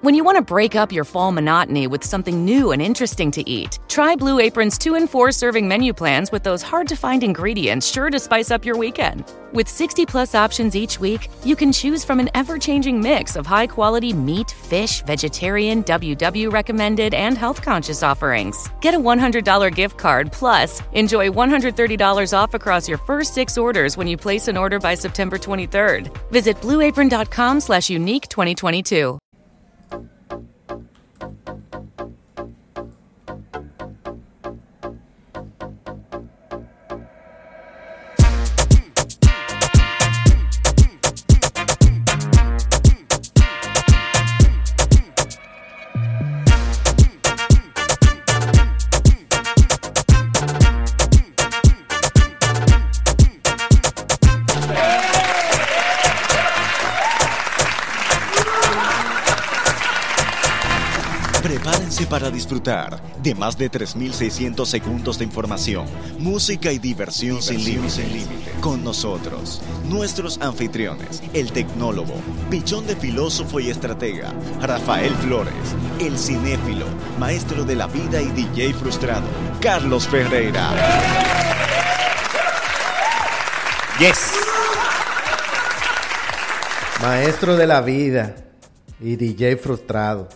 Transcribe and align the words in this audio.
When 0.00 0.14
you 0.14 0.22
want 0.22 0.36
to 0.36 0.42
break 0.42 0.76
up 0.76 0.92
your 0.92 1.02
fall 1.02 1.32
monotony 1.32 1.88
with 1.88 2.04
something 2.04 2.44
new 2.44 2.70
and 2.70 2.80
interesting 2.80 3.32
to 3.32 3.42
eat, 3.50 3.80
try 3.88 4.14
Blue 4.14 4.38
Apron's 4.38 4.78
2 4.78 4.94
and 4.94 5.10
4 5.10 5.32
serving 5.32 5.66
menu 5.66 5.92
plans 5.92 6.30
with 6.30 6.44
those 6.44 6.62
hard 6.62 6.86
to 6.88 6.94
find 6.94 7.24
ingredients 7.24 7.90
sure 7.90 8.08
to 8.08 8.20
spice 8.20 8.52
up 8.52 8.64
your 8.64 8.76
weekend. 8.76 9.24
With 9.52 9.68
60 9.68 10.06
plus 10.06 10.36
options 10.36 10.76
each 10.76 11.00
week, 11.00 11.28
you 11.44 11.56
can 11.56 11.72
choose 11.72 12.04
from 12.04 12.20
an 12.20 12.30
ever 12.34 12.58
changing 12.58 13.00
mix 13.00 13.34
of 13.34 13.44
high 13.44 13.66
quality 13.66 14.12
meat, 14.12 14.52
fish, 14.52 15.02
vegetarian, 15.02 15.82
WW 15.82 16.52
recommended, 16.52 17.12
and 17.12 17.36
health 17.36 17.60
conscious 17.60 18.04
offerings. 18.04 18.70
Get 18.80 18.94
a 18.94 19.00
$100 19.00 19.74
gift 19.74 19.98
card 19.98 20.30
plus 20.30 20.80
enjoy 20.92 21.28
$130 21.28 22.32
off 22.38 22.54
across 22.54 22.88
your 22.88 22.98
first 22.98 23.34
six 23.34 23.58
orders 23.58 23.96
when 23.96 24.06
you 24.06 24.16
place 24.16 24.46
an 24.46 24.56
order 24.56 24.78
by 24.78 24.94
September 24.94 25.38
23rd. 25.38 26.16
Visit 26.30 26.56
blueapron.com 26.60 27.58
slash 27.58 27.90
unique 27.90 28.28
2022. 28.28 29.18
Disfrutar 62.38 63.02
de 63.20 63.34
más 63.34 63.58
de 63.58 63.68
3.600 63.68 64.64
segundos 64.64 65.18
de 65.18 65.24
información, 65.24 65.86
música 66.20 66.70
y 66.70 66.78
diversión, 66.78 67.42
sin 67.42 67.64
límites. 67.64 67.98
Con 68.60 68.84
nosotros, 68.84 69.60
nuestros 69.88 70.40
anfitriones, 70.40 71.20
el 71.34 71.50
tecnólogo, 71.50 72.14
pichón 72.48 72.86
de 72.86 72.94
filósofo 72.94 73.58
y 73.58 73.70
estratega, 73.70 74.32
Rafael 74.60 75.12
Flores, 75.16 75.52
el 75.98 76.16
cinéfilo, 76.16 76.86
maestro 77.18 77.64
de 77.64 77.74
la 77.74 77.88
vida 77.88 78.22
y 78.22 78.28
DJ 78.28 78.72
frustrado, 78.74 79.26
Carlos 79.60 80.06
Ferreira. 80.06 80.70
Yes. 83.98 84.32
Maestro 87.02 87.56
de 87.56 87.66
la 87.66 87.80
vida 87.80 88.36
y 89.00 89.16
DJ 89.16 89.56
frustrado. 89.56 90.28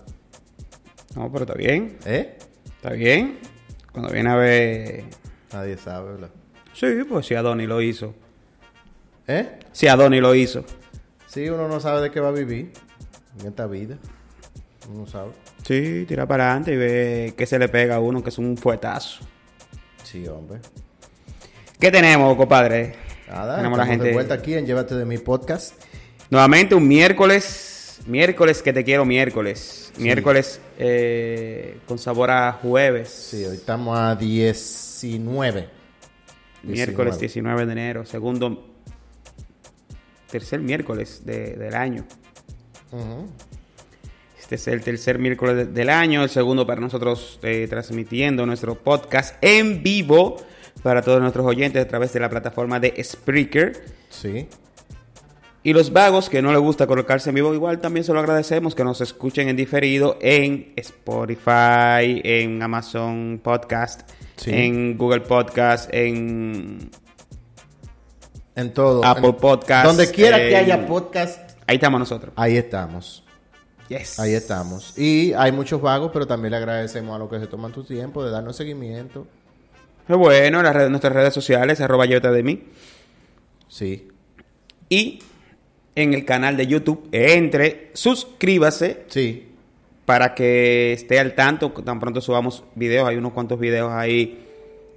No, 1.16 1.30
pero 1.30 1.44
está 1.44 1.54
bien. 1.54 1.96
¿Eh? 2.06 2.38
Está 2.76 2.90
bien. 2.90 3.38
Cuando 3.92 4.10
viene 4.12 4.30
a 4.30 4.36
ver. 4.36 5.04
Nadie 5.52 5.76
sabe, 5.76 6.12
¿verdad? 6.12 6.30
Sí, 6.72 6.86
pues 7.08 7.26
si 7.26 7.34
Adoni 7.34 7.66
lo 7.66 7.80
hizo. 7.82 8.14
¿Eh? 9.26 9.58
Si 9.72 9.88
Adoni 9.88 10.20
lo 10.20 10.34
hizo. 10.34 10.64
Sí, 11.26 11.48
uno 11.48 11.68
no 11.68 11.80
sabe 11.80 12.00
de 12.02 12.10
qué 12.10 12.20
va 12.20 12.28
a 12.28 12.32
vivir 12.32 12.72
en 13.40 13.46
esta 13.46 13.66
vida. 13.66 13.96
Uno 14.90 15.00
no 15.00 15.06
sabe. 15.06 15.32
Sí, 15.66 16.04
tira 16.08 16.26
para 16.26 16.46
adelante 16.46 16.72
y 16.72 16.76
ve 16.76 17.34
qué 17.36 17.46
se 17.46 17.58
le 17.58 17.68
pega 17.68 17.96
a 17.96 18.00
uno, 18.00 18.22
que 18.22 18.30
es 18.30 18.38
un 18.38 18.56
fuetazo. 18.56 19.24
Sí, 20.02 20.26
hombre. 20.26 20.60
¿Qué 21.78 21.90
tenemos, 21.90 22.36
compadre? 22.36 22.94
Nada, 23.28 23.56
Tenemos 23.56 23.78
la 23.78 23.86
gente. 23.86 24.06
de 24.08 24.12
vuelta 24.12 24.34
aquí 24.34 24.54
en 24.54 24.66
Llévate 24.66 24.94
de 24.94 25.04
mi 25.04 25.18
podcast. 25.18 25.74
Nuevamente 26.30 26.74
un 26.74 26.86
miércoles. 26.86 28.00
Miércoles 28.06 28.62
que 28.62 28.72
te 28.72 28.84
quiero 28.84 29.04
miércoles. 29.04 29.81
Miércoles 29.98 30.60
eh, 30.78 31.78
con 31.86 31.98
sabor 31.98 32.30
a 32.30 32.52
jueves. 32.52 33.08
Sí, 33.10 33.44
hoy 33.44 33.56
estamos 33.56 33.98
a 33.98 34.14
19. 34.16 35.68
Miércoles 36.62 37.18
19. 37.18 37.20
19 37.20 37.66
de 37.66 37.72
enero. 37.72 38.04
Segundo. 38.06 38.68
Tercer 40.30 40.60
miércoles 40.60 41.22
de- 41.26 41.56
del 41.56 41.74
año. 41.74 42.06
Este 44.38 44.54
es 44.56 44.68
el 44.68 44.80
tercer 44.82 45.18
miércoles 45.18 45.56
de- 45.56 45.66
del 45.66 45.90
año, 45.90 46.22
el 46.24 46.30
segundo 46.30 46.66
para 46.66 46.80
nosotros 46.80 47.38
eh, 47.42 47.66
transmitiendo 47.68 48.44
nuestro 48.46 48.74
podcast 48.76 49.36
en 49.42 49.82
vivo 49.82 50.36
para 50.82 51.02
todos 51.02 51.20
nuestros 51.20 51.46
oyentes 51.46 51.84
a 51.84 51.88
través 51.88 52.12
de 52.12 52.20
la 52.20 52.30
plataforma 52.30 52.80
de 52.80 53.02
Spreaker. 53.02 53.84
Sí. 54.08 54.48
Y 55.64 55.72
los 55.72 55.92
vagos 55.92 56.28
que 56.28 56.42
no 56.42 56.52
les 56.52 56.60
gusta 56.60 56.86
colocarse 56.88 57.28
en 57.30 57.36
vivo, 57.36 57.54
igual 57.54 57.78
también 57.80 58.02
se 58.04 58.12
lo 58.12 58.18
agradecemos 58.18 58.74
que 58.74 58.82
nos 58.82 59.00
escuchen 59.00 59.48
en 59.48 59.56
diferido 59.56 60.18
en 60.20 60.72
Spotify, 60.76 62.20
en 62.24 62.60
Amazon 62.62 63.40
Podcast, 63.42 64.10
Sí. 64.36 64.50
en 64.52 64.98
Google 64.98 65.20
Podcast, 65.20 65.88
en 65.94 66.90
En 68.56 68.74
todo. 68.74 69.04
Apple 69.04 69.28
En- 69.28 69.36
Podcast, 69.36 69.86
Donde 69.86 70.10
quiera 70.10 70.36
que 70.38 70.56
haya 70.56 70.84
podcast, 70.86 71.38
ahí 71.66 71.76
estamos 71.76 72.00
nosotros. 72.00 72.32
ahí 72.36 72.56
estamos. 72.56 73.24
Yes. 73.88 74.18
Ahí 74.18 74.34
estamos. 74.34 74.98
Y 74.98 75.32
hay 75.34 75.52
muchos 75.52 75.80
vagos, 75.80 76.10
pero 76.12 76.26
también 76.26 76.50
le 76.52 76.56
agradecemos 76.56 77.14
a 77.14 77.18
los 77.18 77.28
que 77.30 77.38
se 77.38 77.46
toman 77.46 77.72
tu 77.72 77.84
tiempo 77.84 78.24
de 78.24 78.30
darnos 78.30 78.56
seguimiento. 78.56 79.26
Qué 80.06 80.14
bueno, 80.14 80.60
las 80.62 80.74
redes- 80.74 80.90
nuestras 80.90 81.12
redes 81.12 81.32
sociales, 81.34 81.80
arroba 81.80 82.04
Yota 82.06 82.32
de 82.32 82.42
mí. 82.42 82.64
Sí. 83.68 84.08
y 84.88 85.20
en 85.94 86.14
el 86.14 86.24
canal 86.24 86.56
de 86.56 86.66
YouTube. 86.66 87.08
Entre, 87.12 87.90
suscríbase 87.94 89.04
Sí. 89.08 89.48
para 90.04 90.34
que 90.34 90.92
esté 90.92 91.18
al 91.20 91.34
tanto. 91.34 91.70
Tan 91.70 92.00
pronto 92.00 92.20
subamos 92.20 92.64
videos, 92.74 93.08
hay 93.08 93.16
unos 93.16 93.32
cuantos 93.32 93.58
videos 93.60 93.92
ahí 93.92 94.46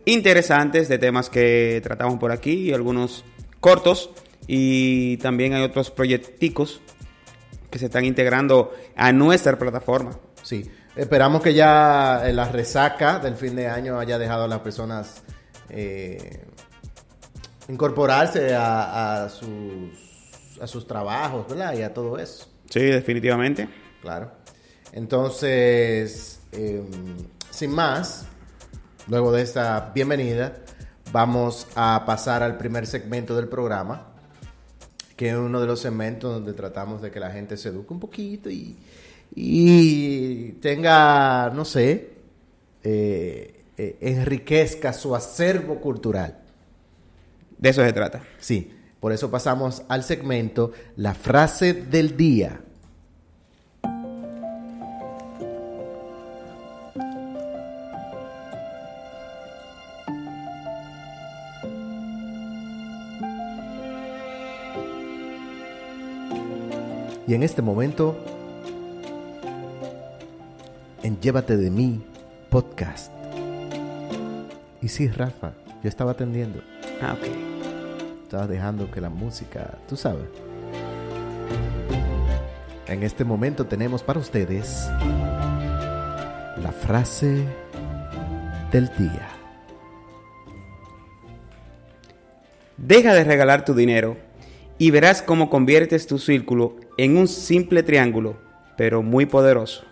interesantes 0.05 0.88
de 0.88 0.97
temas 1.00 1.29
que 1.29 1.79
tratamos 1.84 2.19
por 2.19 2.31
aquí, 2.31 2.69
y 2.69 2.73
algunos 2.73 3.23
cortos. 3.59 4.09
Y 4.47 5.17
también 5.17 5.53
hay 5.53 5.63
otros 5.63 5.89
proyecticos 5.91 6.79
que 7.72 7.79
se 7.79 7.85
están 7.85 8.05
integrando 8.05 8.73
a 8.95 9.11
nuestra 9.11 9.57
plataforma. 9.57 10.11
Sí, 10.44 10.69
esperamos 10.95 11.41
que 11.41 11.53
ya 11.55 12.22
eh, 12.28 12.31
la 12.31 12.47
resaca 12.47 13.17
del 13.19 13.35
fin 13.35 13.55
de 13.55 13.67
año 13.67 14.00
haya 14.00 14.19
dejado 14.19 14.44
a 14.44 14.47
las 14.47 14.59
personas 14.59 15.23
eh, 15.69 16.44
incorporarse 17.67 18.53
a, 18.53 19.23
a 19.25 19.29
sus, 19.29 20.04
a 20.61 20.67
sus 20.67 20.88
trabajos, 20.88 21.47
¿verdad? 21.47 21.73
Y 21.77 21.81
a 21.81 21.93
todo 21.93 22.17
eso, 22.19 22.47
Sí, 22.69 22.81
definitivamente. 22.81 23.67
claro. 24.01 24.31
Entonces, 24.91 26.39
eh, 26.53 26.81
sin 27.49 27.71
más, 27.71 28.25
luego 29.07 29.31
de 29.31 29.41
esta 29.41 29.91
bienvenida, 29.93 30.57
vamos 31.11 31.67
a 31.75 32.03
pasar 32.05 32.43
al 32.43 32.57
primer 32.57 32.88
segmento 32.88 33.35
del 33.35 33.47
programa, 33.47 34.07
que 35.17 35.29
es 35.29 35.35
uno 35.35 35.59
de 35.61 35.67
los 35.67 35.79
segmentos 35.81 36.33
donde 36.33 36.53
tratamos 36.53 37.01
de 37.01 37.11
que 37.11 37.19
la 37.19 37.31
gente 37.31 37.57
se 37.57 37.69
eduque 37.69 37.93
un 37.93 37.99
poquito 37.99 38.49
y, 38.49 38.77
y 39.35 40.51
tenga, 40.61 41.49
no 41.53 41.66
sé, 41.66 42.13
eh, 42.83 43.63
eh, 43.77 43.97
enriquezca 44.01 44.93
su 44.93 45.16
acervo 45.16 45.79
cultural. 45.81 46.37
De 47.57 47.69
eso 47.69 47.83
se 47.83 47.93
trata. 47.93 48.23
Sí, 48.39 48.73
por 49.00 49.11
eso 49.11 49.29
pasamos 49.29 49.83
al 49.88 50.03
segmento 50.03 50.72
La 50.95 51.13
frase 51.13 51.73
del 51.73 52.17
día. 52.17 52.61
Y 67.28 67.34
en 67.34 67.41
este 67.41 67.61
momento, 67.61 68.16
en 71.02 71.19
Llévate 71.19 71.58
de 71.58 71.72
mí 71.72 72.03
podcast. 72.49 73.11
Y 74.81 74.90
sí, 74.90 75.08
Rafa, 75.08 75.53
yo 75.81 75.90
estaba 75.90 76.11
atendiendo. 76.11 76.61
Ah, 77.02 77.14
ok. 77.19 77.44
Dejando 78.43 78.91
que 78.91 78.99
la 78.99 79.09
música, 79.09 79.78
tú 79.87 79.96
sabes. 79.96 80.28
En 82.87 83.02
este 83.02 83.23
momento 83.23 83.66
tenemos 83.66 84.03
para 84.03 84.20
ustedes 84.20 84.87
la 86.61 86.72
frase 86.72 87.43
del 88.72 88.90
día. 88.97 89.29
Deja 92.78 93.14
de 93.14 93.23
regalar 93.23 93.64
tu 93.64 93.73
dinero 93.73 94.17
y 94.78 94.91
verás 94.91 95.22
cómo 95.22 95.49
conviertes 95.49 96.05
tu 96.05 96.20
círculo 96.20 96.76
en 96.97 97.17
un 97.17 97.28
simple 97.28 97.81
triángulo, 97.81 98.38
pero 98.78 99.02
muy 99.02 99.26
poderoso. 99.26 99.84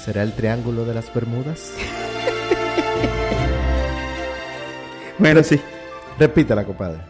¿Será 0.00 0.22
el 0.22 0.32
triángulo 0.32 0.84
de 0.84 0.94
las 0.94 1.12
Bermudas? 1.14 1.74
Bueno, 5.18 5.42
sí. 5.42 5.60
Repítela, 6.18 6.64
compadre. 6.64 7.00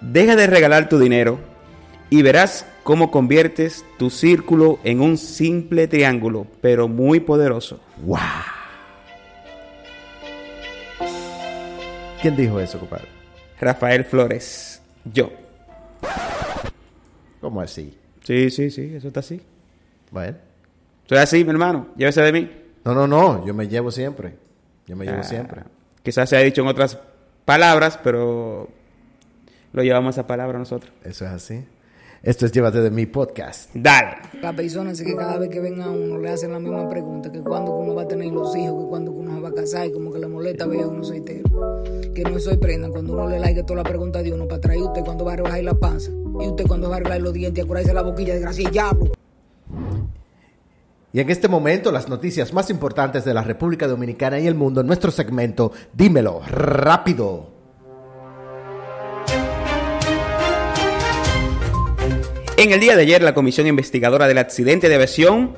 Deja 0.00 0.36
de 0.36 0.46
regalar 0.46 0.88
tu 0.88 0.98
dinero 0.98 1.38
y 2.10 2.22
verás 2.22 2.66
cómo 2.82 3.10
conviertes 3.10 3.84
tu 3.98 4.10
círculo 4.10 4.78
en 4.84 5.00
un 5.00 5.16
simple 5.16 5.88
triángulo, 5.88 6.46
pero 6.60 6.88
muy 6.88 7.20
poderoso. 7.20 7.80
¡Wow! 8.02 8.18
¿Quién 12.20 12.36
dijo 12.36 12.60
eso, 12.60 12.78
compadre? 12.78 13.08
Rafael 13.60 14.04
Flores, 14.04 14.80
yo. 15.04 15.30
¿Cómo 17.40 17.60
así? 17.60 17.96
Sí, 18.22 18.50
sí, 18.50 18.70
sí, 18.70 18.94
eso 18.94 19.08
está 19.08 19.20
así. 19.20 19.40
Bueno. 20.10 20.36
Soy 21.06 21.18
así, 21.18 21.44
mi 21.44 21.50
hermano, 21.50 21.88
llévese 21.96 22.22
de 22.22 22.32
mí. 22.32 22.50
No, 22.84 22.94
no, 22.94 23.06
no, 23.06 23.46
yo 23.46 23.52
me 23.52 23.68
llevo 23.68 23.90
siempre. 23.90 24.34
Yo 24.86 24.96
me 24.96 25.04
llevo 25.04 25.18
Ah, 25.20 25.24
siempre. 25.24 25.62
Quizás 26.02 26.28
se 26.28 26.36
ha 26.36 26.40
dicho 26.40 26.62
en 26.62 26.68
otras 26.68 26.98
palabras, 27.44 27.98
pero 28.02 28.68
lo 29.72 29.82
llevamos 29.82 30.18
a 30.18 30.26
palabra 30.26 30.58
nosotros. 30.58 30.92
Eso 31.04 31.24
es 31.24 31.30
así. 31.30 31.64
Esto 32.22 32.46
es 32.46 32.52
Llévate 32.52 32.80
de 32.80 32.90
mi 32.90 33.04
podcast. 33.04 33.68
Dale. 33.74 34.16
La 34.40 34.54
persona 34.54 34.92
es 34.92 35.02
que 35.02 35.14
cada 35.14 35.36
vez 35.36 35.50
que 35.50 35.60
ven 35.60 35.82
a 35.82 35.90
uno 35.90 36.18
le 36.18 36.30
hacen 36.30 36.52
la 36.52 36.58
misma 36.58 36.88
pregunta, 36.88 37.30
que 37.30 37.40
cuándo 37.40 37.76
uno 37.76 37.94
va 37.94 38.02
a 38.02 38.08
tener 38.08 38.32
los 38.32 38.56
hijos, 38.56 38.82
que 38.82 38.88
cuándo 38.88 39.10
uno 39.10 39.34
se 39.34 39.40
va 39.42 39.48
a 39.50 39.52
casar, 39.52 39.86
y 39.88 39.92
como 39.92 40.10
que 40.10 40.20
le 40.20 40.26
molesta 40.26 40.66
ver 40.66 40.84
a 40.84 40.88
uno 40.88 41.04
soltero. 41.04 41.82
Que 42.14 42.22
no 42.22 42.38
se 42.38 42.46
sorprenda 42.46 42.88
cuando 42.88 43.12
uno 43.12 43.28
le 43.28 43.38
like 43.40 43.62
toda 43.64 43.82
la 43.82 43.88
pregunta 43.88 44.22
de 44.22 44.32
uno 44.32 44.48
para 44.48 44.58
traer 44.58 44.80
usted 44.80 45.02
cuando 45.02 45.26
va 45.26 45.34
a 45.34 45.36
rebajar 45.36 45.64
la 45.64 45.74
panza, 45.74 46.12
y 46.12 46.48
usted 46.48 46.66
cuando 46.66 46.88
va 46.88 46.94
a 46.94 46.98
arreglar 47.00 47.20
los 47.20 47.34
dientes 47.34 47.62
y 47.62 47.66
a 47.66 47.68
curarse 47.68 47.92
la 47.92 48.02
boquilla 48.02 48.34
de 48.34 48.40
gracia 48.40 48.68
y 48.68 48.72
diablo. 48.72 49.12
Y 51.14 51.20
en 51.20 51.30
este 51.30 51.46
momento, 51.46 51.92
las 51.92 52.08
noticias 52.08 52.52
más 52.52 52.70
importantes 52.70 53.24
de 53.24 53.32
la 53.32 53.44
República 53.44 53.86
Dominicana 53.86 54.40
y 54.40 54.48
el 54.48 54.56
mundo 54.56 54.80
en 54.80 54.88
nuestro 54.88 55.12
segmento 55.12 55.70
Dímelo 55.92 56.42
rápido. 56.44 57.52
En 62.56 62.72
el 62.72 62.80
día 62.80 62.96
de 62.96 63.02
ayer, 63.02 63.22
la 63.22 63.32
Comisión 63.32 63.68
Investigadora 63.68 64.26
del 64.26 64.38
Accidente 64.38 64.88
de 64.88 64.96
Aviación 64.96 65.54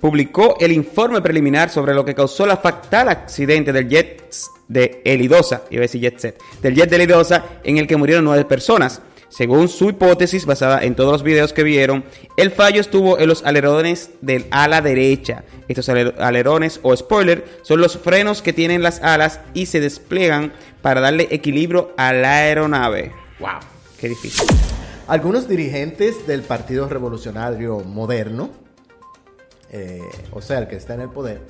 publicó 0.00 0.56
el 0.58 0.72
informe 0.72 1.22
preliminar 1.22 1.70
sobre 1.70 1.94
lo 1.94 2.04
que 2.04 2.16
causó 2.16 2.44
la 2.44 2.56
fatal 2.56 3.08
accidente 3.08 3.72
del 3.72 3.88
jet 3.88 4.34
de 4.66 5.00
Elidosa, 5.04 5.62
iba 5.70 5.82
a 5.82 5.82
decir 5.82 6.00
jet 6.00 6.18
set, 6.18 6.42
del 6.60 6.74
jet 6.74 6.90
de 6.90 6.96
Elidosa 6.96 7.44
en 7.62 7.78
el 7.78 7.86
que 7.86 7.96
murieron 7.96 8.24
nueve 8.24 8.44
personas. 8.46 9.00
Según 9.28 9.68
su 9.68 9.90
hipótesis, 9.90 10.46
basada 10.46 10.82
en 10.82 10.94
todos 10.94 11.12
los 11.12 11.22
videos 11.22 11.52
que 11.52 11.62
vieron, 11.62 12.04
el 12.36 12.50
fallo 12.50 12.80
estuvo 12.80 13.18
en 13.18 13.28
los 13.28 13.44
alerones 13.44 14.10
del 14.22 14.46
ala 14.50 14.80
derecha. 14.80 15.44
Estos 15.68 15.88
aler- 15.90 16.14
alerones 16.18 16.80
o 16.82 16.96
spoiler 16.96 17.44
son 17.62 17.80
los 17.80 17.98
frenos 17.98 18.40
que 18.40 18.54
tienen 18.54 18.82
las 18.82 19.02
alas 19.02 19.40
y 19.52 19.66
se 19.66 19.80
despliegan 19.80 20.54
para 20.80 21.00
darle 21.02 21.28
equilibrio 21.30 21.92
a 21.98 22.12
la 22.14 22.36
aeronave. 22.38 23.12
¡Wow! 23.38 23.50
¡Qué 24.00 24.08
difícil! 24.08 24.46
Algunos 25.08 25.46
dirigentes 25.48 26.26
del 26.26 26.42
Partido 26.42 26.88
Revolucionario 26.88 27.80
Moderno, 27.80 28.50
eh, 29.70 30.00
o 30.32 30.40
sea, 30.40 30.58
el 30.60 30.68
que 30.68 30.76
está 30.76 30.94
en 30.94 31.02
el 31.02 31.10
poder, 31.10 31.40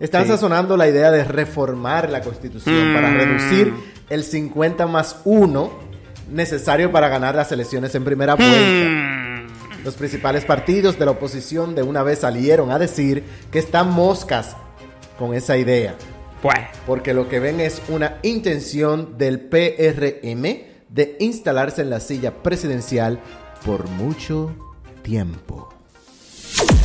están 0.00 0.24
Sí. 0.24 0.28
sazonando 0.30 0.76
la 0.76 0.88
idea 0.88 1.10
de 1.10 1.24
reformar 1.24 2.10
la 2.10 2.20
Constitución 2.20 2.92
Mm. 2.92 2.94
para 2.94 3.10
reducir 3.12 3.72
el 4.10 4.22
50 4.24 4.86
más 4.86 5.20
1 5.24 5.87
necesario 6.30 6.92
para 6.92 7.08
ganar 7.08 7.34
las 7.34 7.50
elecciones 7.52 7.94
en 7.94 8.04
primera 8.04 8.34
vuelta. 8.34 8.56
Mm. 8.58 9.84
Los 9.84 9.94
principales 9.94 10.44
partidos 10.44 10.98
de 10.98 11.04
la 11.04 11.12
oposición 11.12 11.74
de 11.74 11.82
una 11.82 12.02
vez 12.02 12.20
salieron 12.20 12.70
a 12.70 12.78
decir 12.78 13.24
que 13.50 13.58
están 13.58 13.90
moscas 13.90 14.56
con 15.18 15.34
esa 15.34 15.56
idea, 15.56 15.94
Pues, 16.42 16.58
porque 16.86 17.14
lo 17.14 17.28
que 17.28 17.40
ven 17.40 17.60
es 17.60 17.82
una 17.88 18.18
intención 18.22 19.18
del 19.18 19.40
PRM 19.40 20.42
de 20.88 21.16
instalarse 21.18 21.82
en 21.82 21.90
la 21.90 22.00
silla 22.00 22.34
presidencial 22.42 23.18
por 23.64 23.88
mucho 23.88 24.54
tiempo. 25.02 25.68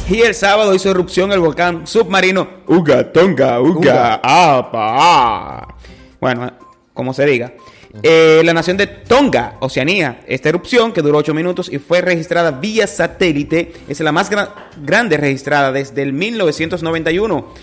Y 0.09 0.21
el 0.21 0.35
sábado 0.35 0.73
hizo 0.73 0.89
erupción 0.91 1.31
el 1.31 1.39
volcán 1.39 1.87
submarino 1.87 2.47
Uga 2.67 3.11
Tonga 3.11 3.61
Uga 3.61 4.19
Uga. 4.21 4.57
Apa. 4.57 5.75
Bueno, 6.19 6.51
como 6.93 7.13
se 7.13 7.25
diga. 7.25 7.53
Eh, 8.01 8.41
la 8.43 8.53
nación 8.53 8.75
de 8.77 8.87
Tonga, 8.87 9.57
Oceanía. 9.59 10.21
Esta 10.27 10.49
erupción, 10.49 10.91
que 10.93 11.01
duró 11.03 11.19
8 11.19 11.33
minutos 11.33 11.69
y 11.71 11.77
fue 11.77 12.01
registrada 12.01 12.49
vía 12.51 12.87
satélite, 12.87 13.71
es 13.87 13.99
la 13.99 14.11
más 14.11 14.31
gra- 14.31 14.49
grande 14.81 15.15
registrada 15.17 15.71
desde 15.71 16.01
el 16.01 16.11
1991. 16.13 17.53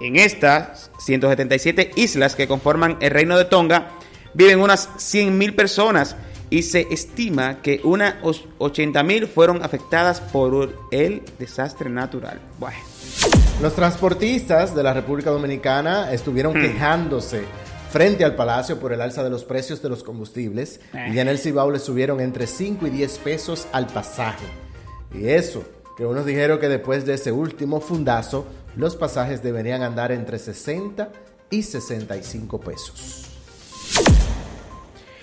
En 0.00 0.16
estas 0.16 0.90
177 0.98 1.92
islas 1.96 2.36
que 2.36 2.46
conforman 2.46 2.98
el 3.00 3.10
reino 3.10 3.38
de 3.38 3.46
Tonga 3.46 3.92
viven 4.34 4.60
unas 4.60 4.88
100.000 4.98 5.56
personas 5.56 6.14
y 6.50 6.62
se 6.62 6.86
estima 6.90 7.60
que 7.62 7.80
unas 7.84 8.16
os- 8.22 8.44
80.000 8.58 9.26
fueron 9.26 9.62
afectadas 9.64 10.20
por 10.20 10.78
el 10.90 11.22
desastre 11.38 11.88
natural. 11.90 12.38
Bueno, 12.58 12.76
Los 13.60 13.74
transportistas 13.74 14.74
de 14.76 14.82
la 14.84 14.94
República 14.94 15.30
Dominicana 15.30 16.12
estuvieron 16.12 16.52
quejándose 16.54 17.42
frente 17.90 18.24
al 18.24 18.36
Palacio 18.36 18.78
por 18.78 18.92
el 18.92 19.00
alza 19.00 19.22
de 19.24 19.30
los 19.30 19.44
precios 19.44 19.82
de 19.82 19.88
los 19.88 20.02
combustibles 20.02 20.80
y 20.92 21.18
en 21.18 21.28
el 21.28 21.38
Cibao 21.38 21.70
le 21.70 21.78
subieron 21.78 22.20
entre 22.20 22.46
5 22.46 22.86
y 22.86 22.90
10 22.90 23.18
pesos 23.18 23.66
al 23.72 23.86
pasaje. 23.86 24.46
Y 25.14 25.28
eso, 25.28 25.64
que 25.96 26.04
unos 26.04 26.26
dijeron 26.26 26.58
que 26.58 26.68
después 26.68 27.06
de 27.06 27.14
ese 27.14 27.32
último 27.32 27.80
fundazo, 27.80 28.46
los 28.76 28.94
pasajes 28.96 29.42
deberían 29.42 29.82
andar 29.82 30.12
entre 30.12 30.38
60 30.38 31.10
y 31.50 31.62
65 31.62 32.60
pesos. 32.60 33.24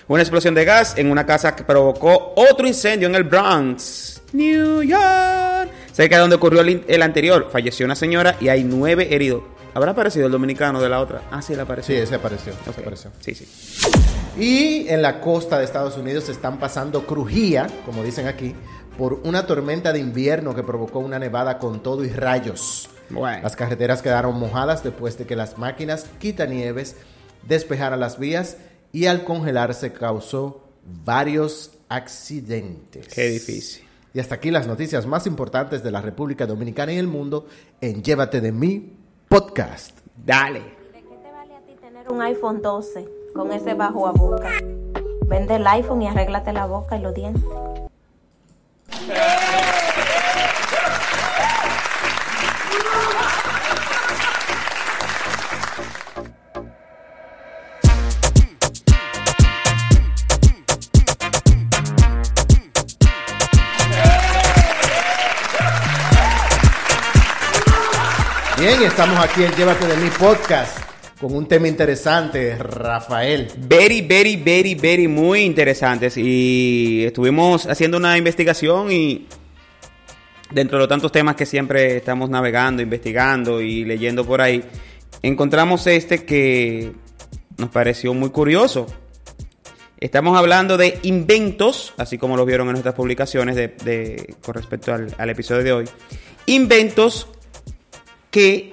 una 0.08 0.22
explosión 0.22 0.54
de 0.54 0.64
gas 0.64 0.98
en 0.98 1.10
una 1.10 1.26
casa 1.26 1.54
que 1.56 1.64
provocó 1.64 2.32
otro 2.36 2.66
incendio 2.66 3.08
en 3.08 3.14
el 3.14 3.24
Bronx, 3.24 4.22
New 4.32 4.82
York, 4.82 5.70
cerca 5.92 6.16
de 6.16 6.20
donde 6.20 6.36
ocurrió 6.36 6.60
el 6.60 7.02
anterior. 7.02 7.48
Falleció 7.50 7.86
una 7.86 7.96
señora 7.96 8.36
y 8.40 8.48
hay 8.48 8.62
nueve 8.64 9.14
heridos. 9.14 9.55
¿Habrá 9.76 9.90
aparecido 9.90 10.24
el 10.24 10.32
dominicano 10.32 10.80
de 10.80 10.88
la 10.88 11.02
otra? 11.02 11.20
Ah, 11.30 11.42
sí, 11.42 11.52
apareció. 11.52 11.94
Sí, 11.94 12.00
ese 12.00 12.14
apareció. 12.14 12.54
ese 12.54 12.70
Ok. 12.70 12.78
apareció. 12.78 13.10
Sí, 13.20 13.34
sí. 13.34 13.46
Y 14.38 14.88
en 14.88 15.02
la 15.02 15.20
costa 15.20 15.58
de 15.58 15.66
Estados 15.66 15.98
Unidos 15.98 16.24
se 16.24 16.32
están 16.32 16.58
pasando 16.58 17.06
crujía, 17.06 17.66
como 17.84 18.02
dicen 18.02 18.26
aquí, 18.26 18.54
por 18.96 19.20
una 19.24 19.46
tormenta 19.46 19.92
de 19.92 19.98
invierno 19.98 20.54
que 20.54 20.62
provocó 20.62 21.00
una 21.00 21.18
nevada 21.18 21.58
con 21.58 21.82
todo 21.82 22.06
y 22.06 22.08
rayos. 22.08 22.88
Bueno. 23.10 23.42
Las 23.42 23.54
carreteras 23.54 24.00
quedaron 24.00 24.40
mojadas 24.40 24.82
después 24.82 25.18
de 25.18 25.26
que 25.26 25.36
las 25.36 25.58
máquinas 25.58 26.06
quitanieves 26.18 26.96
despejaran 27.46 28.00
las 28.00 28.18
vías 28.18 28.56
y 28.92 29.04
al 29.04 29.24
congelarse 29.24 29.92
causó 29.92 30.70
varios 31.04 31.72
accidentes. 31.90 33.08
Qué 33.08 33.28
difícil. 33.28 33.84
Y 34.14 34.20
hasta 34.20 34.36
aquí 34.36 34.50
las 34.50 34.66
noticias 34.66 35.04
más 35.04 35.26
importantes 35.26 35.82
de 35.82 35.90
la 35.90 36.00
República 36.00 36.46
Dominicana 36.46 36.94
y 36.94 36.96
el 36.96 37.08
mundo 37.08 37.46
en 37.82 38.02
Llévate 38.02 38.40
de 38.40 38.52
mí 38.52 39.02
podcast. 39.38 39.98
Dale. 40.24 40.60
¿De 40.60 41.02
qué 41.02 41.16
te 41.22 41.30
vale 41.30 41.54
a 41.54 41.60
ti 41.60 41.74
tener 41.78 42.10
un 42.10 42.22
iPhone 42.22 42.62
12 42.62 43.06
con 43.34 43.52
ese 43.52 43.74
bajo 43.74 44.06
a 44.06 44.12
boca? 44.12 44.48
Vende 45.26 45.56
el 45.56 45.66
iPhone 45.66 46.00
y 46.00 46.08
arréglate 46.08 46.54
la 46.54 46.64
boca 46.64 46.96
y 46.96 47.02
los 47.02 47.12
dientes. 47.12 47.44
Bien, 68.66 68.82
estamos 68.82 69.16
aquí 69.20 69.44
en 69.44 69.52
Llévate 69.52 69.86
de 69.86 69.96
mí 69.96 70.10
podcast 70.18 70.76
con 71.20 71.32
un 71.32 71.46
tema 71.46 71.68
interesante, 71.68 72.56
Rafael. 72.58 73.46
Very, 73.58 74.00
very, 74.02 74.34
very, 74.34 74.74
very, 74.74 75.06
muy 75.06 75.42
interesantes. 75.42 76.16
Y 76.16 77.04
estuvimos 77.06 77.66
haciendo 77.66 77.96
una 77.96 78.18
investigación 78.18 78.90
y 78.90 79.28
dentro 80.50 80.78
de 80.78 80.80
los 80.80 80.88
tantos 80.88 81.12
temas 81.12 81.36
que 81.36 81.46
siempre 81.46 81.98
estamos 81.98 82.28
navegando, 82.28 82.82
investigando 82.82 83.60
y 83.60 83.84
leyendo 83.84 84.24
por 84.26 84.40
ahí, 84.40 84.64
encontramos 85.22 85.86
este 85.86 86.24
que 86.24 86.90
nos 87.58 87.70
pareció 87.70 88.14
muy 88.14 88.30
curioso. 88.30 88.88
Estamos 90.00 90.36
hablando 90.36 90.76
de 90.76 90.98
inventos, 91.04 91.94
así 91.98 92.18
como 92.18 92.36
lo 92.36 92.44
vieron 92.44 92.66
en 92.66 92.72
nuestras 92.72 92.96
publicaciones 92.96 93.54
de- 93.54 94.34
con 94.44 94.54
respecto 94.56 94.92
al, 94.92 95.14
al 95.16 95.30
episodio 95.30 95.62
de 95.62 95.72
hoy. 95.72 95.84
Inventos 96.46 97.28
que 98.36 98.70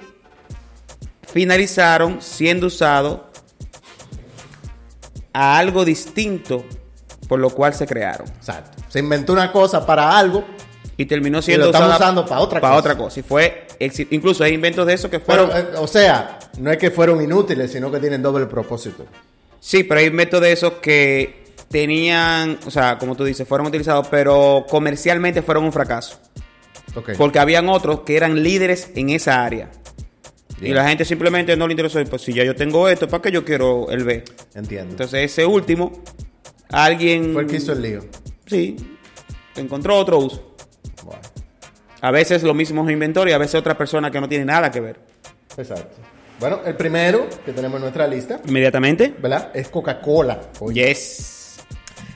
finalizaron 1.32 2.20
siendo 2.20 2.66
usados 2.66 3.20
a 5.32 5.56
algo 5.56 5.86
distinto 5.86 6.62
por 7.26 7.38
lo 7.40 7.48
cual 7.48 7.72
se 7.72 7.86
crearon. 7.86 8.28
Exacto. 8.28 8.82
Se 8.88 8.98
inventó 8.98 9.32
una 9.32 9.50
cosa 9.50 9.86
para 9.86 10.18
algo. 10.18 10.44
Y 10.98 11.06
terminó 11.06 11.38
Y 11.38 11.42
siendo 11.42 11.64
lo 11.64 11.70
estamos 11.72 11.88
usada 11.88 12.04
usando 12.10 12.26
para 12.26 12.40
otra 12.42 12.60
para 12.60 12.74
cosa. 12.74 12.80
otra 12.80 12.96
cosa. 12.98 13.20
Y 13.20 13.22
fue, 13.22 13.66
incluso 14.10 14.44
hay 14.44 14.52
inventos 14.52 14.86
de 14.86 14.92
esos 14.92 15.10
que 15.10 15.18
Pero, 15.18 15.48
fueron... 15.48 15.66
eh, 15.74 15.76
o 15.78 15.86
sea, 15.88 16.38
no 16.58 16.70
es 16.70 16.76
que 16.76 16.90
fueron 16.90 17.20
inútiles, 17.22 17.72
sino 17.72 17.90
que 17.90 17.98
tienen 18.00 18.20
doble 18.22 18.44
propósito. 18.46 19.06
Sí, 19.60 19.82
pero 19.82 20.00
hay 20.00 20.06
inventos 20.06 20.42
de 20.42 20.52
esos 20.52 20.74
que 20.74 21.46
tenían, 21.70 22.58
o 22.66 22.70
sea, 22.70 22.98
como 22.98 23.16
tú 23.16 23.24
dices, 23.24 23.48
fueron 23.48 23.66
utilizados, 23.66 24.06
pero 24.08 24.66
comercialmente 24.68 25.40
fueron 25.40 25.64
un 25.64 25.72
fracaso. 25.72 26.18
Porque 27.16 27.38
habían 27.38 27.68
otros 27.68 28.00
que 28.00 28.16
eran 28.16 28.42
líderes 28.42 28.90
en 28.94 29.10
esa 29.10 29.44
área. 29.44 29.70
Y 30.60 30.72
la 30.72 30.88
gente 30.88 31.04
simplemente 31.04 31.56
no 31.56 31.66
le 31.66 31.72
interesó. 31.72 32.02
Pues 32.04 32.22
si 32.22 32.32
ya 32.32 32.44
yo 32.44 32.54
tengo 32.54 32.88
esto, 32.88 33.08
¿para 33.08 33.22
qué 33.22 33.32
yo 33.32 33.44
quiero 33.44 33.90
el 33.90 34.04
B? 34.04 34.24
Entiendo. 34.54 34.92
Entonces 34.92 35.30
ese 35.30 35.44
último, 35.44 35.92
alguien... 36.70 37.32
Fue 37.32 37.42
el 37.42 37.48
que 37.48 37.56
hizo 37.56 37.72
el 37.72 37.82
lío. 37.82 38.00
Sí, 38.46 38.76
encontró 39.56 39.96
otro 39.96 40.18
uso. 40.18 40.54
A 42.00 42.10
veces 42.10 42.42
lo 42.42 42.54
mismo 42.54 42.86
es 42.86 42.92
inventor 42.92 43.28
y 43.28 43.32
a 43.32 43.38
veces 43.38 43.54
otra 43.56 43.76
persona 43.76 44.10
que 44.10 44.20
no 44.20 44.28
tiene 44.28 44.44
nada 44.44 44.70
que 44.70 44.80
ver. 44.80 45.00
exacto. 45.56 45.96
Bueno, 46.38 46.60
el 46.66 46.74
primero 46.74 47.26
que 47.46 47.52
tenemos 47.52 47.76
en 47.76 47.82
nuestra 47.82 48.06
lista, 48.06 48.40
Inmediatamente. 48.46 49.14
¿verdad? 49.18 49.50
Es 49.54 49.68
Coca-Cola. 49.68 50.40
Yes. 50.72 51.33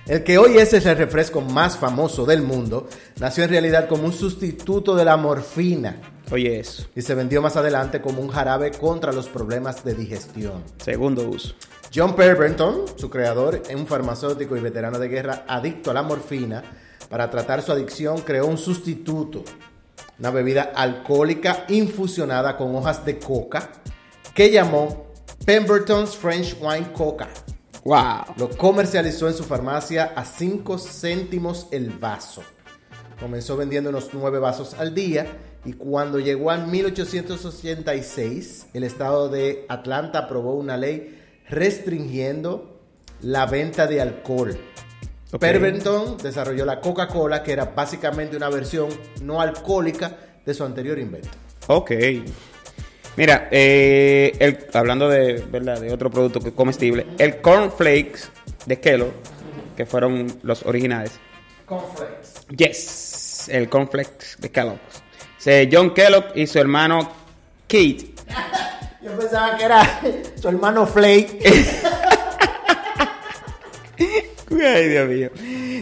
El 0.08 0.24
que 0.24 0.38
hoy 0.38 0.56
es 0.56 0.72
el 0.72 0.96
refresco 0.96 1.42
más 1.42 1.76
famoso 1.76 2.24
del 2.24 2.40
mundo, 2.40 2.88
nació 3.20 3.44
en 3.44 3.50
realidad 3.50 3.88
como 3.88 4.04
un 4.04 4.14
sustituto 4.14 4.96
de 4.96 5.04
la 5.04 5.18
morfina 5.18 6.00
Oye 6.30 6.60
eso. 6.60 6.86
y 6.96 7.02
se 7.02 7.14
vendió 7.14 7.42
más 7.42 7.58
adelante 7.58 8.00
como 8.00 8.22
un 8.22 8.28
jarabe 8.28 8.70
contra 8.70 9.12
los 9.12 9.28
problemas 9.28 9.84
de 9.84 9.94
digestión. 9.94 10.64
Segundo 10.82 11.28
uso. 11.28 11.54
John 11.94 12.16
Pemberton, 12.16 12.86
su 12.96 13.10
creador, 13.10 13.62
un 13.74 13.86
farmacéutico 13.86 14.56
y 14.56 14.60
veterano 14.60 14.98
de 14.98 15.08
guerra 15.08 15.44
adicto 15.46 15.90
a 15.90 15.94
la 15.94 16.02
morfina, 16.02 16.62
para 17.10 17.28
tratar 17.28 17.60
su 17.60 17.72
adicción 17.72 18.22
creó 18.22 18.46
un 18.46 18.56
sustituto, 18.56 19.44
una 20.18 20.30
bebida 20.30 20.72
alcohólica 20.74 21.66
infusionada 21.68 22.56
con 22.56 22.74
hojas 22.74 23.04
de 23.04 23.18
coca, 23.18 23.68
que 24.34 24.50
llamó 24.50 25.12
Pemberton's 25.44 26.16
French 26.16 26.56
Wine 26.62 26.94
Coca. 26.94 27.28
Wow. 27.84 28.34
Lo 28.36 28.50
comercializó 28.50 29.28
en 29.28 29.34
su 29.34 29.44
farmacia 29.44 30.12
a 30.16 30.24
5 30.24 30.78
céntimos 30.78 31.68
el 31.70 31.90
vaso. 31.90 32.42
Comenzó 33.20 33.56
vendiendo 33.56 33.90
unos 33.90 34.10
9 34.12 34.38
vasos 34.38 34.74
al 34.74 34.94
día 34.94 35.26
y 35.64 35.72
cuando 35.72 36.20
llegó 36.20 36.50
a 36.50 36.58
1886, 36.58 38.68
el 38.74 38.84
estado 38.84 39.28
de 39.28 39.66
Atlanta 39.68 40.20
aprobó 40.20 40.54
una 40.54 40.76
ley 40.76 41.20
restringiendo 41.48 42.80
la 43.22 43.46
venta 43.46 43.86
de 43.86 44.00
alcohol. 44.00 44.56
Ok. 45.32 45.40
Pemberton 45.40 46.16
desarrolló 46.18 46.64
la 46.64 46.80
Coca-Cola, 46.80 47.42
que 47.42 47.52
era 47.52 47.66
básicamente 47.66 48.36
una 48.36 48.48
versión 48.48 48.88
no 49.22 49.40
alcohólica 49.40 50.16
de 50.44 50.54
su 50.54 50.64
anterior 50.64 50.98
invento. 50.98 51.28
Ok. 51.66 51.90
Mira, 53.18 53.48
eh, 53.50 54.32
el- 54.38 54.66
hablando 54.72 55.08
de, 55.08 55.44
¿verdad? 55.50 55.80
de 55.80 55.92
otro 55.92 56.08
producto 56.08 56.38
que- 56.38 56.52
comestible, 56.52 57.04
el 57.18 57.40
cornflakes 57.40 58.28
de 58.64 58.78
Kellogg, 58.78 59.12
que 59.76 59.84
fueron 59.86 60.38
los 60.42 60.62
originales. 60.64 61.10
Cornflakes. 61.66 62.46
Yes, 62.56 63.48
el 63.48 63.68
cornflakes 63.68 64.36
de 64.38 64.50
Kellogg. 64.52 64.78
Se- 65.36 65.68
John 65.70 65.92
Kellogg 65.94 66.26
y 66.36 66.46
su 66.46 66.60
hermano 66.60 67.10
Kate 67.66 68.14
Yo 69.02 69.16
pensaba 69.18 69.56
que 69.56 69.64
era 69.64 70.00
su 70.40 70.48
hermano 70.48 70.86
Flake. 70.86 71.40
Ay, 74.50 74.88
Dios 74.88 75.08
mío. 75.08 75.30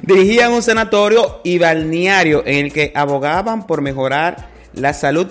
Dirigían 0.03 0.53
un 0.53 0.63
sanatorio 0.63 1.41
y 1.45 1.59
balneario 1.59 2.43
en 2.47 2.67
el 2.67 2.73
que 2.73 2.93
abogaban 2.95 3.67
por 3.67 3.81
mejorar 3.83 4.49
la 4.75 4.93
salud 4.93 5.29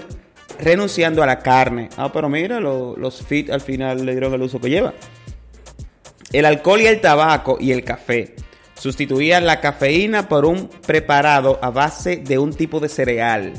renunciando 0.59 1.21
a 1.24 1.25
la 1.25 1.39
carne. 1.39 1.89
Ah, 1.97 2.12
pero 2.12 2.29
mira, 2.29 2.59
lo- 2.59 2.95
los 2.97 3.24
fit 3.24 3.50
al 3.50 3.62
final 3.62 4.05
le 4.05 4.12
dieron 4.13 4.33
el 4.33 4.41
uso 4.41 4.59
que 4.59 4.69
lleva. 4.69 4.93
El 6.31 6.45
alcohol 6.45 6.81
y 6.81 6.88
el 6.88 7.01
tabaco 7.01 7.57
y 7.59 7.71
el 7.71 7.83
café 7.83 8.35
sustituían 8.77 9.45
la 9.45 9.62
cafeína 9.62 10.27
por 10.27 10.45
un 10.45 10.67
preparado 10.67 11.59
a 11.62 11.69
base 11.69 12.17
de 12.17 12.38
un 12.38 12.53
tipo 12.53 12.79
de 12.79 12.89
cereal. 12.89 13.53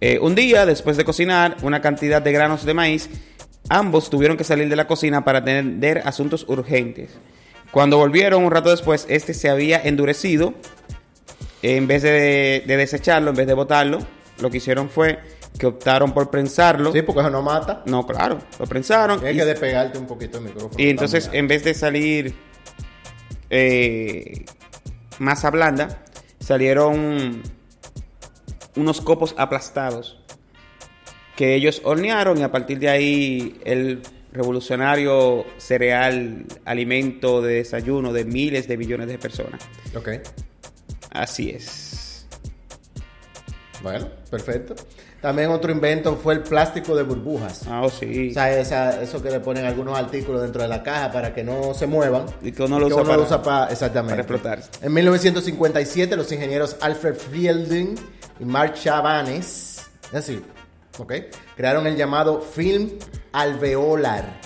Eh, 0.00 0.18
un 0.20 0.34
día, 0.34 0.64
después 0.64 0.96
de 0.96 1.04
cocinar 1.04 1.56
una 1.62 1.82
cantidad 1.82 2.22
de 2.22 2.32
granos 2.32 2.64
de 2.64 2.72
maíz, 2.72 3.10
ambos 3.68 4.08
tuvieron 4.10 4.36
que 4.36 4.44
salir 4.44 4.68
de 4.68 4.76
la 4.76 4.86
cocina 4.86 5.24
para 5.24 5.40
atender 5.40 6.02
asuntos 6.04 6.44
urgentes. 6.48 7.10
Cuando 7.72 7.98
volvieron 7.98 8.44
un 8.44 8.50
rato 8.50 8.70
después, 8.70 9.04
este 9.10 9.34
se 9.34 9.50
había 9.50 9.80
endurecido. 9.82 10.54
En 11.60 11.86
vez 11.88 12.02
de 12.02 12.62
desecharlo, 12.66 13.30
en 13.30 13.36
vez 13.36 13.46
de 13.48 13.54
botarlo, 13.54 13.98
lo 14.40 14.50
que 14.50 14.58
hicieron 14.58 14.88
fue 14.88 15.18
que 15.58 15.66
optaron 15.66 16.12
por 16.14 16.30
prensarlo. 16.30 16.92
Sí, 16.92 17.02
porque 17.02 17.20
eso 17.20 17.30
no 17.30 17.42
mata. 17.42 17.82
No, 17.86 18.06
claro, 18.06 18.38
lo 18.58 18.66
prensaron. 18.66 19.18
Tienes 19.18 19.36
y- 19.36 19.38
que 19.40 19.44
despegarte 19.44 19.98
un 19.98 20.06
poquito 20.06 20.38
el 20.38 20.44
micrófono. 20.44 20.74
y 20.82 20.88
entonces, 20.88 21.24
también. 21.24 21.44
en 21.44 21.48
vez 21.48 21.64
de 21.64 21.74
salir 21.74 22.34
eh, 23.50 24.44
masa 25.18 25.50
blanda, 25.50 26.04
salieron 26.38 27.42
unos 28.76 29.00
copos 29.00 29.34
aplastados 29.36 30.20
que 31.36 31.54
ellos 31.54 31.80
hornearon 31.84 32.38
y 32.38 32.42
a 32.42 32.50
partir 32.52 32.78
de 32.78 32.88
ahí 32.88 33.60
el 33.64 34.02
revolucionario 34.32 35.44
cereal, 35.56 36.44
alimento 36.64 37.40
de 37.42 37.54
desayuno 37.54 38.12
de 38.12 38.24
miles 38.24 38.68
de 38.68 38.76
millones 38.76 39.08
de 39.08 39.18
personas. 39.18 39.60
Ok, 39.96 40.08
Así 41.10 41.50
es. 41.50 42.26
bueno, 43.82 44.08
perfecto. 44.30 44.74
También 45.20 45.50
otro 45.50 45.72
invento 45.72 46.14
fue 46.16 46.34
el 46.34 46.40
plástico 46.40 46.94
de 46.94 47.02
burbujas. 47.02 47.62
Ah, 47.68 47.82
oh, 47.84 47.90
sí. 47.90 48.30
O 48.30 48.34
sea, 48.34 48.56
esa- 48.56 49.02
eso 49.02 49.20
que 49.20 49.30
le 49.30 49.40
ponen 49.40 49.64
algunos 49.64 49.98
artículos 49.98 50.42
dentro 50.42 50.62
de 50.62 50.68
la 50.68 50.82
caja 50.84 51.10
para 51.10 51.34
que 51.34 51.42
no 51.42 51.74
se 51.74 51.86
muevan. 51.88 52.26
Y 52.40 52.52
que 52.52 52.62
uno 52.62 52.78
lo 52.78 52.86
usa 52.86 53.42
para- 53.42 53.42
pa- 53.66 53.72
exactamente. 53.72 54.12
para 54.12 54.22
explotar. 54.22 54.62
En 54.80 54.92
1957, 54.94 56.14
los 56.16 56.30
ingenieros 56.30 56.76
Alfred 56.80 57.16
Fielding 57.16 57.96
y 58.38 58.44
Mark 58.44 58.74
Chavanes, 58.74 59.86
así, 60.12 60.40
¿ok? 60.98 61.12
Crearon 61.56 61.88
el 61.88 61.96
llamado 61.96 62.40
film 62.40 62.90
alveolar 63.32 64.38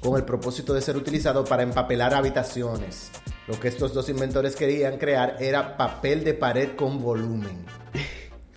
con 0.00 0.16
el 0.16 0.24
propósito 0.24 0.74
de 0.74 0.80
ser 0.82 0.96
utilizado 0.96 1.44
para 1.44 1.64
empapelar 1.64 2.14
habitaciones. 2.14 3.10
Lo 3.48 3.58
que 3.58 3.68
estos 3.68 3.92
dos 3.92 4.08
inventores 4.08 4.54
querían 4.54 4.96
crear 4.96 5.36
era 5.40 5.76
papel 5.76 6.22
de 6.22 6.34
pared 6.34 6.76
con 6.76 7.02
volumen. 7.02 7.64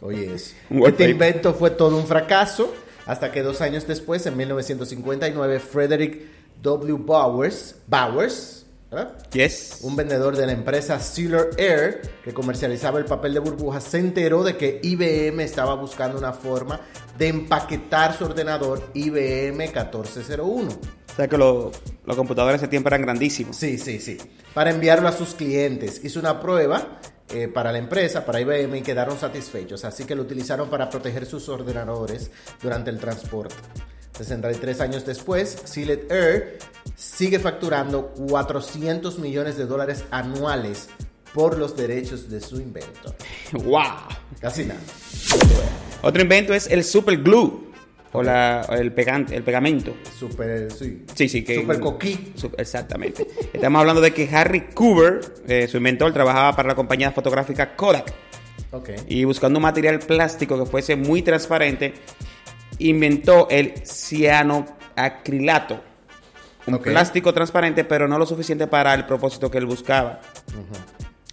Oye, 0.01 0.34
este 0.36 1.10
invento 1.10 1.54
fue 1.54 1.72
todo 1.72 1.98
un 1.98 2.06
fracaso 2.08 2.74
hasta 3.06 3.32
que 3.32 3.42
dos 3.42 3.62
años 3.62 3.88
después, 3.88 4.25
en 4.25 4.36
1959, 4.38 5.60
Frederick 5.60 6.22
W. 6.62 6.98
Bowers, 7.00 7.75
Bowers 7.88 8.66
¿verdad? 8.92 9.16
Yes. 9.32 9.80
un 9.82 9.96
vendedor 9.96 10.36
de 10.38 10.46
la 10.46 10.51
empresa 10.54 11.00
Sealer 11.00 11.50
Air 11.58 12.01
que 12.24 12.34
comercializaba 12.34 13.00
el 13.00 13.06
papel 13.06 13.34
de 13.34 13.39
burbujas 13.39 13.84
se 13.84 14.00
enteró 14.00 14.44
de 14.44 14.56
que 14.58 14.80
IBM 14.82 15.42
estaba 15.44 15.75
buscando 15.75 16.18
una 16.18 16.32
forma 16.34 16.80
de 17.18 17.27
empaquetar 17.27 18.18
su 18.18 18.25
ordenador 18.25 18.82
IBM 18.94 19.58
1401. 19.58 20.70
O 20.72 21.16
sea 21.16 21.27
que 21.27 21.38
lo- 21.38 21.72
los 22.06 22.16
computadores 22.16 22.62
de 22.62 22.66
ese 22.66 22.70
tiempo 22.70 22.89
eran 22.89 23.01
grandísimos. 23.01 23.56
Sí, 23.58 23.77
sí, 23.77 24.00
sí. 24.00 24.18
Para 24.54 24.70
enviarlo 24.70 25.08
a 25.08 25.12
sus 25.12 25.34
clientes. 25.34 26.00
Hizo 26.04 26.20
una 26.20 26.39
prueba 26.39 27.00
eh, 27.30 27.48
para 27.48 27.72
la 27.72 27.78
empresa, 27.78 28.26
para 28.26 28.42
IBM, 28.42 28.78
y 28.78 28.82
quedaron 28.82 29.20
satisfechos. 29.20 29.86
Así 29.86 30.06
que 30.06 30.16
lo 30.16 30.24
utilizaron 30.24 30.70
para 30.70 30.90
proteger 30.90 31.26
sus 31.26 31.50
ordenadores 31.50 32.32
durante 32.62 32.90
el 32.90 33.00
transporte. 33.00 33.56
63 34.18 34.82
años 34.82 35.06
después, 35.06 35.58
Sealed 35.66 36.12
Air 36.12 36.60
sigue 36.96 37.40
facturando 37.40 38.14
400 38.30 39.20
millones 39.20 39.58
de 39.58 39.66
dólares 39.66 40.06
anuales 40.10 40.90
por 41.34 41.58
los 41.58 41.76
derechos 41.76 42.30
de 42.30 42.42
su 42.42 42.60
invento. 42.60 43.14
¡Wow! 43.52 43.84
Casi 44.40 44.66
nada. 44.66 44.80
Otro 46.02 46.22
invento 46.22 46.54
es 46.54 46.68
el 46.68 46.84
super 46.84 47.18
glue 47.18 47.67
o 48.18 48.24
la, 48.24 48.62
el, 48.72 48.92
pegante, 48.92 49.36
el 49.36 49.44
pegamento. 49.44 49.96
Super, 50.18 50.72
sí. 50.72 51.04
Sí, 51.14 51.30
sí, 51.30 51.44
que. 51.44 51.56
Super 51.56 51.80
coquí. 51.80 52.34
Exactamente. 52.58 53.28
Estamos 53.54 53.80
hablando 53.80 54.02
de 54.02 54.12
que 54.14 54.28
Harry 54.36 54.68
Cooper, 54.74 55.22
eh, 55.48 55.68
su 55.68 55.78
inventor, 55.78 56.12
trabajaba 56.14 56.56
para 56.56 56.70
la 56.70 56.76
compañía 56.76 57.12
fotográfica 57.12 57.76
Kodak 57.76 58.14
Ok. 58.72 58.90
y 59.08 59.24
buscando 59.24 59.60
un 59.60 59.64
material 59.64 60.00
plástico 60.00 60.58
que 60.58 60.66
fuese 60.70 60.96
muy 60.96 61.22
transparente, 61.22 61.94
inventó 62.80 63.48
el 63.50 63.74
cianoacrilato. 63.86 65.82
Un 66.66 66.80
plástico 66.80 67.34
transparente, 67.34 67.86
pero 67.86 68.10
no 68.10 68.20
lo 68.20 68.26
suficiente 68.26 68.68
para 68.68 68.94
el 68.94 69.06
propósito 69.06 69.50
que 69.50 69.58
él 69.58 69.66
buscaba. 69.66 70.20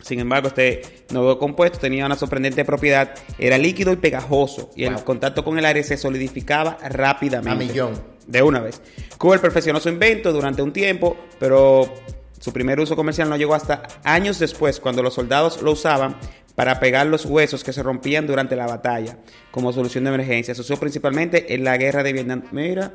Sin 0.05 0.21
embargo, 0.21 0.49
este 0.49 0.83
nuevo 1.11 1.39
compuesto 1.39 1.79
tenía 1.79 2.05
una 2.05 2.15
sorprendente 2.17 2.63
propiedad. 2.65 3.15
Era 3.39 3.57
líquido 3.57 3.91
y 3.93 3.97
pegajoso. 3.97 4.71
Y 4.77 4.85
el 4.85 4.95
Wow. 4.97 5.05
contacto 5.05 5.43
con 5.45 5.59
el 5.59 5.65
aire 5.65 5.83
se 5.83 5.97
solidificaba 5.97 6.77
rápidamente. 6.91 7.65
A 7.65 7.69
millón. 7.69 8.15
De 8.27 8.43
una 8.43 8.61
vez. 8.61 8.83
Cooper 9.17 9.41
perfeccionó 9.41 9.81
su 9.81 9.89
invento 9.89 10.31
durante 10.33 10.61
un 10.61 10.73
tiempo, 10.73 11.17
pero 11.39 11.93
su 12.39 12.53
primer 12.53 12.79
uso 12.81 12.97
comercial 12.97 13.31
no 13.31 13.37
llegó 13.39 13.55
hasta 13.55 13.83
años 14.03 14.39
después, 14.39 14.79
cuando 14.79 15.03
los 15.03 15.15
soldados 15.15 15.63
lo 15.63 15.73
usaban 15.73 16.17
para 16.55 16.79
pegar 16.81 17.07
los 17.07 17.25
huesos 17.25 17.65
que 17.65 17.73
se 17.73 17.83
rompían 17.83 18.27
durante 18.27 18.57
la 18.57 18.67
batalla, 18.67 19.19
como 19.51 19.73
solución 19.73 20.05
de 20.05 20.11
emergencia. 20.15 20.55
Se 20.55 20.61
usó 20.61 20.77
principalmente 20.79 21.55
en 21.55 21.65
la 21.65 21.77
guerra 21.79 22.03
de 22.03 22.13
Vietnam. 22.13 22.43
Mira, 22.53 22.93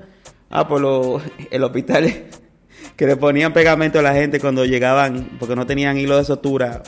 ah, 0.52 0.68
por 0.68 0.80
lo- 0.80 1.22
el 1.52 1.64
hospital 1.64 2.26
que 2.96 3.06
le 3.08 3.16
ponían 3.16 3.54
pegamento 3.54 4.00
a 4.00 4.02
la 4.02 4.14
gente 4.14 4.40
cuando 4.40 4.66
llegaban, 4.66 5.38
porque 5.40 5.56
no 5.56 5.66
tenían 5.66 5.98
hilo 5.98 6.18
de 6.18 6.26
sutura, 6.26 6.84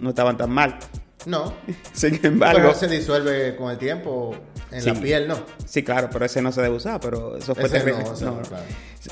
no 0.00 0.10
estaban 0.10 0.36
tan 0.36 0.50
mal. 0.50 0.78
No. 1.24 1.52
Sin 1.92 2.20
embargo, 2.24 2.58
Pero 2.60 2.74
se 2.74 2.86
disuelve 2.88 3.56
con 3.56 3.70
el 3.70 3.78
tiempo 3.78 4.36
en 4.70 4.84
la 4.84 4.94
piel, 4.94 5.26
¿no? 5.28 5.36
sí, 5.64 5.82
claro, 5.82 6.08
pero 6.12 6.24
ese 6.24 6.40
no 6.42 6.52
se 6.52 6.62
debe 6.62 6.76
usar, 6.76 7.00
pero 7.00 7.36
eso 7.36 7.54
fue 7.54 7.64
Ese 7.64 7.80
terrible. 7.80 8.04
no, 8.04 8.12
ese 8.14 8.24
No, 8.24 8.30
no, 8.32 8.36
no. 8.38 8.42
claro. 8.42 8.64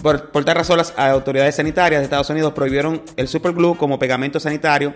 Por, 0.03 0.31
por 0.31 0.45
tal 0.45 0.57
razón, 0.57 0.77
las 0.79 0.93
autoridades 0.97 1.55
sanitarias 1.57 2.01
de 2.01 2.05
Estados 2.05 2.31
Unidos 2.31 2.53
prohibieron 2.53 3.03
el 3.17 3.27
superglue 3.29 3.77
como 3.77 3.99
pegamento 3.99 4.39
sanitario, 4.41 4.95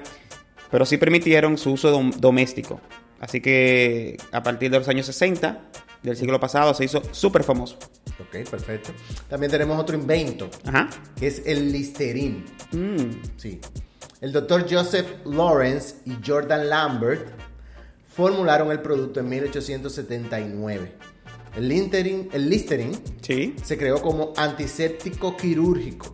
pero 0.71 0.85
sí 0.87 0.97
permitieron 0.99 1.57
su 1.59 1.73
uso 1.73 1.93
dom- 1.97 2.15
doméstico. 2.17 2.81
Así 3.21 3.41
que 3.41 4.17
a 4.31 4.43
partir 4.43 4.71
de 4.71 4.79
los 4.79 4.89
años 4.89 5.07
60 5.07 5.61
del 6.03 6.17
siglo 6.17 6.39
pasado 6.39 6.73
se 6.75 6.85
hizo 6.85 7.03
súper 7.11 7.43
famoso. 7.43 7.79
Ok, 8.21 8.49
perfecto. 8.51 8.91
También 9.29 9.51
tenemos 9.51 9.79
otro 9.79 9.97
invento, 9.97 10.51
Ajá. 10.65 10.89
que 11.17 11.29
es 11.29 11.43
el 11.47 11.71
Listerine. 11.73 12.45
Mm, 12.73 13.11
Sí. 13.37 13.61
El 14.21 14.33
doctor 14.33 14.67
Joseph 14.69 15.07
Lawrence 15.27 15.97
y 16.05 16.17
Jordan 16.27 16.69
Lambert 16.69 17.29
formularon 18.09 18.73
el 18.73 18.81
producto 18.81 19.21
en 19.21 19.29
1879. 19.29 20.93
El 21.57 21.69
Listerine, 21.69 22.29
el 22.33 22.51
Listerine 22.51 22.99
sí. 23.23 23.55
se 23.63 23.79
creó 23.79 24.03
como 24.03 24.33
antiséptico 24.37 25.37
quirúrgico, 25.37 26.13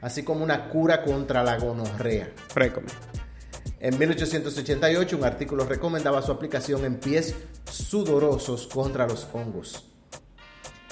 así 0.00 0.24
como 0.24 0.42
una 0.42 0.68
cura 0.68 1.02
contra 1.02 1.44
la 1.44 1.56
gonorrea. 1.58 2.32
Récome. 2.56 2.88
En 3.78 3.98
1888 3.98 5.16
un 5.16 5.24
artículo 5.24 5.64
recomendaba 5.64 6.22
su 6.22 6.32
aplicación 6.32 6.84
en 6.84 6.96
pies 6.96 7.34
sudorosos 7.70 8.66
contra 8.66 9.06
los 9.06 9.28
hongos. 9.32 9.90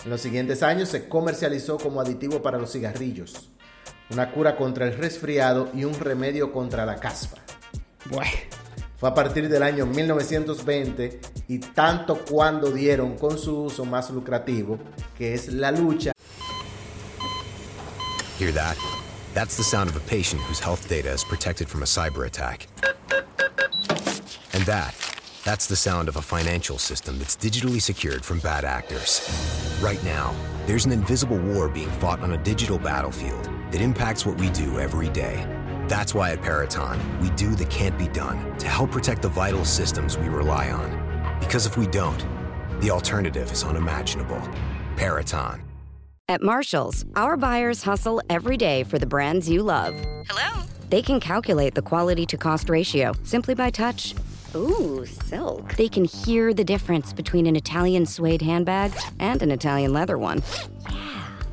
En 0.04 0.10
los 0.10 0.20
siguientes 0.20 0.62
años 0.62 0.88
se 0.88 1.08
comercializó 1.08 1.78
como 1.78 2.00
aditivo 2.00 2.42
para 2.42 2.58
los 2.58 2.72
cigarrillos, 2.72 3.50
una 4.10 4.30
cura 4.30 4.56
contra 4.56 4.86
el 4.86 4.96
resfriado 4.96 5.70
y 5.74 5.84
un 5.84 5.98
remedio 5.98 6.52
contra 6.52 6.86
la 6.86 6.96
caspa. 6.96 7.38
Bueno. 8.06 8.30
Fue 9.02 9.08
a 9.10 9.14
partir 9.14 9.48
del 9.48 9.64
año 9.64 9.84
1920 9.84 11.20
y 11.48 11.58
tanto 11.58 12.24
cuando 12.24 12.70
dieron 12.70 13.18
con 13.18 13.36
su 13.36 13.64
uso 13.64 13.84
más 13.84 14.10
lucrativo, 14.10 14.78
que 15.18 15.34
es 15.34 15.48
la 15.48 15.72
lucha 15.72 16.12
Hear 18.38 18.52
that? 18.52 18.76
That's 19.34 19.56
the 19.56 19.62
sound 19.62 19.90
of 19.90 19.96
a 19.96 20.00
patient 20.00 20.42
whose 20.42 20.58
health 20.58 20.88
data 20.88 21.12
is 21.12 21.22
protected 21.22 21.68
from 21.68 21.82
a 21.82 21.86
cyber 21.86 22.26
attack. 22.26 22.66
And 24.52 24.64
that, 24.66 24.94
that's 25.44 25.66
the 25.66 25.76
sound 25.76 26.08
of 26.08 26.16
a 26.16 26.22
financial 26.22 26.78
system 26.78 27.18
that's 27.18 27.36
digitally 27.36 27.80
secured 27.80 28.24
from 28.24 28.38
bad 28.40 28.64
actors. 28.64 29.28
Right 29.80 30.02
now, 30.04 30.34
there's 30.66 30.84
an 30.84 30.92
invisible 30.92 31.38
war 31.38 31.68
being 31.68 31.90
fought 31.92 32.20
on 32.20 32.32
a 32.32 32.38
digital 32.38 32.78
battlefield 32.78 33.44
that 33.72 33.80
impacts 33.80 34.24
what 34.24 34.38
we 34.38 34.50
do 34.50 34.78
every 34.78 35.08
day. 35.08 35.46
That's 35.88 36.14
why 36.14 36.32
at 36.32 36.40
Paraton, 36.40 36.98
we 37.20 37.30
do 37.30 37.54
the 37.54 37.64
can't 37.66 37.98
be 37.98 38.08
done 38.08 38.56
to 38.58 38.68
help 38.68 38.92
protect 38.92 39.22
the 39.22 39.28
vital 39.28 39.64
systems 39.64 40.16
we 40.16 40.28
rely 40.28 40.70
on. 40.70 41.38
Because 41.40 41.66
if 41.66 41.76
we 41.76 41.86
don't, 41.88 42.24
the 42.80 42.90
alternative 42.90 43.50
is 43.50 43.64
unimaginable. 43.64 44.40
Paraton. 44.96 45.60
At 46.28 46.40
Marshalls, 46.40 47.04
our 47.16 47.36
buyers 47.36 47.82
hustle 47.82 48.22
every 48.30 48.56
day 48.56 48.84
for 48.84 48.98
the 48.98 49.06
brands 49.06 49.50
you 49.50 49.62
love. 49.62 49.94
Hello? 50.28 50.62
They 50.88 51.02
can 51.02 51.18
calculate 51.20 51.74
the 51.74 51.82
quality 51.82 52.26
to 52.26 52.36
cost 52.36 52.68
ratio 52.68 53.12
simply 53.24 53.54
by 53.54 53.70
touch. 53.70 54.14
Ooh, 54.54 55.06
silk. 55.06 55.74
They 55.76 55.88
can 55.88 56.04
hear 56.04 56.52
the 56.52 56.64
difference 56.64 57.12
between 57.12 57.46
an 57.46 57.56
Italian 57.56 58.06
suede 58.06 58.42
handbag 58.42 58.92
and 59.18 59.42
an 59.42 59.50
Italian 59.50 59.92
leather 59.92 60.18
one. 60.18 60.42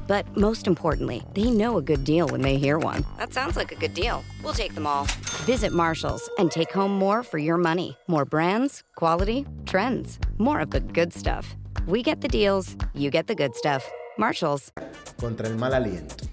But 0.07 0.25
most 0.35 0.65
importantly, 0.65 1.23
they 1.35 1.51
know 1.51 1.77
a 1.77 1.81
good 1.81 2.03
deal 2.03 2.27
when 2.27 2.41
they 2.41 2.57
hear 2.57 2.79
one. 2.79 3.05
That 3.17 3.31
sounds 3.31 3.55
like 3.55 3.71
a 3.71 3.75
good 3.75 3.93
deal. 3.93 4.23
We'll 4.43 4.53
take 4.53 4.73
them 4.73 4.87
all. 4.87 5.05
Visit 5.45 5.71
Marshalls 5.71 6.27
and 6.39 6.51
take 6.51 6.71
home 6.71 6.91
more 6.91 7.21
for 7.21 7.37
your 7.37 7.57
money. 7.57 7.95
More 8.07 8.25
brands, 8.25 8.83
quality, 8.95 9.45
trends, 9.65 10.19
more 10.37 10.59
of 10.59 10.71
the 10.71 10.79
good 10.79 11.13
stuff. 11.13 11.55
We 11.85 12.01
get 12.01 12.21
the 12.21 12.27
deals, 12.27 12.75
you 12.95 13.11
get 13.11 13.27
the 13.27 13.35
good 13.35 13.55
stuff. 13.55 13.89
Marshalls. 14.17 14.71
contra 15.19 15.47
el 15.47 15.55
mal 15.57 15.73
aliento. 15.73 16.27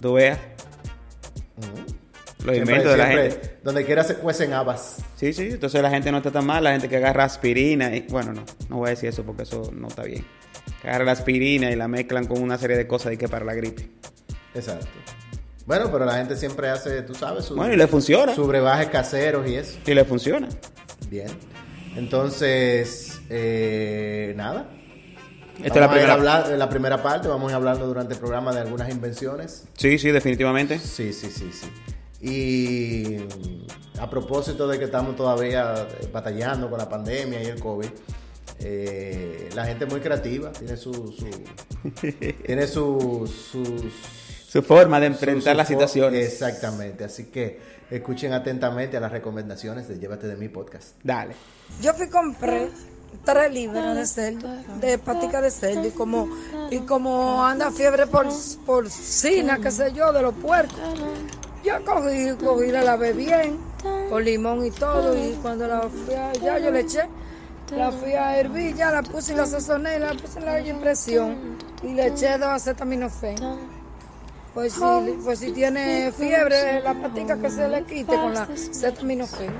Tú 0.00 0.14
veas. 0.14 0.38
Mm. 1.60 2.05
Los 2.44 2.54
Siempre- 2.54 2.74
inventos 2.76 2.92
de 2.92 2.98
la 2.98 3.06
gente. 3.06 3.58
Donde 3.64 3.84
quiera 3.84 4.04
se 4.04 4.14
cuecen 4.16 4.52
habas. 4.52 4.96
Sí, 5.16 5.32
sí, 5.32 5.48
entonces 5.52 5.80
la 5.82 5.90
gente 5.90 6.10
no 6.12 6.18
está 6.18 6.30
tan 6.30 6.44
mal, 6.46 6.62
la 6.62 6.72
gente 6.72 6.88
que 6.88 6.96
agarra 6.96 7.24
aspirina, 7.24 7.94
y, 7.96 8.02
bueno, 8.10 8.32
no, 8.34 8.44
no 8.68 8.76
voy 8.76 8.88
a 8.88 8.90
decir 8.90 9.08
eso 9.08 9.24
porque 9.24 9.44
eso 9.44 9.70
no 9.74 9.88
está 9.88 10.02
bien. 10.02 10.24
Que 10.82 10.88
agarra 10.88 11.04
la 11.06 11.12
aspirina 11.12 11.70
y 11.70 11.76
la 11.76 11.88
mezclan 11.88 12.26
con 12.26 12.42
una 12.42 12.58
serie 12.58 12.76
de 12.76 12.86
cosas 12.86 13.14
y 13.14 13.16
que 13.16 13.26
para 13.28 13.44
la 13.44 13.54
gripe. 13.54 13.88
Exacto. 14.54 14.86
Bueno, 15.64 15.90
pero 15.90 16.04
la 16.04 16.14
gente 16.14 16.36
siempre 16.36 16.68
hace, 16.68 17.02
tú 17.02 17.14
sabes, 17.14 17.46
su, 17.46 17.56
Bueno, 17.56 17.72
y 17.74 17.76
le 17.76 17.86
funciona. 17.88 18.34
su 18.34 18.46
brebajes 18.46 18.88
caseros 18.88 19.48
y 19.48 19.56
eso. 19.56 19.78
Y 19.84 19.94
le 19.94 20.04
funciona. 20.04 20.48
Bien. 21.10 21.26
Entonces, 21.96 23.20
eh, 23.30 24.32
nada. 24.36 24.70
Esta 25.64 25.66
es 25.68 25.76
la 25.76 25.86
a 25.86 25.90
primera. 25.90 26.12
hablar- 26.12 26.48
la 26.50 26.68
primera 26.68 27.02
parte 27.02 27.28
vamos 27.28 27.48
a 27.48 27.52
ir 27.52 27.56
hablando 27.56 27.86
durante 27.86 28.14
el 28.14 28.20
programa 28.20 28.52
de 28.52 28.60
algunas 28.60 28.90
invenciones. 28.90 29.64
Sí, 29.76 29.98
sí, 29.98 30.10
definitivamente. 30.10 30.78
Sí, 30.78 31.12
sí, 31.12 31.30
sí, 31.30 31.50
sí. 31.52 31.66
Y 32.20 33.18
mm, 33.18 34.00
a 34.00 34.08
propósito 34.10 34.66
de 34.66 34.78
que 34.78 34.84
estamos 34.86 35.16
todavía 35.16 35.86
eh, 36.00 36.08
batallando 36.12 36.68
con 36.70 36.78
la 36.78 36.88
pandemia 36.88 37.42
y 37.42 37.46
el 37.46 37.60
COVID, 37.60 37.88
eh, 38.60 39.50
la 39.54 39.66
gente 39.66 39.84
es 39.84 39.90
muy 39.90 40.00
creativa, 40.00 40.50
tiene 40.52 40.76
su, 40.76 40.92
su- 40.92 41.90
tiene 42.46 42.66
su, 42.66 43.26
sus 43.52 43.92
Su 44.48 44.62
forma 44.62 44.98
de 44.98 45.06
enfrentar 45.06 45.52
su 45.54 45.58
las 45.58 45.68
situaciones. 45.68 46.26
Exactamente, 46.32 47.04
así 47.04 47.24
que 47.24 47.60
escuchen 47.90 48.32
atentamente 48.32 48.96
a 48.96 49.00
las 49.00 49.12
recomendaciones 49.12 49.86
de 49.88 49.98
Llévate 49.98 50.26
de 50.26 50.36
mi 50.36 50.48
podcast. 50.48 50.96
Dale. 51.02 51.34
Yo 51.82 51.92
fui 51.94 52.06
y 52.06 52.10
compré 52.10 52.70
tres 53.24 53.52
libras 53.52 53.94
de 53.94 54.06
cerdo, 54.06 54.48
de 54.80 54.98
patica 54.98 55.40
de 55.40 55.50
cerdo, 55.50 55.86
y 55.86 55.90
como, 55.90 56.28
y 56.70 56.78
como 56.80 57.44
anda 57.44 57.70
fiebre 57.70 58.06
por 58.06 58.26
porcina, 58.64 59.58
qué 59.60 59.70
sé 59.70 59.92
yo, 59.92 60.12
de 60.12 60.22
los 60.22 60.34
puercos, 60.34 60.78
yo 61.66 61.84
cogí, 61.84 62.30
cogí, 62.42 62.70
la 62.70 62.82
lavé 62.82 63.12
bien, 63.12 63.58
con 64.08 64.24
limón 64.24 64.64
y 64.64 64.70
todo, 64.70 65.16
y 65.16 65.36
cuando 65.42 65.66
la 65.66 65.82
fui 65.82 66.14
a, 66.14 66.32
ya 66.34 66.58
yo 66.58 66.70
le 66.70 66.80
eché, 66.80 67.02
la 67.72 67.90
fui 67.90 68.12
a 68.12 68.38
hervir, 68.38 68.76
ya 68.76 68.92
la 68.92 69.02
puse 69.02 69.32
y 69.32 69.36
la 69.36 69.46
sazoné, 69.46 69.98
la 69.98 70.14
puse 70.14 70.38
en 70.38 70.46
la 70.46 70.52
olla 70.52 70.62
de 70.62 70.74
presión, 70.74 71.58
y 71.82 71.92
le 71.94 72.06
eché 72.06 72.38
dos 72.38 72.48
acetaminofén. 72.48 73.36
Pues 74.54 74.72
si, 74.72 74.80
pues 75.22 75.38
si 75.40 75.52
tiene 75.52 76.12
fiebre, 76.12 76.80
la 76.80 76.94
patica 76.94 77.36
que 77.36 77.50
se 77.50 77.68
le 77.68 77.82
quite 77.84 78.14
con 78.14 78.32
la 78.32 78.42
acetaminofén. 78.42 79.52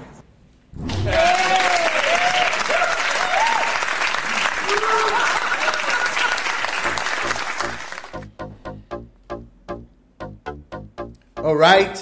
All 11.46 11.56
right. 11.56 11.96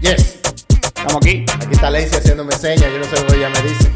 Yes. 0.00 0.40
Estamos 0.96 1.16
aquí. 1.18 1.46
Aquí 1.48 1.74
está 1.74 1.90
Lacey 1.90 2.18
haciéndome 2.18 2.56
señas, 2.56 2.90
yo 2.90 2.98
no 2.98 3.04
sé 3.04 3.22
lo 3.22 3.26
que 3.28 3.36
ella 3.36 3.50
me 3.50 3.62
dice. 3.62 3.88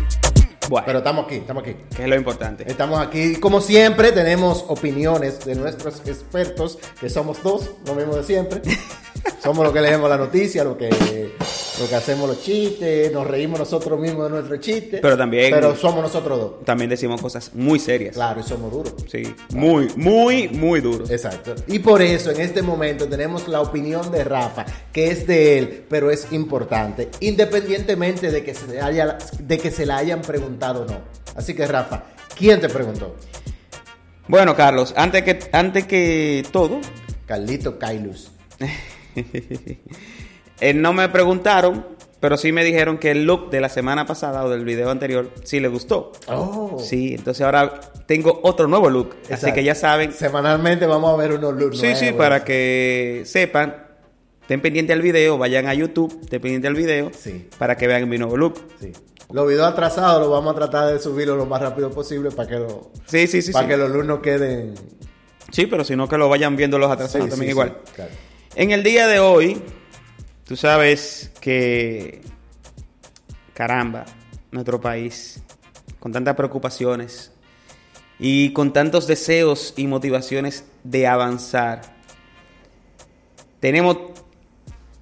Bueno, 0.69 0.87
Pero 0.87 0.99
estamos 0.99 1.27
aquí, 1.27 1.35
estamos 1.35 1.65
aquí. 1.65 1.75
que 1.97 2.05
es 2.05 2.09
lo 2.09 2.15
importante. 2.15 2.71
Estamos 2.71 3.01
aquí, 3.01 3.41
como 3.41 3.61
siempre, 3.61 4.13
tenemos 4.13 4.67
opiniones 4.69 5.45
de 5.45 5.57
nuestros 5.57 6.01
expertos, 6.07 6.79
que 7.01 7.11
somos 7.11 7.43
dos, 7.43 7.69
lo 7.85 7.97
mismo 7.97 8.15
de 8.15 8.23
siempre. 8.23 8.63
somos 9.43 9.65
los 9.65 9.73
que 9.73 9.81
leemos 9.81 10.09
la 10.09 10.17
noticia, 10.17 10.63
lo 10.63 10.79
que, 10.79 11.35
lo 11.81 11.89
que 11.89 11.95
hacemos 11.95 12.29
los 12.29 12.43
chistes, 12.43 13.13
nos 13.13 13.27
reímos 13.27 13.59
nosotros 13.59 13.99
mismos 14.01 14.25
de 14.25 14.31
nuestros 14.31 14.61
chistes. 14.61 15.01
Pero 15.01 15.17
también- 15.17 15.53
Pero 15.53 15.77
somos 15.77 16.03
nosotros 16.03 16.39
dos. 16.39 16.65
También 16.65 16.91
decimos 16.91 17.21
cosas 17.21 17.53
muy 17.55 17.79
serias. 17.79 18.15
Claro, 18.15 18.41
y 18.41 18.43
somos 18.43 18.73
duros. 18.73 18.95
Sí, 19.11 19.23
muy, 19.55 19.89
muy, 19.97 20.49
muy 20.49 20.81
duros. 20.81 21.11
Exacto. 21.11 21.55
Y 21.67 21.79
por 21.79 22.03
eso 22.03 22.31
en 22.31 22.41
este 22.41 22.63
momento 22.63 23.09
tenemos 23.09 23.47
la 23.49 23.61
opinión 23.61 24.11
de 24.11 24.25
Rafa, 24.25 24.67
que 24.93 25.11
es 25.11 25.27
de 25.27 25.59
él, 25.59 25.85
pero 25.89 26.11
es 26.11 26.33
importante, 26.33 27.09
independientemente 27.21 28.31
de 28.31 28.43
que 28.45 28.55
se, 28.55 28.81
haya, 28.81 29.19
de 29.39 29.59
que 29.59 29.71
se 29.71 29.87
la 29.87 29.99
hayan 29.99 30.23
preguntado 30.23 30.83
o 30.83 30.85
no. 30.87 31.01
Así 31.37 31.55
que 31.55 31.67
Rafa, 31.67 32.05
¿quién 32.37 32.61
te 32.61 32.69
preguntó? 32.69 33.15
Bueno, 34.27 34.55
Carlos, 34.57 34.93
antes 34.97 35.23
que, 35.23 35.39
antes 35.53 35.87
que 35.87 36.45
todo, 36.53 36.81
Carlito 37.27 37.79
Kailus. 37.79 38.31
eh, 40.61 40.75
no 40.75 40.93
me 40.93 41.09
preguntaron, 41.09 41.87
pero 42.21 42.37
sí 42.37 42.51
me 42.53 42.65
dijeron 42.65 42.99
que 42.99 43.11
el 43.13 43.25
look 43.25 43.51
de 43.51 43.61
la 43.61 43.69
semana 43.69 44.07
pasada 44.07 44.45
o 44.45 44.51
del 44.51 44.65
video 44.65 44.91
anterior 44.91 45.31
sí 45.45 45.61
le 45.61 45.69
gustó. 45.69 46.13
Oh. 46.29 46.79
Sí, 46.81 47.15
entonces 47.17 47.45
ahora 47.45 47.81
tengo 48.07 48.41
otro 48.43 48.67
nuevo 48.67 48.91
look. 48.91 49.15
Así 49.31 49.53
que 49.53 49.63
ya 49.63 49.75
saben. 49.75 50.13
Semanalmente 50.13 50.87
vamos 50.87 51.13
a 51.13 51.17
ver 51.17 51.33
unos 51.33 51.55
looks 51.55 51.79
Sí, 51.79 51.95
sí, 51.95 52.07
nuevos. 52.07 52.19
para 52.19 52.45
que 52.45 53.23
sepan. 53.25 53.85
Estén 54.43 54.63
pendientes 54.63 54.97
al 54.97 55.03
video, 55.03 55.37
vayan 55.37 55.67
a 55.67 55.75
YouTube, 55.75 56.21
estén 56.23 56.41
pendientes 56.41 56.69
al 56.71 56.75
video 56.75 57.11
Sí. 57.17 57.49
para 57.59 57.77
que 57.77 57.87
vean 57.87 58.09
mi 58.09 58.17
nuevo 58.17 58.37
look. 58.37 58.55
Sí. 58.81 58.93
Los 59.31 59.47
videos 59.47 59.67
atrasados 59.71 60.23
los 60.23 60.31
vamos 60.31 60.53
a 60.53 60.57
tratar 60.57 60.91
de 60.91 60.99
subirlo 60.99 61.37
lo 61.37 61.45
más 61.45 61.61
rápido 61.61 61.91
posible 61.91 62.31
para 62.31 62.49
que, 62.49 62.55
lo, 62.55 62.91
Sí, 63.05 63.27
sí, 63.27 63.43
sí. 63.43 63.53
para 63.53 63.67
sí. 63.67 63.71
que 63.73 63.77
los 63.77 63.91
lunes 63.91 64.21
queden. 64.23 64.75
Sí, 65.53 65.67
pero 65.67 65.85
si 65.85 65.97
no 65.97 66.09
que 66.09 66.17
lo 66.17 66.31
vayan 66.31 66.57
viendo 66.57 66.79
los 66.79 66.91
atrasados 66.91 67.27
Sí, 67.27 67.31
también 67.31 67.49
sí, 67.49 67.53
igual. 67.53 67.77
sí, 67.85 67.93
claro. 67.95 68.11
En 68.55 68.71
el 68.71 68.83
día 68.83 69.07
de 69.07 69.19
hoy, 69.21 69.61
tú 70.49 70.57
sabes 70.57 71.31
que, 71.43 72.23
caramba, 73.53 74.07
nuestro 74.51 74.81
país, 74.81 75.43
con 76.01 76.11
tantas 76.11 76.37
preocupaciones 76.37 77.33
y 78.19 78.55
con 78.55 78.73
tantos 78.73 79.07
deseos 79.07 79.75
y 79.77 79.87
motivaciones 79.87 80.65
de 80.85 81.07
avanzar, 81.07 81.83
tenemos 83.61 83.99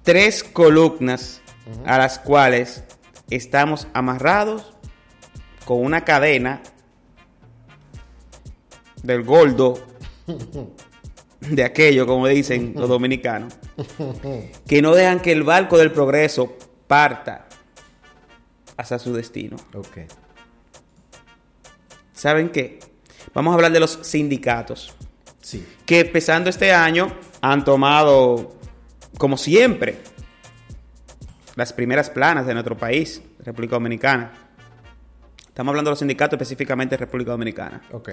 tres 0.03 0.43
columnas 0.43 1.41
a 1.85 1.97
las 1.97 2.19
cuales 2.19 2.83
estamos 3.29 3.87
amarrados 3.93 4.73
con 5.63 5.81
una 5.81 6.03
cadena 6.03 6.61
del 9.01 9.23
gordo 9.23 9.79
de 11.41 11.63
aquello, 11.63 12.05
como 12.07 12.27
dicen 12.27 12.73
los 12.75 12.89
dominicanos, 12.89 13.53
que 14.67 14.81
no 14.81 14.93
dejan 14.95 15.19
que 15.19 15.31
el 15.31 15.43
barco 15.43 15.77
del 15.77 15.91
progreso 15.91 16.57
parta 16.87 17.47
hacia 18.77 18.99
su 18.99 19.13
destino. 19.13 19.57
Ok. 19.73 19.97
¿Saben 22.13 22.49
qué? 22.49 22.79
Vamos 23.33 23.51
a 23.51 23.55
hablar 23.55 23.71
de 23.71 23.79
los 23.79 23.99
sindicatos, 24.01 24.93
Sí. 25.41 25.65
que 25.85 25.99
empezando 26.01 26.49
este 26.49 26.73
año 26.73 27.11
han 27.41 27.63
tomado, 27.63 28.55
como 29.17 29.37
siempre, 29.37 29.97
las 31.55 31.73
primeras 31.73 32.09
planas 32.09 32.45
de 32.47 32.53
nuestro 32.53 32.77
país, 32.77 33.21
República 33.43 33.75
Dominicana. 33.75 34.31
Estamos 35.47 35.71
hablando 35.71 35.89
de 35.89 35.93
los 35.93 35.99
sindicatos 35.99 36.37
específicamente 36.39 36.95
de 36.95 37.05
República 37.05 37.31
Dominicana. 37.31 37.81
Ok. 37.91 38.09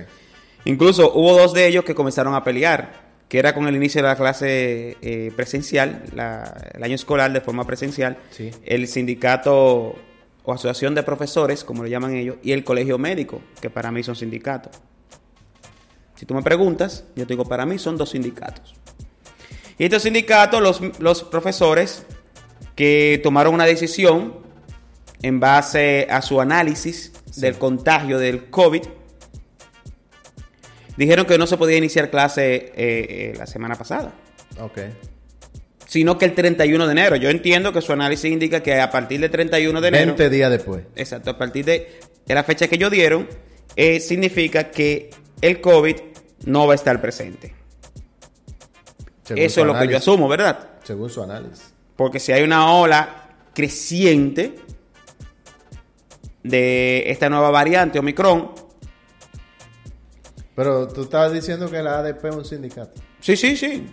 Incluso 0.66 1.12
hubo 1.14 1.36
dos 1.38 1.52
de 1.52 1.66
ellos 1.66 1.84
que 1.84 1.94
comenzaron 1.94 2.34
a 2.34 2.42
pelear, 2.42 3.13
que 3.34 3.40
era 3.40 3.52
con 3.52 3.66
el 3.66 3.74
inicio 3.74 4.00
de 4.00 4.06
la 4.06 4.14
clase 4.14 4.96
eh, 5.02 5.32
presencial, 5.34 6.04
la- 6.14 6.56
el 6.72 6.84
año 6.84 6.94
escolar 6.94 7.32
de 7.32 7.40
forma 7.40 7.66
presencial, 7.66 8.16
Sí. 8.30 8.52
el 8.64 8.86
sindicato 8.86 9.96
o 10.44 10.52
asociación 10.52 10.94
de 10.94 11.02
profesores, 11.02 11.64
como 11.64 11.82
lo 11.82 11.88
llaman 11.88 12.14
ellos, 12.14 12.36
y 12.44 12.52
el 12.52 12.62
colegio 12.62 12.96
médico, 12.96 13.40
que 13.60 13.70
para 13.70 13.90
mí 13.90 14.04
son 14.04 14.14
sindicatos. 14.14 14.80
Si 16.14 16.26
tú 16.26 16.34
me 16.34 16.42
preguntas, 16.42 17.06
yo 17.16 17.26
te 17.26 17.32
digo, 17.32 17.44
para 17.44 17.66
mí 17.66 17.76
son 17.76 17.96
dos 17.96 18.10
sindicatos. 18.10 18.76
Y 19.78 19.84
estos 19.86 20.04
sindicatos, 20.04 20.62
los, 20.62 21.00
los 21.00 21.24
profesores 21.24 22.06
que 22.76 23.18
tomaron 23.20 23.52
una 23.52 23.64
decisión 23.66 24.36
en 25.22 25.40
base 25.40 26.06
a 26.08 26.22
su 26.22 26.40
análisis 26.40 27.12
del 27.34 27.58
contagio 27.58 28.20
del 28.20 28.48
COVID, 28.48 28.82
dijeron 30.96 31.26
que 31.26 31.38
no 31.38 31.46
se 31.46 31.56
podía 31.56 31.76
iniciar 31.76 32.10
clase 32.10 32.54
eh, 32.54 32.72
eh, 32.76 33.34
la 33.36 33.46
semana 33.46 33.74
pasada, 33.76 34.12
Ok. 34.60 34.78
sino 35.86 36.18
que 36.18 36.24
el 36.24 36.34
31 36.34 36.86
de 36.86 36.92
enero. 36.92 37.16
Yo 37.16 37.30
entiendo 37.30 37.72
que 37.72 37.80
su 37.80 37.92
análisis 37.92 38.30
indica 38.30 38.62
que 38.62 38.80
a 38.80 38.90
partir 38.90 39.20
del 39.20 39.30
31 39.30 39.80
de 39.80 39.88
enero, 39.88 40.06
20 40.16 40.30
días 40.30 40.50
después. 40.50 40.82
exacto, 40.96 41.30
a 41.30 41.38
partir 41.38 41.64
de, 41.64 42.00
de 42.26 42.34
la 42.34 42.44
fecha 42.44 42.68
que 42.68 42.76
ellos 42.76 42.90
dieron, 42.90 43.28
eh, 43.76 44.00
significa 44.00 44.70
que 44.70 45.10
el 45.40 45.60
COVID 45.60 45.96
no 46.46 46.66
va 46.66 46.72
a 46.72 46.76
estar 46.76 47.00
presente. 47.00 47.54
según 49.24 49.42
Eso 49.42 49.60
es 49.62 49.66
lo 49.66 49.78
que 49.78 49.88
yo 49.88 49.96
asumo, 49.96 50.28
¿verdad? 50.28 50.70
Según 50.84 51.10
su 51.10 51.22
análisis. 51.22 51.72
Porque 51.96 52.18
si 52.20 52.32
hay 52.32 52.42
una 52.42 52.72
ola 52.74 53.30
creciente 53.54 54.54
de 56.42 57.04
esta 57.10 57.28
nueva 57.30 57.50
variante 57.50 57.98
Omicron, 57.98 58.50
Pero 60.54 60.88
tú 60.88 61.02
estabas 61.02 61.32
diciendo 61.32 61.70
que 61.70 61.82
la 61.82 61.98
ADP 61.98 62.24
es 62.24 62.36
un 62.36 62.44
sindicato. 62.44 63.00
sí, 63.20 63.36
sí, 63.36 63.56
sí, 63.56 63.86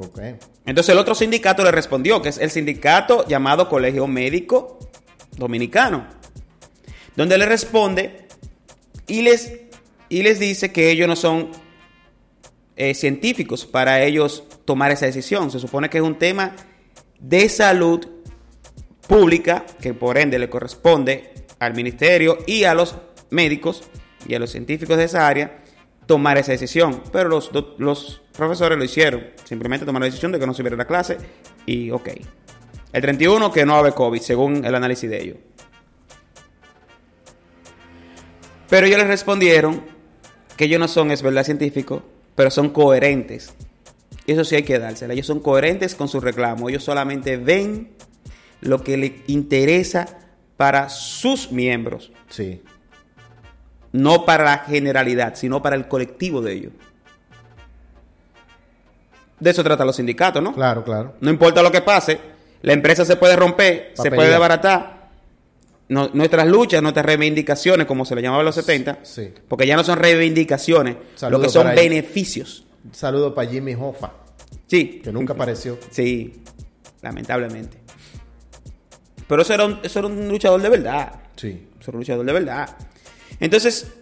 Ok. 0.00 0.20
Entonces 0.64 0.92
el 0.92 0.98
otro 0.98 1.14
sindicato 1.14 1.64
le 1.64 1.72
respondió, 1.72 2.22
que 2.22 2.28
es 2.28 2.38
el 2.38 2.50
sindicato 2.50 3.26
llamado 3.26 3.68
Colegio 3.68 4.06
Médico 4.06 4.78
Dominicano, 5.36 6.06
donde 7.16 7.36
le 7.36 7.46
responde 7.46 8.28
y 9.08 9.22
les, 9.22 9.52
y 10.08 10.22
les 10.22 10.38
dice 10.38 10.70
que 10.70 10.90
ellos 10.90 11.08
no 11.08 11.16
son 11.16 11.50
eh, 12.76 12.94
científicos 12.94 13.66
para 13.66 14.04
ellos 14.04 14.44
tomar 14.64 14.92
esa 14.92 15.06
decisión. 15.06 15.50
Se 15.50 15.58
supone 15.58 15.90
que 15.90 15.98
es 15.98 16.04
un 16.04 16.16
tema 16.16 16.54
de 17.18 17.48
salud 17.48 18.06
pública 19.08 19.66
que 19.80 19.94
por 19.94 20.16
ende 20.16 20.38
le 20.38 20.48
corresponde 20.48 21.32
al 21.58 21.74
ministerio 21.74 22.38
y 22.46 22.62
a 22.64 22.74
los 22.74 22.94
médicos 23.30 23.82
y 24.28 24.36
a 24.36 24.38
los 24.38 24.50
científicos 24.50 24.96
de 24.96 25.04
esa 25.04 25.26
área 25.26 25.57
tomar 26.08 26.38
esa 26.38 26.50
decisión. 26.50 27.02
Pero 27.12 27.28
los, 27.28 27.52
los 27.78 28.22
profesores 28.36 28.76
lo 28.76 28.82
hicieron. 28.82 29.28
Simplemente 29.44 29.86
tomaron 29.86 30.06
la 30.06 30.10
decisión 30.10 30.32
de 30.32 30.40
que 30.40 30.46
no 30.46 30.54
se 30.54 30.64
la 30.64 30.86
clase 30.86 31.18
y 31.66 31.92
ok. 31.92 32.08
El 32.92 33.02
31 33.02 33.52
que 33.52 33.64
no 33.64 33.80
va 33.80 33.92
COVID, 33.92 34.20
según 34.20 34.64
el 34.64 34.74
análisis 34.74 35.08
de 35.08 35.22
ellos. 35.22 35.36
Pero 38.68 38.86
ellos 38.86 38.98
les 38.98 39.06
respondieron 39.06 39.82
que 40.56 40.64
ellos 40.64 40.80
no 40.80 40.88
son, 40.88 41.10
es 41.10 41.22
verdad, 41.22 41.44
científicos, 41.44 42.02
pero 42.34 42.50
son 42.50 42.70
coherentes. 42.70 43.54
Eso 44.26 44.44
sí 44.44 44.56
hay 44.56 44.62
que 44.62 44.78
dársela. 44.78 45.12
Ellos 45.12 45.26
son 45.26 45.40
coherentes 45.40 45.94
con 45.94 46.08
su 46.08 46.20
reclamo. 46.20 46.68
Ellos 46.68 46.84
solamente 46.84 47.36
ven 47.36 47.90
lo 48.60 48.82
que 48.82 48.96
les 48.96 49.12
interesa 49.26 50.18
para 50.56 50.88
sus 50.88 51.52
miembros, 51.52 52.10
Sí. 52.28 52.60
No 53.92 54.24
para 54.24 54.44
la 54.44 54.58
generalidad, 54.58 55.34
sino 55.34 55.62
para 55.62 55.76
el 55.76 55.88
colectivo 55.88 56.40
de 56.42 56.52
ellos. 56.52 56.72
De 59.40 59.50
eso 59.50 59.62
trata 59.62 59.84
los 59.84 59.96
sindicatos, 59.96 60.42
¿no? 60.42 60.52
Claro, 60.52 60.82
claro. 60.84 61.14
No 61.20 61.30
importa 61.30 61.62
lo 61.62 61.70
que 61.70 61.80
pase, 61.80 62.18
la 62.62 62.72
empresa 62.72 63.04
se 63.04 63.16
puede 63.16 63.36
romper, 63.36 63.92
se 63.94 64.10
puede 64.10 64.30
desbaratar. 64.30 64.98
No- 65.90 66.10
nuestras 66.12 66.46
luchas, 66.46 66.82
nuestras 66.82 67.06
reivindicaciones, 67.06 67.86
como 67.86 68.04
se 68.04 68.14
le 68.14 68.20
llamaba 68.20 68.42
en 68.42 68.46
los 68.46 68.54
70, 68.56 68.98
Sí. 69.04 69.32
porque 69.46 69.66
ya 69.66 69.76
no 69.76 69.84
son 69.84 69.98
reivindicaciones, 69.98 70.96
lo 71.30 71.40
que 71.40 71.48
son 71.48 71.68
beneficios. 71.74 72.64
Un 72.84 72.94
saludo 72.94 73.34
para 73.34 73.48
Jimmy 73.48 73.74
Hoffa, 73.74 74.12
Sí. 74.66 75.00
que 75.02 75.12
nunca 75.12 75.32
apareció. 75.32 75.78
Sí, 75.90 76.42
lamentablemente. 77.00 77.78
Pero 79.28 79.42
eso 79.42 79.54
era, 79.54 79.64
un, 79.66 79.78
eso 79.82 79.98
era 80.00 80.08
un 80.08 80.28
luchador 80.28 80.60
de 80.60 80.68
verdad. 80.68 81.12
Sí. 81.36 81.68
Eso 81.80 81.90
era 81.90 81.96
un 81.96 82.00
luchador 82.00 82.26
de 82.26 82.32
verdad. 82.32 82.76
Entonces, 83.40 83.92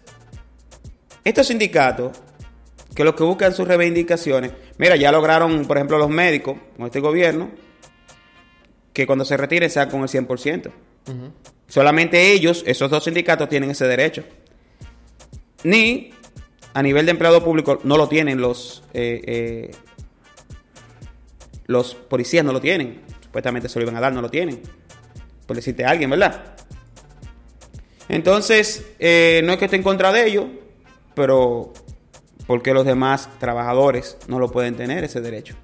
estos 1.25 1.49
sindicatos, 1.49 2.17
que 2.95 3.05
lo 3.05 3.15
que 3.15 3.25
buscan 3.25 3.55
sus 3.55 3.69
reivindicaciones, 3.69 4.53
mira, 4.79 4.97
ya 4.97 5.13
lograron, 5.13 5.67
por 5.67 5.77
ejemplo, 5.77 5.99
los 5.99 6.09
médicos 6.09 6.57
con 6.77 6.87
este 6.87 7.01
gobierno, 7.01 7.51
que 8.93 9.07
cuando 9.07 9.25
se 9.25 9.37
retiren 9.37 9.69
sean 9.69 9.91
con 9.91 10.03
el 10.03 10.09
100%. 10.09 10.71
Solamente 11.69 12.33
ellos, 12.33 12.63
esos 12.67 12.91
dos 12.91 13.05
sindicatos, 13.05 13.49
tienen 13.49 13.71
ese 13.71 13.87
derecho. 13.87 14.25
Ni 15.65 16.11
a 16.73 16.83
nivel 16.83 17.05
de 17.07 17.11
empleado 17.11 17.45
público 17.45 17.81
no 17.85 17.97
lo 17.97 18.09
tienen 18.09 18.41
los, 18.41 18.83
eh, 18.95 19.21
eh, 19.27 19.71
los 21.67 21.95
policías, 21.95 22.45
no 22.45 22.53
lo 22.53 22.61
tienen. 22.61 23.03
Supuestamente 23.23 23.69
se 23.69 23.79
lo 23.79 23.85
iban 23.85 23.97
a 23.97 24.01
dar, 24.01 24.13
no 24.13 24.23
lo 24.23 24.31
tienen. 24.31 24.63
Por 25.47 25.57
decirte 25.57 25.85
a 25.85 25.91
alguien, 25.91 26.09
¿verdad? 26.11 26.57
Entonces, 28.09 28.85
eh, 28.99 29.43
no 29.45 29.53
es 29.53 29.59
que 29.59 29.65
esté 29.67 29.77
en 29.77 29.83
contra 29.83 30.13
de 30.13 30.27
ellos, 30.27 30.47
pero 31.15 31.73
porque 32.47 32.73
los 32.73 32.85
demás 32.87 33.29
trabajadores 33.39 34.17
no 34.29 34.39
lo 34.39 34.51
pueden 34.51 34.77
tener 34.77 35.03
ese 35.05 35.21
derecho. 35.21 35.55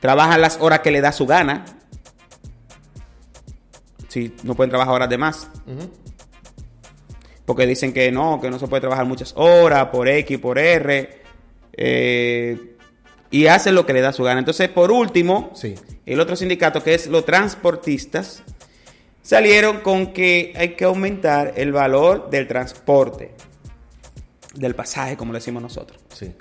Trabajan 0.00 0.40
las 0.40 0.58
horas 0.60 0.80
que 0.80 0.90
le 0.90 1.00
da 1.00 1.12
su 1.12 1.26
gana. 1.26 1.64
Si 4.08 4.34
no 4.42 4.54
pueden 4.54 4.70
trabajar 4.70 4.94
horas 4.94 5.08
de 5.10 5.18
más. 5.18 5.48
Porque 7.44 7.66
dicen 7.66 7.92
que 7.92 8.10
no, 8.10 8.40
que 8.40 8.50
no 8.50 8.58
se 8.58 8.66
puede 8.66 8.80
trabajar 8.80 9.06
muchas 9.06 9.32
horas 9.36 9.86
por 9.88 10.08
X, 10.08 10.38
por 10.38 10.58
R. 10.58 11.22
eh, 11.80 12.74
y 13.30 13.46
hacen 13.46 13.74
lo 13.74 13.84
que 13.84 13.92
le 13.92 14.00
da 14.00 14.12
su 14.12 14.22
gana. 14.24 14.38
Entonces, 14.38 14.68
por 14.70 14.90
último, 14.90 15.50
Sí. 15.54 15.74
el 16.06 16.18
otro 16.18 16.34
sindicato, 16.34 16.82
que 16.82 16.94
es 16.94 17.06
los 17.08 17.24
transportistas, 17.26 18.42
salieron 19.28 19.80
con 19.80 20.14
que 20.14 20.54
hay 20.56 20.70
que 20.70 20.86
aumentar 20.86 21.52
el 21.56 21.70
valor 21.70 22.30
del 22.30 22.48
transporte, 22.48 23.34
del 24.54 24.74
pasaje, 24.74 25.18
como 25.18 25.34
le 25.34 25.38
decimos 25.38 25.62
nosotros. 25.62 26.00
Sí. 26.14 26.32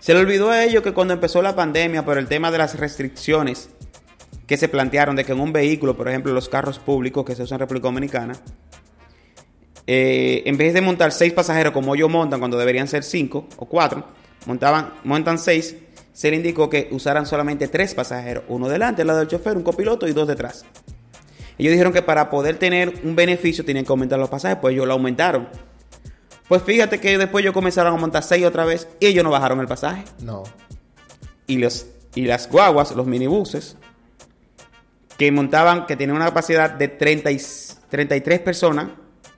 Se 0.00 0.12
le 0.12 0.20
olvidó 0.20 0.50
a 0.50 0.62
ellos 0.62 0.82
que 0.82 0.92
cuando 0.92 1.14
empezó 1.14 1.40
la 1.40 1.56
pandemia, 1.56 2.04
por 2.04 2.18
el 2.18 2.28
tema 2.28 2.50
de 2.50 2.58
las 2.58 2.78
restricciones 2.78 3.70
que 4.46 4.58
se 4.58 4.68
plantearon 4.68 5.16
de 5.16 5.24
que 5.24 5.32
en 5.32 5.40
un 5.40 5.50
vehículo, 5.50 5.96
por 5.96 6.10
ejemplo, 6.10 6.34
los 6.34 6.50
carros 6.50 6.78
públicos 6.78 7.24
que 7.24 7.34
se 7.34 7.42
usan 7.42 7.56
en 7.56 7.60
República 7.60 7.88
Dominicana, 7.88 8.34
eh, 9.86 10.42
en 10.44 10.58
vez 10.58 10.74
de 10.74 10.82
montar 10.82 11.12
seis 11.12 11.32
pasajeros 11.32 11.72
como 11.72 11.94
ellos 11.94 12.10
montan 12.10 12.38
cuando 12.38 12.58
deberían 12.58 12.86
ser 12.86 13.02
cinco 13.02 13.48
o 13.56 13.64
cuatro, 13.64 14.04
montaban, 14.44 14.92
montan 15.04 15.38
seis, 15.38 15.74
se 16.12 16.28
le 16.28 16.36
indicó 16.36 16.68
que 16.68 16.88
usaran 16.90 17.24
solamente 17.24 17.66
tres 17.68 17.94
pasajeros, 17.94 18.44
uno 18.48 18.68
delante 18.68 19.00
al 19.00 19.08
lado 19.08 19.20
del 19.20 19.28
chofer, 19.28 19.56
un 19.56 19.62
copiloto 19.62 20.06
y 20.06 20.12
dos 20.12 20.28
detrás. 20.28 20.66
Ellos 21.60 21.72
dijeron 21.72 21.92
que 21.92 22.00
para 22.00 22.30
poder 22.30 22.56
tener 22.56 23.00
un 23.04 23.14
beneficio 23.14 23.64
tenían 23.66 23.84
que 23.84 23.92
aumentar 23.92 24.18
los 24.18 24.30
pasajes, 24.30 24.56
pues 24.60 24.72
ellos 24.72 24.86
lo 24.86 24.94
aumentaron. 24.94 25.46
Pues 26.48 26.62
fíjate 26.62 26.98
que 27.00 27.18
después 27.18 27.42
ellos 27.42 27.52
comenzaron 27.52 27.92
a 27.94 27.96
montar 27.98 28.22
6 28.22 28.46
otra 28.46 28.64
vez 28.64 28.88
y 28.98 29.06
ellos 29.06 29.22
no 29.22 29.30
bajaron 29.30 29.60
el 29.60 29.66
pasaje. 29.68 30.04
No. 30.22 30.44
Y, 31.46 31.58
los, 31.58 31.86
y 32.14 32.22
las 32.24 32.48
guaguas, 32.48 32.92
los 32.92 33.06
minibuses, 33.06 33.76
que 35.18 35.30
montaban, 35.30 35.84
que 35.84 35.96
tenían 35.96 36.16
una 36.16 36.24
capacidad 36.26 36.70
de 36.70 36.88
30 36.88 37.30
y- 37.30 37.40
33 37.90 38.40
personas 38.40 38.86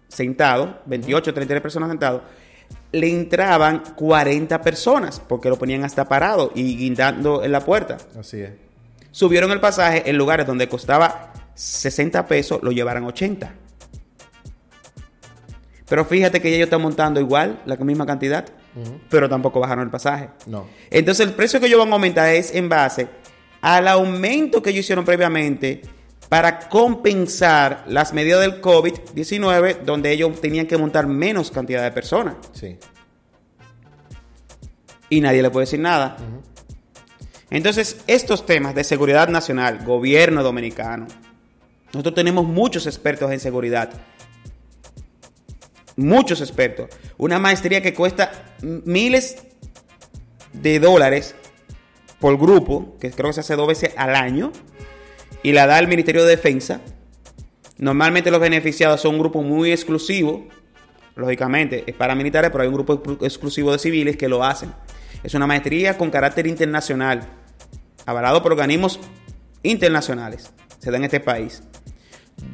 sentados, 0.06 0.76
28, 0.86 1.34
33 1.34 1.60
personas 1.60 1.88
sentados, 1.88 2.22
le 2.92 3.10
entraban 3.10 3.82
40 3.96 4.60
personas 4.62 5.18
porque 5.20 5.48
lo 5.48 5.56
ponían 5.58 5.82
hasta 5.82 6.06
parado 6.08 6.52
y 6.54 6.76
guindando 6.76 7.42
en 7.42 7.50
la 7.50 7.64
puerta. 7.64 7.96
Así 8.16 8.42
es. 8.42 8.52
Subieron 9.10 9.50
el 9.50 9.58
pasaje 9.58 10.08
en 10.08 10.16
lugares 10.16 10.46
donde 10.46 10.68
costaba 10.68 11.32
60 11.54 12.26
pesos, 12.26 12.60
lo 12.62 12.72
llevaran 12.72 13.04
80. 13.04 13.52
Pero 15.88 16.04
fíjate 16.04 16.40
que 16.40 16.48
ellos 16.48 16.64
están 16.66 16.80
montando 16.80 17.20
igual, 17.20 17.62
la 17.66 17.76
misma 17.76 18.06
cantidad, 18.06 18.46
pero 19.10 19.28
tampoco 19.28 19.60
bajaron 19.60 19.84
el 19.84 19.90
pasaje. 19.90 20.30
No. 20.46 20.66
Entonces 20.90 21.26
el 21.26 21.34
precio 21.34 21.60
que 21.60 21.66
ellos 21.66 21.78
van 21.78 21.90
a 21.90 21.92
aumentar 21.92 22.28
es 22.30 22.54
en 22.54 22.68
base 22.68 23.08
al 23.60 23.86
aumento 23.88 24.62
que 24.62 24.70
ellos 24.70 24.80
hicieron 24.80 25.04
previamente 25.04 25.82
para 26.28 26.68
compensar 26.70 27.84
las 27.86 28.14
medidas 28.14 28.40
del 28.40 28.62
COVID-19, 28.62 29.82
donde 29.82 30.12
ellos 30.12 30.40
tenían 30.40 30.66
que 30.66 30.78
montar 30.78 31.06
menos 31.06 31.50
cantidad 31.50 31.82
de 31.82 31.90
personas. 31.90 32.36
Sí. 32.52 32.78
Y 35.10 35.20
nadie 35.20 35.42
le 35.42 35.50
puede 35.50 35.64
decir 35.66 35.80
nada. 35.80 36.16
Entonces, 37.50 37.98
estos 38.06 38.46
temas 38.46 38.74
de 38.74 38.82
seguridad 38.82 39.28
nacional, 39.28 39.84
gobierno 39.84 40.42
dominicano, 40.42 41.06
nosotros 41.92 42.14
tenemos 42.14 42.46
muchos 42.46 42.86
expertos 42.86 43.30
en 43.30 43.40
seguridad. 43.40 43.90
Muchos 45.96 46.40
expertos. 46.40 46.88
Una 47.18 47.38
maestría 47.38 47.82
que 47.82 47.92
cuesta 47.92 48.54
miles 48.62 49.36
de 50.52 50.78
dólares 50.78 51.34
por 52.18 52.38
grupo, 52.38 52.96
que 53.00 53.10
creo 53.10 53.28
que 53.28 53.34
se 53.34 53.40
hace 53.40 53.56
dos 53.56 53.68
veces 53.68 53.92
al 53.96 54.14
año, 54.14 54.52
y 55.42 55.52
la 55.52 55.66
da 55.66 55.78
el 55.78 55.88
Ministerio 55.88 56.24
de 56.24 56.30
Defensa. 56.30 56.80
Normalmente 57.78 58.30
los 58.30 58.40
beneficiados 58.40 59.00
son 59.00 59.14
un 59.14 59.20
grupo 59.20 59.42
muy 59.42 59.72
exclusivo, 59.72 60.46
lógicamente 61.16 61.84
es 61.86 61.94
para 61.94 62.14
militares, 62.14 62.50
pero 62.50 62.62
hay 62.62 62.68
un 62.68 62.74
grupo 62.74 63.02
exclu- 63.02 63.24
exclusivo 63.24 63.72
de 63.72 63.78
civiles 63.78 64.16
que 64.16 64.28
lo 64.28 64.44
hacen. 64.44 64.72
Es 65.22 65.34
una 65.34 65.46
maestría 65.46 65.98
con 65.98 66.10
carácter 66.10 66.46
internacional, 66.46 67.28
avalado 68.06 68.42
por 68.42 68.52
organismos 68.52 69.00
internacionales, 69.62 70.52
se 70.78 70.90
da 70.90 70.96
en 70.96 71.04
este 71.04 71.20
país. 71.20 71.62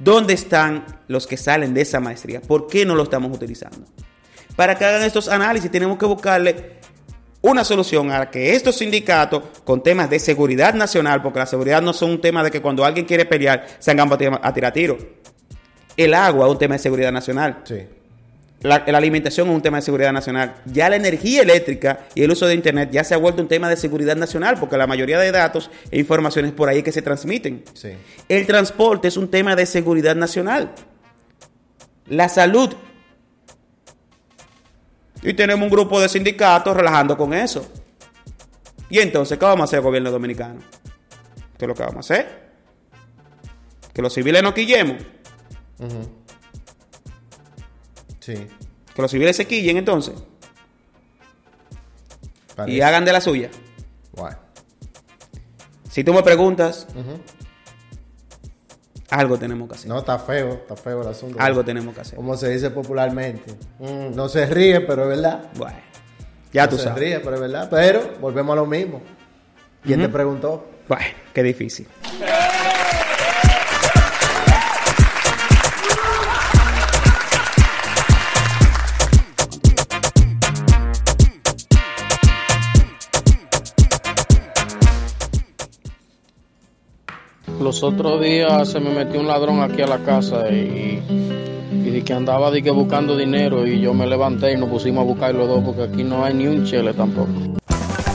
¿Dónde 0.03 0.35
están 0.35 0.85
los 1.09 1.27
que 1.27 1.37
salen 1.37 1.75
de 1.75 1.83
esa 1.83 2.01
maestría? 2.01 2.41
¿Por 2.41 2.67
qué 2.67 2.85
no 2.85 2.95
lo 2.95 3.05
estamos 3.05 3.35
utilizando? 3.35 3.87
Para 4.57 4.77
que 4.77 4.85
hagan 4.85 5.03
estos 5.03 5.29
análisis 5.29 5.71
tenemos 5.71 5.99
que 5.99 6.07
buscarle 6.07 6.79
una 7.41 7.65
solución 7.65 8.11
a 8.11 8.31
que 8.31 8.55
estos 8.55 8.77
sindicatos 8.77 9.43
con 9.65 9.83
temas 9.83 10.11
de 10.11 10.19
seguridad 10.19 10.75
nacional, 10.75 11.23
porque 11.23 11.39
la 11.39 11.47
seguridad 11.47 11.81
no 11.81 11.93
son 11.93 12.11
un 12.11 12.21
tema 12.21 12.43
de 12.43 12.51
que 12.51 12.61
cuando 12.61 12.85
alguien 12.85 13.07
quiere 13.07 13.25
pelear 13.25 13.67
se 13.79 13.91
hagan 13.91 14.11
a 14.43 14.53
tirar 14.53 14.73
tiro. 14.73 14.99
El 15.97 16.15
agua 16.15 16.47
es 16.47 16.53
un 16.53 16.59
tema 16.59 16.75
de 16.75 16.79
seguridad 16.79 17.13
nacional. 17.13 17.63
Sí. 17.65 17.87
La, 18.61 18.85
la 18.87 18.99
alimentación 18.99 19.49
es 19.49 19.55
un 19.55 19.63
tema 19.63 19.79
de 19.79 19.83
seguridad 19.83 20.13
nacional. 20.13 20.57
Ya 20.67 20.89
la 20.89 20.97
energía 20.97 21.43
eléctrica 21.43 22.07
y 22.15 22.23
el 22.23 22.31
uso 22.31 22.47
de 22.47 22.55
Internet 22.55 22.91
ya 22.91 23.05
se 23.05 23.15
ha 23.15 23.17
vuelto 23.17 23.41
un 23.41 23.49
tema 23.49 23.69
de 23.69 23.77
seguridad 23.77 24.17
nacional, 24.17 24.59
porque 24.59 24.77
la 24.77 24.87
mayoría 24.87 25.19
de 25.19 25.31
datos 25.31 25.71
e 25.91 25.99
informaciones 25.99 26.53
por 26.53 26.69
ahí 26.69 26.83
que 26.83 26.91
se 26.91 27.01
transmiten. 27.01 27.65
Sí. 27.75 27.91
El 28.29 28.47
transporte 28.47 29.09
es 29.09 29.17
un 29.17 29.29
tema 29.29 29.55
de 29.55 29.65
seguridad 29.65 30.17
nacional. 30.17 30.73
La 32.09 32.29
salud. 32.29 32.75
Y 35.23 35.35
tenemos 35.35 35.63
un 35.63 35.71
grupo 35.71 36.01
de 36.01 36.09
sindicatos 36.09 36.77
relajando 36.77 37.17
con 37.17 37.35
eso. 37.35 37.71
Y 38.91 38.99
entonces, 38.99 39.39
¿qué 39.39 39.45
vamos 39.45 39.63
a 39.63 39.65
hacer, 39.65 39.81
gobierno 39.83 40.11
dominicano? 40.11 40.61
¿Qué 41.57 41.65
es 41.65 41.69
lo 41.69 41.75
que 41.75 41.83
vamos 41.83 41.97
a 41.97 42.01
hacer? 42.15 42.49
Que 43.93 44.03
los 44.03 44.13
civiles 44.15 44.43
no 44.43 44.55
quillemos. 44.55 44.97
Sí. 48.29 48.47
Que 48.95 49.01
los 49.03 49.11
civiles 49.11 49.35
se 49.37 49.47
quillen 49.47 49.79
entonces. 49.79 50.13
Parece. 52.55 52.77
Y 52.77 52.83
hagan 52.83 53.07
de 53.07 53.13
la 53.13 53.23
suya. 53.23 53.51
Si 55.91 56.05
tú 56.05 56.13
me 56.13 56.23
preguntas, 56.23 56.87
algo 59.09 59.39
tenemos 59.39 59.69
que 59.69 59.77
hacer. 59.77 59.89
No, 59.89 59.99
está 59.99 60.19
feo, 60.19 60.51
está 60.53 60.77
feo 60.77 61.01
el 61.01 61.09
asunto. 61.09 61.41
Algo 61.41 61.65
tenemos 61.65 61.95
que 61.95 62.03
hacer. 62.03 62.17
Como 62.17 62.37
se 62.37 62.51
dice 62.51 62.71
popularmente. 62.71 63.53
Mm, 63.79 64.15
no 64.15 64.29
se 64.29 64.45
ríe, 64.45 64.81
pero 64.83 65.05
es 65.05 65.09
verdad. 65.09 65.51
Bueno, 65.57 65.79
ya 66.53 66.65
no 66.65 66.71
tú 66.71 66.77
se 66.77 66.85
sabes. 66.85 66.99
ríe, 67.01 67.21
pero 67.21 67.37
es 67.37 67.41
verdad. 67.41 67.69
Pero 67.71 68.03
volvemos 68.21 68.53
a 68.53 68.57
lo 68.57 68.67
mismo. 68.67 69.01
¿Quién 69.83 70.03
te 70.03 70.09
preguntó? 70.11 70.69
Bueno, 70.87 71.07
qué 71.33 71.43
difícil. 71.43 71.89
Los 87.61 87.83
otros 87.83 88.21
días 88.21 88.69
se 88.69 88.81
me 88.81 88.91
metió 88.91 89.21
un 89.21 89.27
ladrón 89.27 89.61
aquí 89.61 89.83
a 89.83 89.87
la 89.87 89.99
casa 89.99 90.49
y, 90.51 91.03
y 91.85 92.03
que 92.03 92.13
andaba 92.13 92.51
di 92.51 92.63
que 92.63 92.71
buscando 92.71 93.17
dinero 93.17 93.67
y 93.67 93.81
yo 93.81 93.93
me 93.95 94.07
levanté 94.07 94.53
y 94.53 94.57
nos 94.57 94.69
pusimos 94.69 95.03
a 95.03 95.05
buscar 95.05 95.35
los 95.35 95.49
dos 95.49 95.63
porque 95.65 95.83
aquí 95.83 96.05
no 96.05 96.25
hay 96.25 96.35
ni 96.35 96.47
un 96.47 96.65
chele 96.65 96.95
tampoco. 96.95 97.33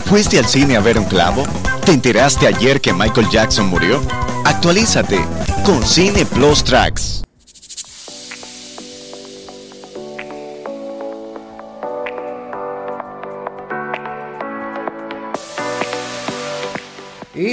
¿Fuiste 0.06 0.40
al 0.40 0.46
cine 0.46 0.78
a 0.78 0.80
ver 0.80 0.98
un 0.98 1.06
clavo? 1.06 1.44
¿Te 1.86 1.92
enteraste 1.92 2.48
ayer 2.48 2.80
que 2.80 2.94
Michael 2.94 3.28
Jackson 3.30 3.68
murió? 3.68 4.00
Actualízate 4.46 5.20
con 5.66 5.84
Cine 5.84 6.26
Plus 6.26 6.64
Tracks. 6.64 7.24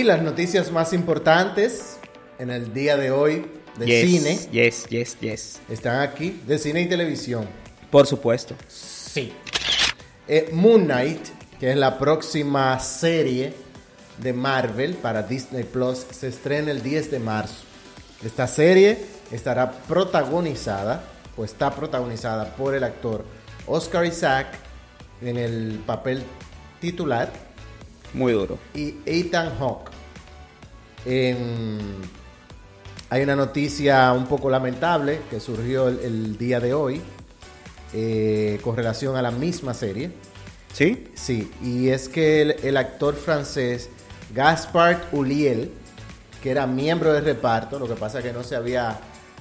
Y 0.00 0.02
las 0.02 0.22
noticias 0.22 0.72
más 0.72 0.94
importantes 0.94 1.98
en 2.38 2.48
el 2.48 2.72
día 2.72 2.96
de 2.96 3.10
hoy 3.10 3.44
de 3.76 3.84
Yes, 3.84 4.08
cine 4.10 4.38
Yes, 4.50 4.86
yes, 4.88 5.18
yes. 5.20 5.60
están 5.68 6.00
aquí, 6.00 6.40
de 6.46 6.58
cine 6.58 6.80
y 6.80 6.88
televisión. 6.88 7.46
Por 7.90 8.06
supuesto. 8.06 8.54
Sí. 8.66 9.30
Eh, 10.26 10.48
Moon 10.54 10.86
Knight, 10.86 11.20
que 11.60 11.72
es 11.72 11.76
la 11.76 11.98
próxima 11.98 12.80
serie 12.80 13.52
de 14.16 14.32
Marvel 14.32 14.94
para 14.94 15.22
Disney 15.22 15.64
Plus, 15.64 16.06
se 16.10 16.28
estrena 16.28 16.70
el 16.70 16.82
10 16.82 17.10
de 17.10 17.18
marzo. 17.18 17.56
Esta 18.24 18.46
serie 18.46 18.96
estará 19.30 19.70
protagonizada, 19.70 21.04
o 21.36 21.44
está 21.44 21.74
protagonizada 21.76 22.56
por 22.56 22.74
el 22.74 22.84
actor 22.84 23.22
Oscar 23.66 24.06
Isaac 24.06 24.46
en 25.20 25.36
el 25.36 25.78
papel 25.86 26.22
titular 26.80 27.30
Muy 28.14 28.32
duro. 28.32 28.58
y 28.74 28.94
Ethan 29.04 29.58
Hawke. 29.58 29.89
En- 31.06 32.20
hay 33.08 33.22
una 33.22 33.34
noticia 33.34 34.12
un 34.12 34.26
poco 34.26 34.50
lamentable 34.50 35.20
que 35.30 35.40
surgió 35.40 35.88
el, 35.88 35.98
el 36.00 36.38
día 36.38 36.60
de 36.60 36.74
hoy 36.74 37.00
eh, 37.92 38.60
con 38.62 38.76
relación 38.76 39.16
a 39.16 39.22
la 39.22 39.30
misma 39.32 39.74
serie. 39.74 40.12
¿Sí? 40.72 41.08
Sí, 41.14 41.50
y 41.60 41.88
es 41.88 42.08
que 42.08 42.42
el, 42.42 42.50
el 42.62 42.76
actor 42.76 43.16
francés 43.16 43.88
Gaspard 44.32 44.98
Ulliel, 45.12 45.72
que 46.40 46.52
era 46.52 46.68
miembro 46.68 47.12
del 47.12 47.24
reparto, 47.24 47.80
lo 47.80 47.88
que 47.88 47.94
pasa 47.94 48.22
que 48.22 48.32
no 48.32 48.44
se 48.44 48.54
había 48.54 49.00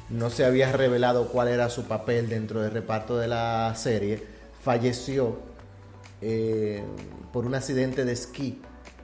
no 0.10 0.32
se 0.32 0.44
había 0.44 0.72
revelado 0.72 1.28
cuál 1.28 1.50
era 1.50 1.70
su 1.70 1.84
papel 1.84 2.30
dentro 2.30 2.62
del 2.64 2.72
reparto 2.72 3.20
de 3.20 3.28
la 3.28 3.76
serie, 3.76 4.24
falleció 4.64 5.38
eh, 6.24 6.82
por 7.32 7.46
un 7.46 7.54
accidente 7.54 8.04
de 8.06 8.14
esquí 8.14 8.60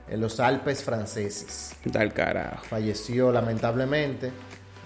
en 0.08 0.20
los 0.20 0.40
Alpes 0.40 0.82
franceses. 0.82 1.72
Tal 1.92 2.12
carajo. 2.12 2.64
Falleció 2.68 3.32
lamentablemente. 3.32 4.30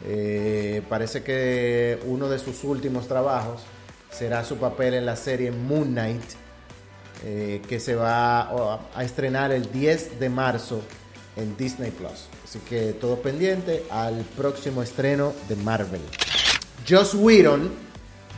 Eh, 0.05 0.83
parece 0.89 1.23
que 1.23 1.99
uno 2.07 2.29
de 2.29 2.39
sus 2.39 2.65
últimos 2.65 3.07
trabajos 3.07 3.63
será 4.11 4.45
su 4.45 4.57
papel 4.57 4.95
en 4.95 5.07
la 5.07 5.17
serie 5.17 5.51
Moon 5.51 5.89
Knight, 5.89 6.23
eh, 7.25 7.61
que 7.69 7.79
se 7.79 7.95
va 7.95 8.43
a, 8.43 8.81
a 8.95 9.05
estrenar 9.05 9.53
el 9.53 9.71
10 9.71 10.19
de 10.19 10.29
marzo 10.31 10.83
en 11.37 11.57
Disney 11.57 11.91
Plus. 11.91 12.29
Así 12.45 12.59
que 12.61 12.95
todo 12.95 13.21
pendiente 13.21 13.85
al 13.91 14.25
próximo 14.37 14.83
estreno 14.83 15.35
de 15.49 15.57
Marvel. 15.57 16.01
Joss 16.89 17.15
Whedon, 17.15 17.71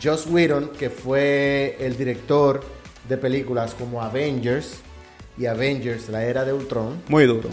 Joss 0.03 0.27
Whedon, 0.27 0.71
que 0.71 0.91
fue 0.91 1.77
el 1.81 1.97
director 1.97 2.63
de 3.09 3.17
películas 3.17 3.75
como 3.75 4.03
Avengers 4.03 4.79
y 5.43 5.47
Avengers, 5.47 6.09
la 6.09 6.25
era 6.25 6.45
de 6.45 6.53
Ultron, 6.53 7.03
Muy 7.09 7.27
duro. 7.27 7.49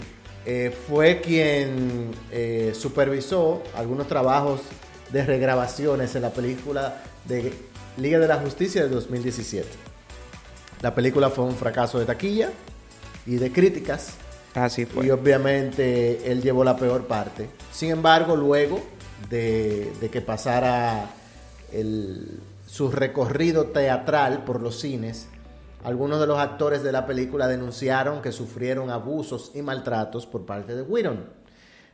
eh, 0.46 0.74
fue 0.88 1.20
quien 1.20 2.10
eh, 2.30 2.72
supervisó 2.74 3.62
algunos 3.76 4.06
trabajos 4.06 4.60
de 5.12 5.24
regrabaciones 5.26 6.14
en 6.14 6.22
la 6.22 6.30
película 6.30 7.02
de 7.26 7.52
Liga 7.96 8.18
de 8.18 8.28
la 8.28 8.36
Justicia 8.36 8.82
de 8.82 8.88
2017. 8.88 9.66
La 10.82 10.94
película 10.94 11.28
fue 11.30 11.44
un 11.44 11.56
fracaso 11.56 11.98
de 11.98 12.06
taquilla 12.06 12.50
y 13.26 13.36
de 13.36 13.50
críticas. 13.52 14.12
Así 14.54 14.86
fue. 14.86 15.06
Y 15.06 15.10
obviamente 15.10 16.30
él 16.30 16.40
llevó 16.42 16.64
la 16.64 16.76
peor 16.76 17.06
parte. 17.06 17.48
Sin 17.72 17.90
embargo, 17.90 18.34
luego 18.36 18.80
de, 19.28 19.92
de 20.00 20.08
que 20.10 20.20
pasara 20.20 21.10
el- 21.72 22.40
su 22.66 22.90
recorrido 22.90 23.66
teatral 23.66 24.44
por 24.44 24.60
los 24.60 24.78
cines, 24.80 25.26
algunos 25.82 26.20
de 26.20 26.26
los 26.26 26.38
actores 26.38 26.82
de 26.82 26.92
la 26.92 27.06
película 27.06 27.48
denunciaron 27.48 28.20
que 28.20 28.32
sufrieron 28.32 28.90
abusos 28.90 29.52
y 29.54 29.62
maltratos 29.62 30.26
por 30.26 30.44
parte 30.44 30.74
de 30.74 30.82
Whedon. 30.82 31.24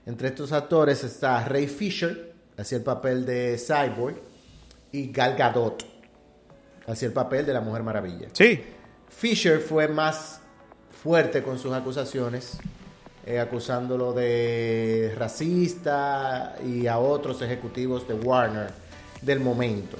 Entre 0.06 0.28
estos 0.28 0.52
actores 0.52 1.04
está 1.04 1.44
Ray 1.44 1.66
Fisher, 1.66 2.32
hacía 2.56 2.78
el 2.78 2.84
papel 2.84 3.24
de 3.26 3.58
Cyborg, 3.58 4.16
y 4.92 5.12
Gal 5.12 5.36
Gadot, 5.36 5.84
hacía 6.86 7.08
el 7.08 7.14
papel 7.14 7.44
de 7.44 7.52
la 7.52 7.60
Mujer 7.60 7.82
Maravilla. 7.82 8.28
Sí. 8.32 8.62
Fisher 9.08 9.60
fue 9.60 9.88
más 9.88 10.40
fuerte 11.02 11.42
con 11.42 11.58
sus 11.58 11.72
acusaciones, 11.72 12.58
eh, 13.24 13.40
acusándolo 13.40 14.12
de 14.12 15.14
racista 15.16 16.56
y 16.64 16.86
a 16.86 16.98
otros 16.98 17.42
ejecutivos 17.42 18.06
de 18.06 18.14
Warner 18.14 18.70
del 19.22 19.40
momento. 19.40 19.96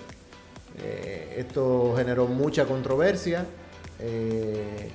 Eh, 0.78 1.36
esto 1.38 1.94
generó 1.96 2.26
mucha 2.26 2.66
controversia. 2.66 3.44
Eh, 4.00 4.90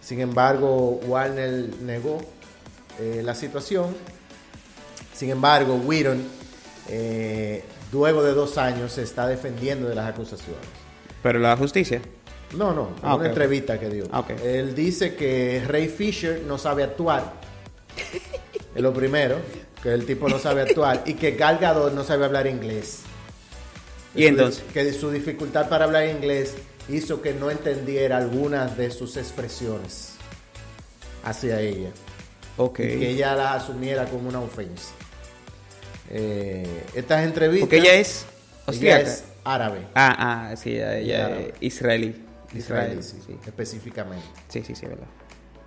sin 0.00 0.20
embargo, 0.20 1.00
Warner 1.06 1.68
negó 1.82 2.18
eh, 3.00 3.22
la 3.24 3.34
situación. 3.34 3.94
Sin 5.14 5.30
embargo, 5.30 5.74
Whedon, 5.76 6.22
eh, 6.88 7.64
luego 7.92 8.22
de 8.22 8.32
dos 8.34 8.58
años, 8.58 8.92
se 8.92 9.02
está 9.02 9.26
defendiendo 9.26 9.88
de 9.88 9.94
las 9.94 10.08
acusaciones. 10.08 10.62
Pero 11.22 11.38
la 11.38 11.56
justicia. 11.56 12.00
No, 12.56 12.72
no, 12.72 12.88
en 12.88 12.94
Ah, 13.02 13.16
una 13.16 13.26
entrevista 13.28 13.80
que 13.80 13.88
dio. 13.88 14.06
Ah, 14.12 14.20
ok. 14.20 14.30
Él 14.44 14.74
dice 14.74 15.16
que 15.16 15.62
Ray 15.66 15.88
Fisher 15.88 16.42
no 16.46 16.58
sabe 16.58 16.84
actuar. 16.84 17.32
es 18.74 18.82
lo 18.82 18.92
primero, 18.92 19.36
que 19.82 19.92
el 19.92 20.06
tipo 20.06 20.28
no 20.28 20.38
sabe 20.38 20.62
actuar. 20.62 21.02
y 21.06 21.14
que 21.14 21.32
Gal 21.32 21.58
Gadot 21.58 21.92
no 21.92 22.04
sabe 22.04 22.24
hablar 22.26 22.46
inglés. 22.46 23.00
¿Y 24.14 24.26
entonces? 24.26 24.62
Que 24.72 24.92
su 24.92 25.10
dificultad 25.10 25.68
para 25.68 25.84
hablar 25.86 26.06
inglés 26.08 26.54
hizo 26.88 27.22
que 27.22 27.32
no 27.32 27.50
entendiera 27.50 28.18
algunas 28.18 28.76
de 28.76 28.90
sus 28.90 29.16
expresiones 29.16 30.14
hacia 31.24 31.60
ella. 31.60 31.90
Ok. 32.56 32.80
Y 32.80 32.82
que 32.82 33.10
ella 33.10 33.34
las 33.34 33.62
asumiera 33.62 34.06
como 34.06 34.28
una 34.28 34.40
ofensa. 34.40 34.90
Eh, 36.10 36.84
estas 36.94 37.24
entrevistas... 37.24 37.68
Porque 37.68 37.78
ella 37.78 37.94
es 37.94 38.26
Ella 38.68 39.00
es 39.00 39.24
árabe. 39.44 39.80
Ah, 39.94 40.50
ah, 40.50 40.56
sí, 40.56 40.76
ella, 40.76 41.38
es 41.38 41.54
israelí. 41.60 42.24
Israelí, 42.54 42.54
Israelí, 42.54 43.02
sí, 43.02 43.18
sí. 43.26 43.36
específicamente. 43.46 44.24
Sí, 44.48 44.62
sí, 44.62 44.74
sí, 44.74 44.86
verdad. 44.86 45.06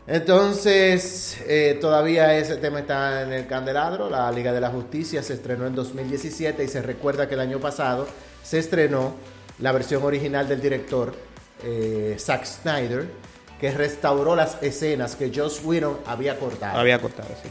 Entonces, 0.08 1.38
eh, 1.46 1.78
todavía 1.80 2.36
ese 2.36 2.56
tema 2.56 2.80
está 2.80 3.22
en 3.22 3.32
el 3.32 3.46
candelabro. 3.46 4.10
La 4.10 4.32
Liga 4.32 4.52
de 4.52 4.60
la 4.60 4.70
Justicia 4.70 5.22
se 5.22 5.36
estrenó 5.36 5.68
en 5.68 5.76
2017 5.76 6.64
y 6.64 6.68
se 6.68 6.82
recuerda 6.82 7.28
que 7.28 7.36
el 7.36 7.42
año 7.42 7.60
pasado 7.60 8.08
se 8.42 8.58
estrenó 8.58 9.14
la 9.60 9.72
versión 9.72 10.04
original 10.04 10.48
del 10.48 10.62
director 10.62 11.14
eh, 11.64 12.16
Zack 12.20 12.46
Snyder, 12.46 13.08
que 13.60 13.72
restauró 13.72 14.36
las 14.36 14.62
escenas 14.62 15.16
que 15.16 15.32
Joss 15.34 15.62
Whedon 15.64 15.98
había 16.06 16.40
cortado. 16.40 16.80
Había 16.80 17.00
cortado, 17.00 17.30
sí. 17.42 17.50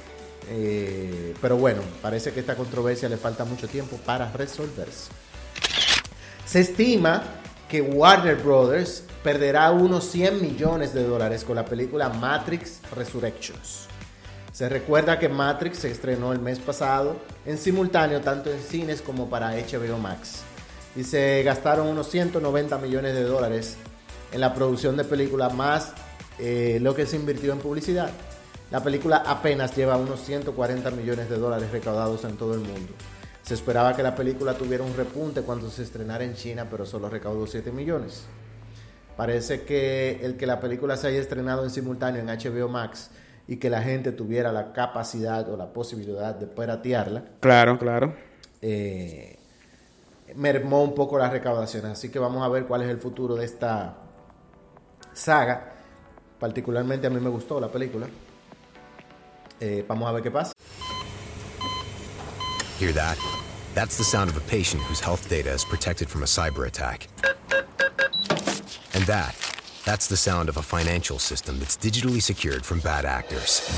Eh, 0.50 1.34
pero 1.42 1.56
bueno, 1.58 1.82
parece 2.00 2.32
que 2.32 2.40
esta 2.40 2.54
controversia 2.54 3.08
le 3.08 3.18
falta 3.18 3.44
mucho 3.44 3.68
tiempo 3.68 3.98
para 3.98 4.32
resolverse. 4.32 5.10
Se 6.46 6.60
estima 6.60 7.22
que 7.68 7.82
Warner 7.82 8.36
Brothers 8.36 9.04
perderá 9.22 9.70
unos 9.70 10.04
100 10.10 10.40
millones 10.40 10.94
de 10.94 11.04
dólares 11.04 11.44
con 11.44 11.56
la 11.56 11.66
película 11.66 12.08
Matrix 12.08 12.80
Resurrections. 12.96 13.86
Se 14.50 14.68
recuerda 14.70 15.18
que 15.18 15.28
Matrix 15.28 15.80
se 15.80 15.90
estrenó 15.90 16.32
el 16.32 16.40
mes 16.40 16.58
pasado 16.58 17.16
en 17.44 17.58
simultáneo 17.58 18.22
tanto 18.22 18.50
en 18.50 18.60
cines 18.60 19.02
como 19.02 19.28
para 19.28 19.50
HBO 19.50 19.98
Max. 19.98 20.42
Y 20.98 21.04
se 21.04 21.44
gastaron 21.44 21.86
unos 21.86 22.10
190 22.10 22.76
millones 22.78 23.14
de 23.14 23.22
dólares 23.22 23.76
en 24.32 24.40
la 24.40 24.52
producción 24.52 24.96
de 24.96 25.04
película 25.04 25.48
más 25.48 25.92
eh, 26.40 26.80
lo 26.82 26.92
que 26.96 27.06
se 27.06 27.14
invirtió 27.14 27.52
en 27.52 27.60
publicidad. 27.60 28.10
La 28.72 28.82
película 28.82 29.22
apenas 29.24 29.76
lleva 29.76 29.96
unos 29.96 30.18
140 30.24 30.90
millones 30.90 31.30
de 31.30 31.38
dólares 31.38 31.70
recaudados 31.70 32.24
en 32.24 32.36
todo 32.36 32.54
el 32.54 32.60
mundo. 32.62 32.92
Se 33.44 33.54
esperaba 33.54 33.94
que 33.94 34.02
la 34.02 34.16
película 34.16 34.54
tuviera 34.54 34.82
un 34.82 34.96
repunte 34.96 35.42
cuando 35.42 35.70
se 35.70 35.84
estrenara 35.84 36.24
en 36.24 36.34
China, 36.34 36.66
pero 36.68 36.84
solo 36.84 37.08
recaudó 37.08 37.46
7 37.46 37.70
millones. 37.70 38.24
Parece 39.16 39.62
que 39.62 40.18
el 40.24 40.36
que 40.36 40.48
la 40.48 40.58
película 40.58 40.96
se 40.96 41.06
haya 41.06 41.20
estrenado 41.20 41.62
en 41.62 41.70
simultáneo 41.70 42.20
en 42.20 42.26
HBO 42.26 42.68
Max 42.68 43.10
y 43.46 43.58
que 43.58 43.70
la 43.70 43.82
gente 43.82 44.10
tuviera 44.10 44.50
la 44.50 44.72
capacidad 44.72 45.48
o 45.48 45.56
la 45.56 45.72
posibilidad 45.72 46.34
de 46.34 46.48
piratearla, 46.48 47.22
Claro, 47.38 47.78
claro. 47.78 48.16
eh, 48.62 49.37
mermó 50.36 50.82
un 50.82 50.94
poco 50.94 51.18
las 51.18 51.32
recaudaciones. 51.32 51.92
Así 51.92 52.10
que 52.10 52.18
vamos 52.18 52.42
a 52.44 52.48
ver 52.48 52.66
cuál 52.66 52.82
es 52.82 52.88
el 52.88 52.98
futuro 52.98 53.34
de 53.34 53.44
esta 53.44 53.96
saga. 55.12 55.72
Particularmente 56.38 57.06
a 57.06 57.10
mí 57.10 57.20
me 57.20 57.30
gustó 57.30 57.60
la 57.60 57.68
película. 57.68 58.06
Eh, 59.60 59.84
vamos 59.88 60.08
a 60.08 60.12
ver 60.12 60.22
qué 60.22 60.30
pasa. 60.30 60.52
Hear 62.78 62.92
that? 62.92 63.18
That's 63.74 63.96
the 63.96 64.04
sound 64.04 64.30
of 64.30 64.36
a 64.36 64.40
patient 64.40 64.82
whose 64.84 65.00
health 65.00 65.28
data 65.28 65.52
is 65.52 65.64
protected 65.64 66.08
from 66.08 66.22
a 66.22 66.26
cyber 66.26 66.66
attack. 66.66 67.08
And 68.94 69.04
that, 69.06 69.34
that's 69.84 70.06
the 70.06 70.16
sound 70.16 70.48
of 70.48 70.56
a 70.56 70.62
financial 70.62 71.18
system 71.18 71.58
that's 71.58 71.76
digitally 71.76 72.22
secured 72.22 72.64
from 72.64 72.80
bad 72.80 73.04
actors. 73.04 73.68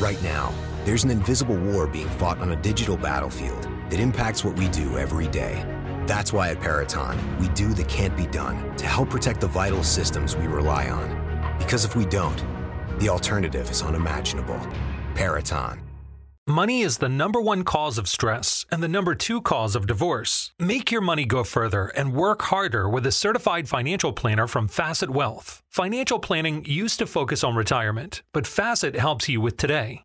Right 0.00 0.22
now, 0.22 0.52
there's 0.84 1.04
an 1.04 1.10
invisible 1.10 1.56
war 1.56 1.86
being 1.86 2.08
fought 2.18 2.38
on 2.38 2.52
a 2.52 2.56
digital 2.56 2.96
battlefield 2.96 3.62
that 3.90 4.00
impacts 4.00 4.44
what 4.44 4.56
we 4.56 4.68
do 4.68 4.98
every 4.98 5.28
day. 5.28 5.64
That's 6.06 6.32
why 6.32 6.50
at 6.50 6.60
Peraton, 6.60 7.18
we 7.38 7.48
do 7.48 7.74
the 7.74 7.84
can't 7.84 8.16
be 8.16 8.26
done 8.26 8.76
to 8.76 8.86
help 8.86 9.10
protect 9.10 9.40
the 9.40 9.48
vital 9.48 9.82
systems 9.82 10.36
we 10.36 10.46
rely 10.46 10.88
on. 10.88 11.56
Because 11.58 11.84
if 11.84 11.96
we 11.96 12.04
don't, 12.04 12.44
the 13.00 13.08
alternative 13.08 13.68
is 13.70 13.82
unimaginable. 13.82 14.60
Peraton. 15.14 15.82
Money 16.48 16.82
is 16.82 16.98
the 16.98 17.08
number 17.08 17.40
one 17.40 17.64
cause 17.64 17.98
of 17.98 18.06
stress 18.06 18.64
and 18.70 18.80
the 18.80 18.88
number 18.88 19.16
two 19.16 19.42
cause 19.42 19.74
of 19.74 19.88
divorce. 19.88 20.52
Make 20.60 20.92
your 20.92 21.00
money 21.00 21.24
go 21.24 21.42
further 21.42 21.88
and 21.88 22.14
work 22.14 22.40
harder 22.42 22.88
with 22.88 23.04
a 23.04 23.10
certified 23.10 23.68
financial 23.68 24.12
planner 24.12 24.46
from 24.46 24.68
Facet 24.68 25.10
Wealth. 25.10 25.60
Financial 25.72 26.20
planning 26.20 26.64
used 26.64 27.00
to 27.00 27.06
focus 27.06 27.42
on 27.42 27.56
retirement, 27.56 28.22
but 28.32 28.46
Facet 28.46 28.94
helps 28.94 29.28
you 29.28 29.40
with 29.40 29.56
today. 29.56 30.04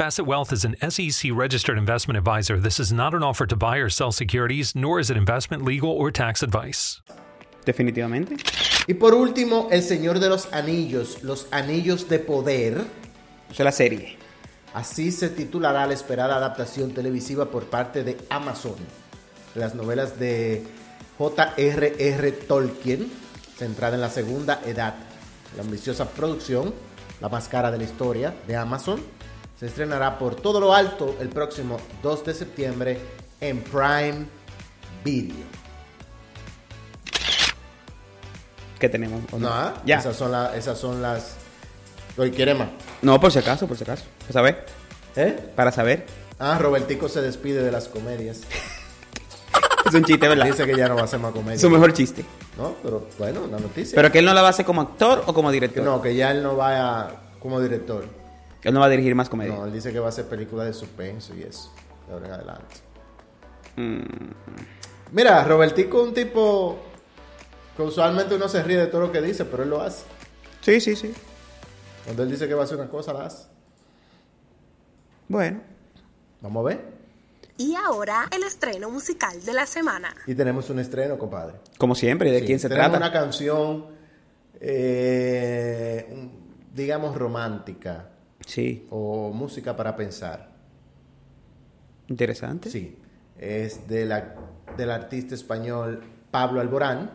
Facet 0.00 0.26
Wealth 0.26 0.50
is 0.50 0.64
an 0.64 0.76
SEC 0.80 1.30
registered 1.30 1.76
investment 1.76 2.16
advisor. 2.16 2.58
This 2.58 2.80
is 2.80 2.90
not 2.90 3.12
an 3.12 3.22
offer 3.22 3.44
to 3.44 3.54
buy 3.54 3.76
or 3.76 3.90
sell 3.90 4.12
securities, 4.12 4.74
nor 4.74 4.98
is 4.98 5.10
it 5.10 5.16
investment, 5.18 5.62
legal, 5.62 5.90
or 5.90 6.10
tax 6.10 6.42
advice. 6.42 7.02
Definitivamente. 7.66 8.38
Y 8.88 8.94
por 8.94 9.12
último, 9.12 9.68
El 9.70 9.82
Señor 9.82 10.18
de 10.18 10.30
los 10.30 10.50
Anillos, 10.54 11.22
Los 11.22 11.48
Anillos 11.52 12.08
de 12.08 12.18
Poder. 12.18 12.78
Esa 13.50 13.52
es 13.52 13.58
la 13.60 13.72
serie. 13.72 14.16
Así 14.72 15.12
se 15.12 15.28
titulará 15.28 15.86
la 15.86 15.92
esperada 15.92 16.36
adaptación 16.36 16.94
televisiva 16.94 17.50
por 17.50 17.66
parte 17.66 18.02
de 18.02 18.16
Amazon. 18.30 18.76
Las 19.54 19.74
novelas 19.74 20.18
de 20.18 20.64
J.R.R. 21.18 22.32
Tolkien, 22.48 23.12
centrada 23.58 23.96
en 23.96 24.00
la 24.00 24.08
segunda 24.08 24.62
edad. 24.64 24.94
La 25.58 25.62
ambiciosa 25.62 26.08
producción, 26.08 26.72
la 27.20 27.28
más 27.28 27.48
cara 27.48 27.70
de 27.70 27.76
la 27.76 27.84
historia 27.84 28.34
de 28.46 28.56
Amazon, 28.56 29.02
se 29.60 29.66
estrenará 29.66 30.18
por 30.18 30.34
todo 30.36 30.58
lo 30.58 30.74
alto 30.74 31.16
el 31.20 31.28
próximo 31.28 31.76
2 32.02 32.24
de 32.24 32.34
septiembre 32.34 32.98
en 33.40 33.60
Prime 33.62 34.26
Video. 35.04 35.60
que 38.78 38.88
tenemos. 38.88 39.20
¿o 39.30 39.38
No, 39.38 39.48
ah, 39.50 39.74
ya. 39.84 39.98
Esas 39.98 40.16
son, 40.16 40.32
la- 40.32 40.56
esas 40.56 40.78
son 40.78 41.02
las. 41.02 41.34
Hoy 42.16 42.30
quiere 42.30 42.54
más. 42.54 42.68
No, 43.02 43.20
por 43.20 43.30
si 43.30 43.38
acaso, 43.38 43.66
por 43.66 43.76
si 43.76 43.82
acaso. 43.84 44.04
Para 44.20 44.32
saber. 44.32 44.66
¿Eh? 45.16 45.52
Para 45.54 45.70
saber. 45.70 46.06
Ah, 46.38 46.56
Robertico 46.58 47.06
se 47.10 47.20
despide 47.20 47.62
de 47.62 47.70
las 47.70 47.88
comedias. 47.88 48.40
Es 49.86 49.94
un 49.94 50.04
chiste, 50.04 50.28
¿verdad? 50.28 50.44
Dice 50.46 50.66
que 50.66 50.76
ya 50.76 50.88
no 50.88 50.94
va 50.94 51.00
a 51.00 51.04
hacer 51.04 51.18
más 51.18 51.32
comedia. 51.32 51.58
Su 51.58 51.68
mejor 51.68 51.92
chiste. 51.92 52.24
No, 52.56 52.74
pero 52.82 53.06
bueno, 53.18 53.42
una 53.42 53.58
noticia. 53.58 53.96
Pero 53.96 54.12
que 54.12 54.20
él 54.20 54.24
no 54.24 54.32
la 54.34 54.40
va 54.42 54.48
a 54.48 54.50
hacer 54.50 54.64
como 54.64 54.82
actor 54.82 55.24
o 55.26 55.34
como 55.34 55.50
director. 55.50 55.82
No, 55.82 56.00
que 56.00 56.14
ya 56.14 56.30
él 56.30 56.42
no 56.42 56.56
va 56.56 57.00
a- 57.00 57.10
como 57.40 57.60
director. 57.60 58.04
Él 58.62 58.74
no 58.74 58.80
va 58.80 58.86
a 58.86 58.90
dirigir 58.90 59.14
más 59.14 59.28
comedia. 59.28 59.54
No, 59.54 59.64
él 59.64 59.72
dice 59.72 59.92
que 59.92 59.98
va 60.00 60.06
a 60.06 60.08
hacer 60.10 60.26
películas 60.26 60.66
de 60.66 60.72
suspenso 60.74 61.34
y 61.34 61.42
eso. 61.42 61.72
De 62.06 62.12
ahora 62.14 62.26
en 62.26 62.32
adelante. 62.32 62.74
Mm. 63.76 64.30
Mira, 65.12 65.42
Robertico 65.44 66.02
es 66.02 66.08
un 66.08 66.14
tipo 66.14 66.78
que 67.76 67.82
usualmente 67.82 68.34
uno 68.34 68.48
se 68.48 68.62
ríe 68.62 68.76
de 68.78 68.86
todo 68.88 69.02
lo 69.02 69.12
que 69.12 69.20
dice, 69.22 69.44
pero 69.44 69.62
él 69.62 69.70
lo 69.70 69.80
hace. 69.80 70.04
Sí, 70.60 70.80
sí, 70.80 70.94
sí. 70.96 71.12
Cuando 72.04 72.22
él 72.22 72.30
dice 72.30 72.46
que 72.48 72.54
va 72.54 72.62
a 72.62 72.64
hacer 72.64 72.76
una 72.76 72.88
cosa, 72.88 73.12
la 73.12 73.26
hace. 73.26 73.46
Bueno. 75.28 75.60
Vamos 76.40 76.60
a 76.64 76.68
ver. 76.68 77.00
Y 77.56 77.74
ahora 77.74 78.26
el 78.30 78.42
estreno 78.42 78.90
musical 78.90 79.42
de 79.44 79.52
la 79.52 79.66
semana. 79.66 80.14
Y 80.26 80.34
tenemos 80.34 80.70
un 80.70 80.78
estreno, 80.78 81.18
compadre. 81.18 81.56
Como 81.78 81.94
siempre, 81.94 82.30
¿de 82.32 82.40
Sí, 82.40 82.46
quién 82.46 82.58
se 82.58 82.68
tenemos 82.68 82.90
trata? 82.90 83.04
una 83.06 83.12
canción, 83.12 83.86
eh, 84.60 86.28
digamos, 86.74 87.16
romántica. 87.16 88.06
Sí. 88.50 88.84
O 88.90 89.30
música 89.32 89.76
para 89.76 89.94
pensar. 89.94 90.48
Interesante. 92.08 92.68
Sí. 92.68 92.98
Es 93.38 93.86
de 93.86 94.04
la, 94.04 94.34
del 94.76 94.90
artista 94.90 95.36
español 95.36 96.02
Pablo 96.32 96.60
Alborán. 96.60 97.12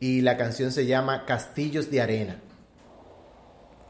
Y 0.00 0.20
la 0.20 0.36
canción 0.36 0.72
se 0.72 0.84
llama 0.84 1.24
Castillos 1.24 1.90
de 1.90 2.02
Arena. 2.02 2.36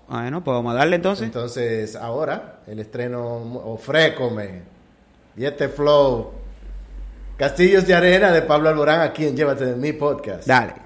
Bueno, 0.07 0.45
pues 0.45 0.55
vamos 0.55 0.73
a 0.73 0.77
darle 0.77 0.97
entonces. 0.97 1.27
Entonces, 1.27 1.97
ahora, 1.97 2.61
el 2.69 2.79
estreno, 2.79 3.37
ofrécome. 3.65 4.63
Y 5.37 5.45
este 5.45 5.69
flow. 5.69 6.31
Castillos 7.37 7.89
de 7.89 7.95
Arena 7.95 8.31
de 8.31 8.43
Pablo 8.43 8.69
Alborán 8.69 9.01
aquí 9.01 9.27
en 9.27 9.37
Llévate 9.37 9.65
de 9.65 9.75
mi 9.75 9.93
podcast. 9.93 10.47
Dale. 10.47 10.84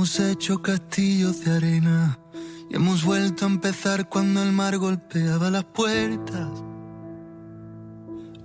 Hemos 0.00 0.18
hecho 0.18 0.62
castillos 0.62 1.44
de 1.44 1.50
arena 1.56 2.18
y 2.70 2.76
hemos 2.76 3.04
vuelto 3.04 3.44
a 3.44 3.48
empezar 3.48 4.08
cuando 4.08 4.42
el 4.42 4.50
mar 4.50 4.78
golpeaba 4.78 5.50
las 5.50 5.64
puertas. 5.64 6.48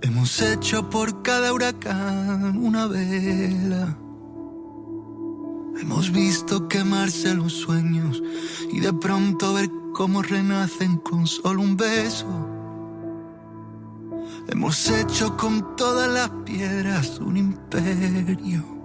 Hemos 0.02 0.42
hecho 0.42 0.90
por 0.90 1.22
cada 1.22 1.54
huracán 1.54 2.58
una 2.58 2.86
vela. 2.88 3.96
Hemos 5.80 6.12
visto 6.12 6.68
quemarse 6.68 7.34
los 7.34 7.54
sueños 7.54 8.22
y 8.70 8.80
de 8.80 8.92
pronto 8.92 9.54
ver 9.54 9.70
cómo 9.94 10.20
renacen 10.20 10.98
con 10.98 11.26
solo 11.26 11.62
un 11.62 11.74
beso. 11.78 12.26
Hemos 14.48 14.90
hecho 14.90 15.38
con 15.38 15.74
todas 15.74 16.10
las 16.10 16.28
piedras 16.44 17.18
un 17.18 17.38
imperio. 17.38 18.75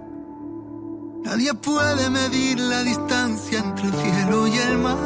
Nadie 1.24 1.54
puede 1.54 2.10
medir 2.10 2.58
la 2.58 2.82
distancia 2.82 3.60
entre 3.60 3.86
el 3.86 3.94
cielo 3.94 4.46
y 4.48 4.58
el 4.58 4.78
mar. 4.78 4.98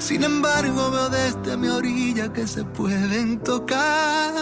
Sin 0.00 0.24
embargo, 0.24 0.90
veo 0.90 1.08
desde 1.08 1.56
mi 1.56 1.68
orilla 1.68 2.32
que 2.32 2.46
se 2.46 2.64
pueden 2.64 3.38
tocar. 3.38 4.32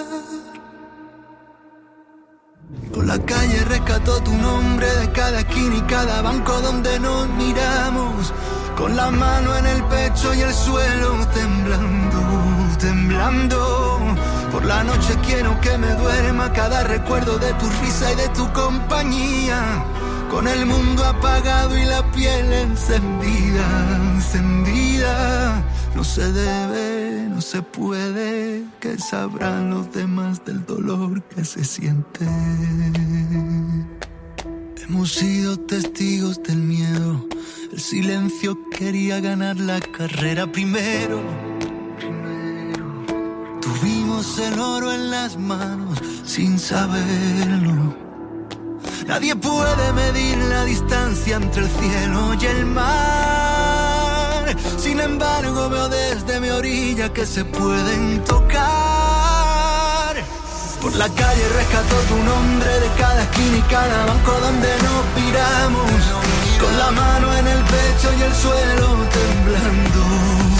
Por 2.92 3.04
la 3.04 3.18
calle 3.18 3.64
rescató 3.64 4.22
tu 4.22 4.32
nombre 4.32 4.86
de 4.96 5.12
cada 5.12 5.40
esquina 5.40 5.76
y 5.76 5.82
cada 5.82 6.22
banco 6.22 6.60
donde 6.62 6.98
nos 6.98 7.28
miramos. 7.30 8.32
Con 8.76 8.96
la 8.96 9.10
mano 9.10 9.56
en 9.56 9.66
el 9.66 9.84
pecho 9.84 10.34
y 10.34 10.40
el 10.40 10.54
suelo 10.54 11.26
temblando, 11.34 12.20
temblando. 12.78 13.98
Por 14.52 14.64
la 14.64 14.84
noche 14.84 15.14
quiero 15.26 15.60
que 15.60 15.76
me 15.78 15.94
cada 16.52 16.84
recuerdo 16.84 17.38
de 17.38 17.52
tu 17.54 17.66
risa 17.82 18.12
y 18.12 18.16
de 18.16 18.28
tu 18.30 18.50
compañía. 18.52 19.84
Con 20.30 20.48
el 20.48 20.66
mundo 20.66 21.04
apagado 21.04 21.78
y 21.78 21.84
la 21.84 22.02
piel 22.12 22.52
encendida, 22.52 23.98
encendida. 24.14 25.64
No 25.94 26.04
se 26.04 26.32
debe, 26.32 27.28
no 27.28 27.40
se 27.40 27.62
puede, 27.62 28.64
que 28.80 28.98
sabrán 28.98 29.70
los 29.70 29.92
demás 29.92 30.44
del 30.44 30.66
dolor 30.66 31.22
que 31.22 31.44
se 31.44 31.64
siente. 31.64 32.26
Hemos 34.82 35.12
sido 35.12 35.58
testigos 35.58 36.42
del 36.42 36.58
miedo. 36.58 37.26
El 37.72 37.80
silencio 37.80 38.58
quería 38.70 39.20
ganar 39.20 39.56
la 39.56 39.80
carrera 39.80 40.50
primero. 40.50 41.22
Tuvimos 44.16 44.38
el 44.38 44.58
oro 44.58 44.92
en 44.92 45.10
las 45.10 45.36
manos 45.36 45.98
sin 46.24 46.58
saberlo. 46.58 47.94
Nadie 49.06 49.36
puede 49.36 49.92
medir 49.92 50.38
la 50.38 50.64
distancia 50.64 51.36
entre 51.36 51.64
el 51.64 51.68
cielo 51.68 52.32
y 52.40 52.46
el 52.46 52.64
mar. 52.64 52.86
Sin 54.78 55.00
embargo, 55.00 55.68
veo 55.68 55.90
desde 55.90 56.40
mi 56.40 56.48
orilla 56.48 57.12
que 57.12 57.26
se 57.26 57.44
pueden 57.44 58.24
tocar. 58.24 58.56
Por 60.80 60.96
la 60.96 61.10
calle 61.10 61.48
rescató 61.54 61.96
tu 62.08 62.16
nombre 62.16 62.80
de 62.80 62.88
cada 62.98 63.22
esquina 63.22 63.58
y 63.58 63.62
cada 63.68 64.06
banco 64.06 64.32
donde 64.40 64.68
nos 64.86 65.04
piramos. 65.14 65.90
Con 66.58 66.78
la 66.78 66.90
mano 66.90 67.36
en 67.36 67.46
el 67.48 67.62
pecho 67.64 68.14
y 68.18 68.22
el 68.22 68.34
suelo 68.34 68.96
temblando, 69.18 70.00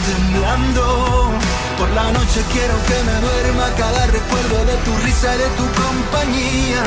temblando. 0.05 1.17
Por 1.79 1.91
la 1.91 2.11
noche 2.11 2.41
quiero 2.53 2.75
que 2.89 2.99
me 3.09 3.17
duerma 3.27 3.67
cada 3.77 4.07
recuerdo 4.07 4.65
de 4.65 4.77
tu 4.85 4.97
risa 5.05 5.35
y 5.35 5.39
de 5.39 5.49
tu 5.59 5.67
compañía. 5.83 6.83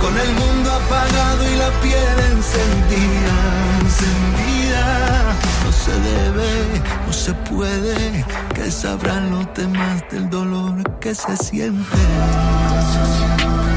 Con 0.00 0.16
el 0.18 0.32
mundo 0.34 0.70
apagado 0.72 1.42
y 1.50 1.56
la 1.56 1.70
piel 1.80 2.16
encendida, 2.32 3.36
encendida. 3.80 4.84
No 5.64 5.72
se 5.72 5.92
debe, 6.10 6.50
no 7.06 7.12
se 7.12 7.32
puede, 7.50 8.24
que 8.54 8.70
sabrán 8.70 9.30
los 9.30 9.46
demás 9.54 10.02
del 10.10 10.28
dolor 10.28 10.98
que 11.00 11.14
se 11.14 11.36
siente. 11.36 11.98
El 13.66 13.69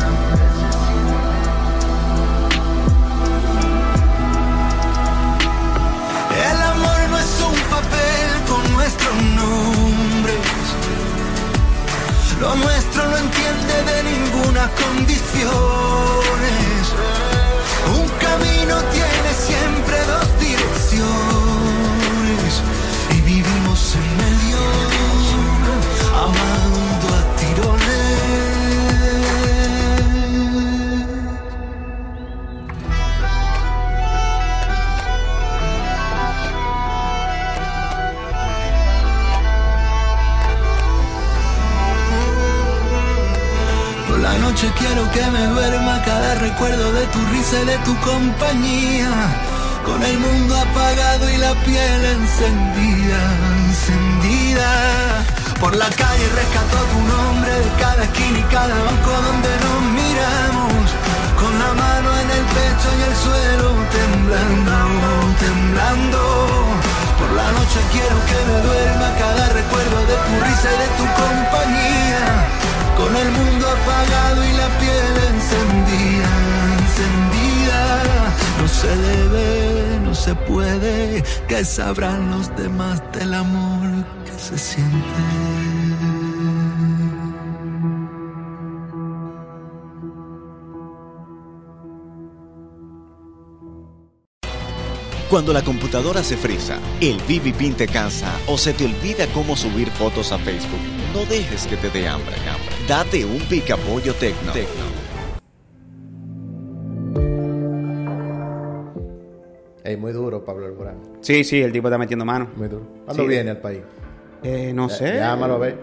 Lo 12.43 12.53
nuestro 12.55 13.07
no 13.07 13.15
entiende 13.15 13.83
de 13.89 14.03
ninguna 14.03 14.69
condiciones. 14.83 15.49
Un 17.87 18.05
camino 18.19 18.75
tiene 18.91 19.33
siempre 19.33 19.72
noche 44.63 44.73
quiero 44.77 45.09
que 45.11 45.25
me 45.31 45.45
duerma 45.47 46.01
cada 46.03 46.35
recuerdo 46.35 46.93
de 46.93 47.05
tu 47.07 47.19
risa 47.31 47.61
y 47.61 47.65
de 47.65 47.77
tu 47.79 47.95
compañía. 47.99 49.09
Con 49.85 50.01
el 50.03 50.17
mundo 50.19 50.55
apagado 50.55 51.29
y 51.29 51.37
la 51.37 51.53
piel 51.65 52.05
encendida, 52.05 53.19
encendida. 53.67 54.71
Por 55.59 55.75
la 55.75 55.89
calle 55.89 56.27
rescató 56.35 56.77
tu 56.93 56.99
nombre 57.13 57.51
de 57.51 57.71
cada 57.79 58.03
esquina 58.03 58.39
y 58.39 58.43
cada 58.43 58.75
banco 58.87 59.11
donde 59.27 59.51
nos 59.63 59.81
miramos. 59.99 60.85
Con 61.41 61.53
la 61.59 61.71
mano 61.73 62.09
en 62.23 62.29
el 62.37 62.45
pecho 62.55 62.89
y 62.99 63.01
el 63.09 63.15
suelo 63.25 63.69
temblando, 63.91 64.75
temblando. 65.43 66.21
Por 67.19 67.31
la 67.35 67.51
noche 67.51 67.79
quiero 67.91 68.17
que 68.29 68.39
me 68.47 68.57
duerma 68.67 69.07
cada 69.19 69.43
recuerdo 69.59 69.97
de 70.07 70.15
tu 70.25 70.33
risa 70.45 70.67
y 70.71 70.77
de 70.83 70.89
tu 70.99 71.05
compañía. 71.21 72.72
Con 72.97 73.15
el 73.15 73.31
mundo 73.31 73.67
apagado 73.67 74.45
y 74.45 74.53
la 74.53 74.67
piel 74.79 75.13
encendida, 75.33 76.29
encendida. 76.79 78.03
No 78.61 78.67
se 78.67 78.95
debe, 78.95 79.99
no 80.03 80.15
se 80.15 80.35
puede, 80.35 81.23
que 81.47 81.65
sabrán 81.65 82.31
los 82.31 82.55
demás 82.55 83.01
del 83.13 83.33
amor 83.33 84.05
que 84.25 84.39
se 84.39 84.57
siente. 84.57 85.92
Cuando 95.33 95.51
la 95.51 95.63
computadora 95.63 96.21
se 96.21 96.37
frisa, 96.37 96.77
el 97.01 97.17
BB 97.17 97.55
Pin 97.57 97.73
te 97.73 97.87
cansa 97.87 98.31
o 98.47 98.55
se 98.55 98.71
te 98.71 98.85
olvida 98.85 99.25
cómo 99.33 99.55
subir 99.55 99.89
fotos 99.89 100.31
a 100.31 100.37
Facebook, 100.37 100.79
no 101.11 101.25
dejes 101.25 101.65
que 101.65 101.75
te 101.75 101.89
dé 101.89 102.07
hambre. 102.07 102.35
hambre. 102.35 102.75
Date 102.87 103.25
un 103.25 103.39
picapollo 103.49 104.13
tecno. 104.13 104.51
tecno. 104.53 104.83
Ey, 109.83 109.97
muy 109.97 110.11
duro, 110.11 110.45
Pablo 110.45 110.67
Alborán. 110.67 110.97
Sí, 111.21 111.43
sí, 111.43 111.63
el 111.63 111.71
tipo 111.71 111.87
está 111.87 111.97
metiendo 111.97 112.25
mano. 112.25 112.49
Muy 112.55 112.67
duro. 112.67 112.85
¿Cuándo 113.05 113.23
Sí. 113.23 113.29
viene 113.29 113.49
al 113.49 113.57
país? 113.57 113.81
Eh, 114.43 114.71
no 114.71 114.87
Ya- 114.87 114.95
sé. 114.95 115.15
Llámalo 115.15 115.55
a 115.55 115.57
ver. 115.57 115.79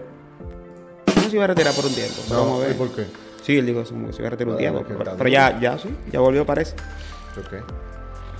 No 1.17 1.23
se 1.23 1.35
iba 1.35 1.43
a 1.43 1.49
retirar 1.49 1.75
por 1.75 1.87
un 1.87 1.93
tiempo. 1.93 2.23
pero 2.29 2.41
vamos 2.45 2.61
a 2.63 2.67
ver. 2.69 2.77
¿y 2.77 2.79
por 2.79 2.91
qué? 2.93 3.05
Sí, 3.43 3.59
él 3.59 3.67
dijo 3.67 3.81
que 3.81 3.87
se 3.87 3.95
iba 3.95 4.29
a 4.29 4.31
retirar 4.31 4.51
un 4.51 4.55
Bueno, 4.55 4.59
tiempo. 4.59 4.85
Pero, 4.87 5.01
está 5.03 5.17
pero 5.17 5.29
ya, 5.29 5.59
ya, 5.59 5.77
sí. 5.77 5.89
Ya 6.13 6.21
volvió, 6.21 6.47
parece. 6.47 6.77
Ok. 7.37 7.89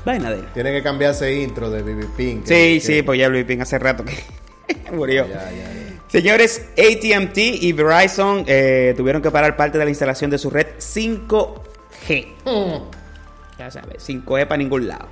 Vaina 0.05 0.31
de 0.31 0.39
él. 0.41 0.47
Tiene 0.55 0.73
que 0.73 0.83
cambiarse 0.83 1.33
intro 1.35 1.71
de 1.71 1.83
BB 1.83 2.17
Pink. 2.17 2.47
Sí, 2.47 2.81
sí, 2.81 3.03
pues 3.03 3.19
ya 3.19 3.29
Luis 3.29 3.45
Pin 3.45 3.61
hace 3.63 3.79
rato 3.79 4.05
que 4.05 4.15
murió. 4.93 5.27
Ya, 5.29 5.51
ya, 5.51 5.73
ya. 5.73 5.81
Señores, 6.09 6.67
ATT 6.73 7.39
y 7.39 7.73
Verizon 7.73 8.45
eh, 8.47 8.95
tuvieron 8.97 9.23
que 9.23 9.31
parar 9.31 9.57
parte 9.57 9.79
de 9.79 9.85
la 9.85 9.91
instalación 9.91 10.31
de 10.31 10.39
su 10.39 10.51
red 10.51 10.67
5G. 10.79 12.27
Ya 13.59 13.71
sabes, 13.71 14.09
5G 14.09 14.47
para 14.47 14.57
ningún 14.57 14.89
lado. 14.89 15.07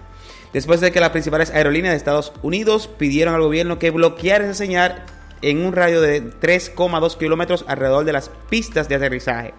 Después 0.52 0.80
de 0.80 0.90
que 0.90 1.00
las 1.00 1.10
principales 1.10 1.50
aerolíneas 1.50 1.92
de 1.92 1.98
Estados 1.98 2.32
Unidos 2.42 2.88
pidieron 2.88 3.34
al 3.34 3.42
gobierno 3.42 3.78
que 3.78 3.90
bloqueara 3.90 4.44
esa 4.44 4.54
señal 4.54 5.04
en 5.42 5.64
un 5.64 5.72
radio 5.72 6.00
de 6.00 6.32
3,2 6.32 7.16
kilómetros 7.16 7.64
alrededor 7.68 8.04
de 8.04 8.12
las 8.12 8.30
pistas 8.48 8.88
de 8.88 8.96
aterrizaje. 8.96 9.54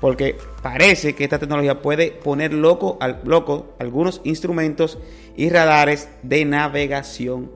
Porque 0.00 0.36
parece 0.62 1.14
que 1.14 1.24
esta 1.24 1.38
tecnología 1.38 1.80
puede 1.80 2.10
poner 2.12 2.52
loco, 2.52 2.98
al, 3.00 3.20
loco 3.24 3.74
algunos 3.78 4.20
instrumentos 4.24 4.98
y 5.36 5.48
radares 5.48 6.08
de 6.22 6.44
navegación 6.44 7.50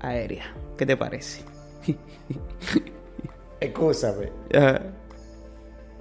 aérea. 0.00 0.52
¿Qué 0.76 0.84
te 0.86 0.96
parece? 0.96 1.42
Excúsame. 3.60 4.30
Ajá, 4.54 4.80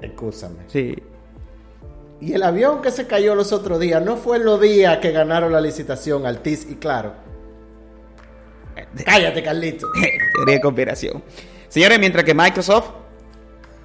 Excúsame. 0.01 0.57
sí. 0.67 0.95
Y 2.19 2.33
el 2.33 2.43
avión 2.43 2.83
que 2.83 2.91
se 2.91 3.07
cayó 3.07 3.33
los 3.33 3.51
otros 3.51 3.79
días 3.79 4.03
no 4.03 4.15
fue 4.15 4.37
en 4.37 4.45
los 4.45 4.61
días 4.61 4.99
que 4.99 5.11
ganaron 5.11 5.51
la 5.51 5.59
licitación 5.59 6.27
Altiz 6.27 6.67
y 6.69 6.75
Claro. 6.75 7.13
Cállate, 9.05 9.41
Carlito. 9.41 9.87
Teoría 10.35 10.55
de 10.55 10.61
conspiración. 10.61 11.23
Señores, 11.67 11.97
mientras 11.99 12.23
que 12.23 12.35
Microsoft, 12.35 12.91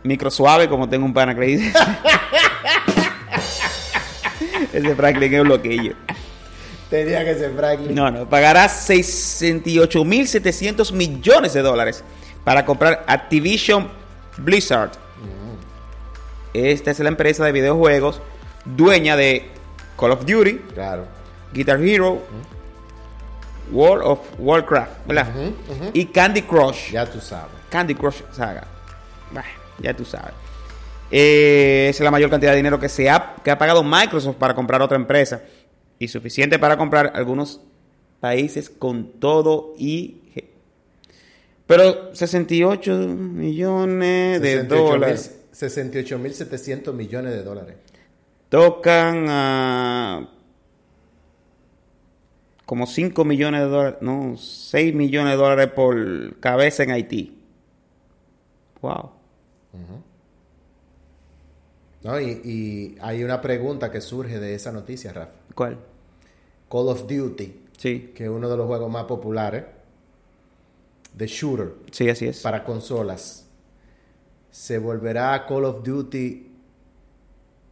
micro 0.03 0.31
suave, 0.31 0.69
como 0.69 0.89
tengo 0.89 1.05
un 1.05 1.13
pana 1.15 1.35
que 1.35 1.41
le 1.41 1.47
dice. 1.49 1.73
Ese 4.73 4.95
Franklin 4.95 5.35
es 5.35 5.41
un 5.41 5.49
loquillo. 5.49 5.95
Tenía 6.91 7.25
que 7.25 7.35
ser 7.35 7.53
Franklin. 7.57 7.95
No, 7.95 8.11
no, 8.11 8.29
pagará 8.29 8.67
68.700 8.67 10.93
millones 10.93 11.55
de 11.55 11.63
dólares 11.63 12.05
para 12.45 12.65
comprar 12.65 13.05
Activision 13.07 13.89
Blizzard. 14.39 14.91
Esta 16.53 16.91
es 16.91 16.99
la 17.01 17.09
empresa 17.09 17.45
de 17.45 17.53
videojuegos 17.53 18.21
dueña 18.65 19.17
de 19.17 19.51
Call 19.99 20.13
of 20.13 20.25
Duty, 20.25 20.59
Claro. 20.75 21.07
Guitar 21.53 21.83
Hero, 21.83 22.23
World 23.71 24.05
of 24.07 24.21
Warcraft, 24.39 25.07
¿verdad? 25.07 25.27
Y 25.93 26.07
Candy 26.07 26.43
Crush. 26.43 26.93
Ya 26.93 27.05
tú 27.05 27.21
sabes. 27.21 27.51
Candy 27.69 27.95
Crush 27.95 28.23
Saga. 28.33 28.65
Bah, 29.33 29.45
ya 29.81 29.95
tú 29.95 30.05
sabes. 30.05 30.33
Eh, 31.11 31.87
es 31.91 32.01
la 32.01 32.11
mayor 32.11 32.31
cantidad 32.31 32.51
de 32.53 32.57
dinero 32.57 32.81
que, 32.81 32.89
se 32.89 33.09
ha, 33.09 33.37
que 33.45 33.51
ha 33.51 33.59
pagado 33.59 33.83
Microsoft 33.85 34.37
para 34.37 34.55
comprar 34.55 34.83
otra 34.83 34.97
empresa. 34.97 35.43
Y 35.99 36.09
suficiente 36.09 36.59
para 36.59 36.77
comprar 36.77 37.13
algunos 37.15 37.61
países 38.21 38.69
con 38.71 39.13
todo 39.21 39.75
y... 39.79 40.23
Pero 41.67 42.15
68 42.15 42.93
millones 43.09 44.41
de 44.41 44.49
68 44.53 44.75
mil- 44.83 44.91
dólares. 44.91 45.39
68.700 45.53 46.93
millones 46.93 47.33
de 47.33 47.43
dólares. 47.43 47.77
Tocan 48.49 49.27
a... 49.29 50.29
Como 52.67 52.87
5 52.87 53.25
millones 53.25 53.61
de 53.63 53.67
dólares. 53.69 53.99
No, 54.01 54.37
6 54.37 54.95
millones 54.95 55.33
de 55.33 55.37
dólares 55.37 55.69
por 55.75 56.39
cabeza 56.41 56.83
en 56.83 56.91
Haití. 56.91 57.39
Wow. 58.83 59.11
¿No? 62.03 62.21
Y, 62.21 62.25
y 62.45 62.97
hay 63.01 63.25
una 63.25 63.41
pregunta 63.41 63.91
que 63.91 64.01
surge 64.01 64.39
de 64.39 64.55
esa 64.55 64.71
noticia, 64.73 65.13
Rafa. 65.13 65.33
¿Cuál? 65.55 65.79
Call 66.71 66.89
of 66.89 67.07
Duty, 67.07 67.61
Sí. 67.79 68.13
que 68.15 68.25
es 68.25 68.31
uno 68.31 68.49
de 68.49 68.57
los 68.57 68.67
juegos 68.67 68.91
más 68.91 69.05
populares 69.05 69.65
de 71.15 71.27
shooter 71.27 71.73
Sí, 71.91 72.09
así 72.09 72.27
es. 72.27 72.41
para 72.43 72.63
consolas, 72.65 73.47
se 74.51 74.79
volverá 74.79 75.45
Call 75.47 75.65
of 75.65 75.83
Duty 75.85 76.51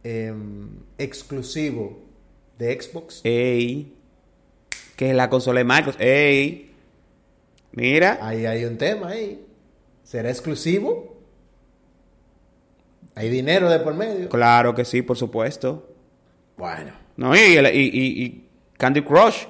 em, 0.03 0.69
exclusivo 0.97 1.99
de 2.57 2.79
Xbox. 2.81 3.21
Ey. 3.23 3.93
Que 4.95 5.09
es 5.09 5.15
la 5.15 5.29
consola 5.29 5.59
de 5.59 5.65
Microsoft. 5.65 6.01
Ey. 6.01 6.71
Mira. 7.73 8.19
Ahí 8.21 8.45
hay 8.45 8.63
un 8.65 8.77
tema 8.77 9.09
ahí. 9.09 9.45
¿Será 10.03 10.29
exclusivo? 10.29 11.14
¿Hay 13.15 13.29
dinero 13.29 13.69
de 13.69 13.79
por 13.79 13.93
medio? 13.93 14.29
Claro 14.29 14.75
que 14.75 14.85
sí, 14.85 15.01
por 15.01 15.17
supuesto. 15.17 15.89
Bueno, 16.57 16.91
No, 17.17 17.35
y, 17.35 17.39
y, 17.39 17.59
y- 17.59 18.23
y 18.23 18.49
Candy 18.77 19.01
Crush. 19.01 19.45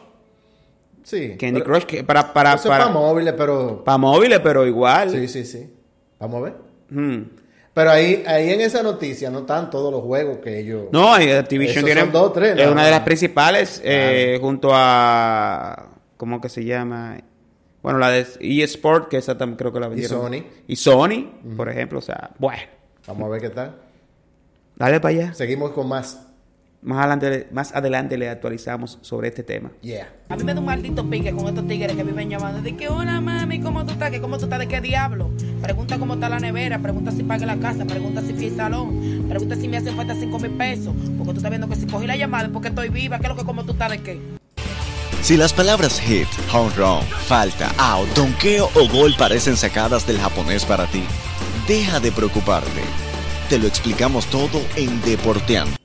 sí. 1.04 1.36
Candy 1.40 1.62
pero- 1.62 1.66
Crush 1.66 1.84
que 1.84 2.04
para, 2.04 2.32
para, 2.34 2.50
Eso 2.54 2.64
es 2.64 2.70
para, 2.70 2.86
para 2.86 2.94
móviles, 2.94 3.34
pero... 3.38 3.84
para 3.84 3.98
móviles, 3.98 4.40
pero 4.40 4.66
igual. 4.66 5.10
Sí, 5.10 5.28
sí, 5.28 5.46
sí. 5.46 5.74
Vamos 6.20 6.38
a 6.38 6.44
ver. 6.46 6.54
Hmm. 6.90 7.24
Pero 7.74 7.92
ahí, 7.92 8.24
ahí 8.26 8.52
en 8.52 8.62
esa 8.62 8.82
noticia 8.84 9.30
no 9.30 9.40
están 9.40 9.70
todos 9.70 9.92
los 9.92 10.02
juegos 10.02 10.38
que 10.38 10.60
ellos... 10.60 10.86
No, 10.92 11.20
y 11.22 11.30
Activision 11.30 11.84
tiene. 11.84 12.02
son 12.02 12.12
dos, 12.12 12.32
tres, 12.34 12.58
es 12.58 12.68
una 12.68 12.86
de 12.86 12.92
las 12.92 13.02
principales 13.02 13.82
eh, 13.84 14.38
junto 14.40 14.70
a. 14.72 15.90
¿Cómo 16.16 16.40
que 16.40 16.48
se 16.48 16.64
llama? 16.64 17.18
Bueno, 17.84 18.00
la 18.00 18.10
de 18.12 18.26
eSport, 18.40 19.10
que 19.10 19.18
esa 19.18 19.38
también 19.38 19.58
creo 19.58 19.74
que 19.74 19.80
la 19.82 19.90
vendieron. 19.90 20.22
Sony. 20.22 20.44
Y 20.68 20.76
Sony, 20.78 21.32
por 21.58 21.68
ejemplo. 21.70 22.00
O 22.00 22.02
sea, 22.02 22.32
bueno. 22.40 22.62
Vamos 23.08 23.24
a 23.24 23.30
ver 23.30 23.42
qué 23.42 23.50
tal. 23.50 23.76
Dale 24.76 25.00
para 25.00 25.16
allá. 25.16 25.34
Seguimos 25.34 25.72
con 25.72 25.88
más. 25.88 26.22
Más 26.82 27.00
adelante, 27.00 27.48
más 27.52 27.74
adelante 27.74 28.16
le 28.16 28.30
actualizamos 28.30 29.00
sobre 29.02 29.30
este 29.30 29.42
tema. 29.42 29.72
Yeah. 29.82 30.08
A 30.30 30.36
mí 30.36 30.44
me 30.44 30.54
da 30.54 30.60
un 30.60 30.68
maldito 30.68 31.10
pique 31.10 31.32
con 31.32 31.48
estos 31.48 31.68
tigres 31.68 31.96
que 31.96 32.04
viven 32.04 32.30
llamando. 32.30 32.62
De 32.62 32.78
que, 32.78 32.90
hola 32.90 33.20
mami, 33.22 33.60
¿cómo 33.60 33.84
tú 33.86 33.94
estás? 33.94 34.12
¿Que 34.12 34.22
¿Cómo 34.22 34.38
tú 34.38 34.44
estás? 34.44 34.60
¿De 34.60 34.68
qué 34.68 34.82
diablo? 34.82 35.32
Pregunta 35.64 35.98
cómo 35.98 36.14
está 36.14 36.30
la 36.30 36.40
nevera, 36.40 36.78
pregunta 36.78 37.10
si 37.12 37.24
pague 37.24 37.48
la 37.48 37.58
casa, 37.58 37.86
pregunta 37.86 38.22
si 38.22 38.34
fui 38.34 38.50
al 38.50 38.56
salón, 38.56 39.26
pregunta 39.28 39.56
si 39.56 39.68
me 39.68 39.78
hacen 39.78 39.96
falta 39.96 40.14
5 40.14 40.38
mil 40.38 40.52
pesos. 40.52 40.94
Porque 41.18 41.32
tú 41.32 41.38
estás 41.38 41.50
viendo 41.50 41.68
que 41.68 41.76
si 41.76 41.88
cogí 41.88 42.06
la 42.06 42.18
llamada 42.18 42.46
es 42.46 42.52
porque 42.52 42.68
estoy 42.68 42.90
viva. 42.90 43.18
¿Qué 43.18 43.24
es 43.24 43.30
lo 43.30 43.36
que, 43.36 43.46
cómo 43.46 43.66
tú 43.66 43.72
estás? 43.72 43.90
¿De 43.90 44.04
qué? 44.04 44.20
Si 45.24 45.38
las 45.38 45.54
palabras 45.54 46.00
hit, 46.00 46.28
home 46.54 46.70
run, 46.78 47.02
falta, 47.02 47.72
out, 47.80 48.08
donkeo 48.10 48.70
o 48.76 48.88
gol 48.88 49.16
parecen 49.18 49.58
sacadas 49.58 50.06
del 50.06 50.20
japonés 50.20 50.64
para 50.66 50.86
ti, 50.86 51.04
deja 51.68 52.00
de 52.00 52.12
preocuparte. 52.12 52.82
Te 53.50 53.58
lo 53.60 53.68
explicamos 53.68 54.26
todo 54.28 54.62
en 54.76 55.02
Deporteando. 55.02 55.76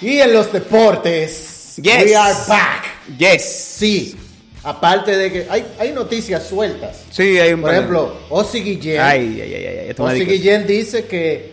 Y 0.00 0.18
en 0.18 0.32
los 0.32 0.52
deportes, 0.52 1.74
Yes. 1.82 2.04
we 2.04 2.14
are 2.16 2.34
back. 2.48 2.84
Yes. 3.18 3.42
Sí. 3.42 4.14
Aparte 4.62 5.16
de 5.16 5.32
que 5.32 5.46
hay, 5.48 5.64
hay 5.78 5.92
noticias 5.92 6.46
sueltas. 6.48 6.96
Sí, 7.10 7.38
hay 7.38 7.52
un 7.52 7.60
Por 7.62 7.72
ejemplo, 7.72 8.18
Ozzy 8.30 8.60
Guillén. 8.60 9.00
Ay, 9.00 9.40
ay, 9.40 9.54
ay, 9.54 9.94
ay. 9.98 10.24
Guillén 10.24 10.66
dice 10.66 11.06
que, 11.06 11.52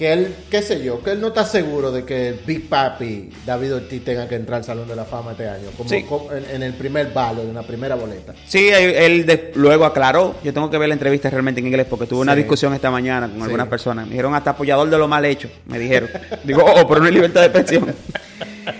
que 0.00 0.12
él, 0.14 0.34
qué 0.50 0.62
sé 0.62 0.82
yo, 0.82 1.02
que 1.02 1.10
él 1.10 1.20
no 1.20 1.28
está 1.28 1.44
seguro 1.44 1.92
de 1.92 2.06
que 2.06 2.30
el 2.30 2.40
Big 2.46 2.70
Papi 2.70 3.28
David 3.44 3.74
Ortiz 3.74 4.02
tenga 4.02 4.26
que 4.26 4.34
entrar 4.36 4.56
al 4.60 4.64
Salón 4.64 4.88
de 4.88 4.96
la 4.96 5.04
Fama 5.04 5.32
este 5.32 5.46
año, 5.46 5.68
como, 5.76 5.90
Sí. 5.90 6.04
como 6.04 6.32
en, 6.32 6.42
en 6.50 6.62
el 6.62 6.72
primer 6.72 7.12
balo, 7.12 7.42
en 7.42 7.52
la 7.52 7.62
primera 7.62 7.96
boleta. 7.96 8.32
Sí, 8.48 8.70
él, 8.70 8.94
él 8.94 9.26
de- 9.26 9.52
luego 9.56 9.84
aclaró. 9.84 10.36
Yo 10.42 10.54
tengo 10.54 10.70
que 10.70 10.78
ver 10.78 10.88
la 10.88 10.94
entrevista 10.94 11.28
realmente 11.28 11.60
en 11.60 11.66
inglés 11.66 11.86
porque 11.88 12.06
tuve 12.06 12.20
una 12.22 12.34
discusión 12.34 12.72
esta 12.72 12.90
mañana 12.90 13.28
con 13.28 13.36
Sí. 13.36 13.42
algunas 13.44 13.68
personas. 13.68 14.06
Me 14.06 14.12
dijeron 14.12 14.34
hasta 14.34 14.50
apoyador 14.52 14.88
de 14.88 14.96
lo 14.96 15.06
mal 15.06 15.22
hecho. 15.26 15.50
Me 15.66 15.78
dijeron. 15.78 16.08
Digo, 16.44 16.64
oh, 16.64 16.88
pero 16.88 17.00
no 17.00 17.06
hay 17.06 17.12
libertad 17.12 17.42
de 17.42 17.46
expresión. 17.48 17.94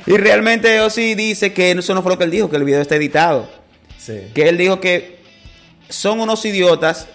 y 0.06 0.16
realmente 0.16 0.80
Ozzy 0.80 1.14
dice 1.14 1.52
que 1.52 1.72
eso 1.72 1.94
no 1.94 2.00
fue 2.02 2.12
lo 2.12 2.18
que 2.18 2.24
él 2.24 2.30
dijo, 2.30 2.48
que 2.48 2.56
el 2.56 2.64
video 2.64 2.80
está 2.80 2.96
editado. 2.96 3.46
Sí. 3.98 4.22
Que 4.32 4.48
él 4.48 4.56
dijo 4.56 4.80
que 4.80 5.18
son 5.90 6.20
unos 6.20 6.42
idiotas 6.46 7.08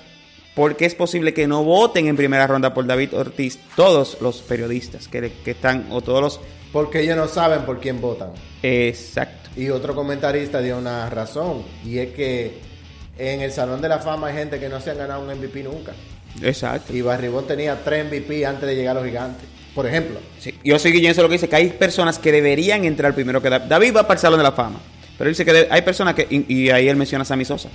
porque 0.55 0.85
es 0.85 0.95
posible 0.95 1.33
que 1.33 1.47
no 1.47 1.63
voten 1.63 2.07
en 2.07 2.15
primera 2.15 2.47
ronda 2.47 2.73
por 2.73 2.87
David 2.87 3.13
Ortiz 3.13 3.59
todos 3.75 4.17
los 4.21 4.41
periodistas 4.41 5.07
que, 5.07 5.31
que 5.43 5.51
están, 5.51 5.87
o 5.91 6.01
todos 6.01 6.21
los... 6.21 6.39
Porque 6.71 7.01
ellos 7.01 7.17
no 7.17 7.27
saben 7.27 7.63
por 7.63 7.79
quién 7.79 8.01
votan. 8.01 8.29
Exacto. 8.63 9.49
Y 9.55 9.69
otro 9.69 9.93
comentarista 9.93 10.61
dio 10.61 10.77
una 10.77 11.09
razón, 11.09 11.63
y 11.85 11.99
es 11.99 12.13
que 12.13 12.59
en 13.17 13.41
el 13.41 13.51
Salón 13.51 13.81
de 13.81 13.89
la 13.89 13.99
Fama 13.99 14.27
hay 14.27 14.33
gente 14.33 14.59
que 14.59 14.69
no 14.69 14.81
se 14.81 14.91
han 14.91 14.97
ganado 14.97 15.21
un 15.21 15.37
MVP 15.37 15.63
nunca. 15.63 15.93
Exacto. 16.41 16.93
Y 16.93 17.01
Barribón 17.01 17.47
tenía 17.47 17.81
tres 17.83 18.05
MVP 18.05 18.45
antes 18.45 18.67
de 18.67 18.75
llegar 18.75 18.97
a 18.97 18.99
los 18.99 19.07
gigantes. 19.07 19.47
Por 19.73 19.85
ejemplo. 19.85 20.19
Sí. 20.39 20.57
Yo 20.63 20.79
soy 20.79 21.05
es 21.05 21.17
lo 21.17 21.27
que 21.27 21.33
dice, 21.33 21.49
que 21.49 21.55
hay 21.55 21.69
personas 21.71 22.17
que 22.17 22.31
deberían 22.31 22.85
entrar 22.85 23.13
primero 23.13 23.41
que 23.41 23.49
David. 23.49 23.65
David 23.67 23.95
va 23.97 24.03
para 24.03 24.13
el 24.13 24.19
Salón 24.19 24.39
de 24.39 24.43
la 24.43 24.53
Fama. 24.53 24.79
Pero 25.17 25.29
dice 25.29 25.45
que 25.45 25.67
hay 25.69 25.81
personas 25.81 26.13
que, 26.13 26.27
y, 26.29 26.53
y 26.53 26.69
ahí 26.69 26.87
él 26.87 26.95
menciona 26.95 27.23
a 27.23 27.25
Sammy 27.25 27.45
Sosa. 27.45 27.69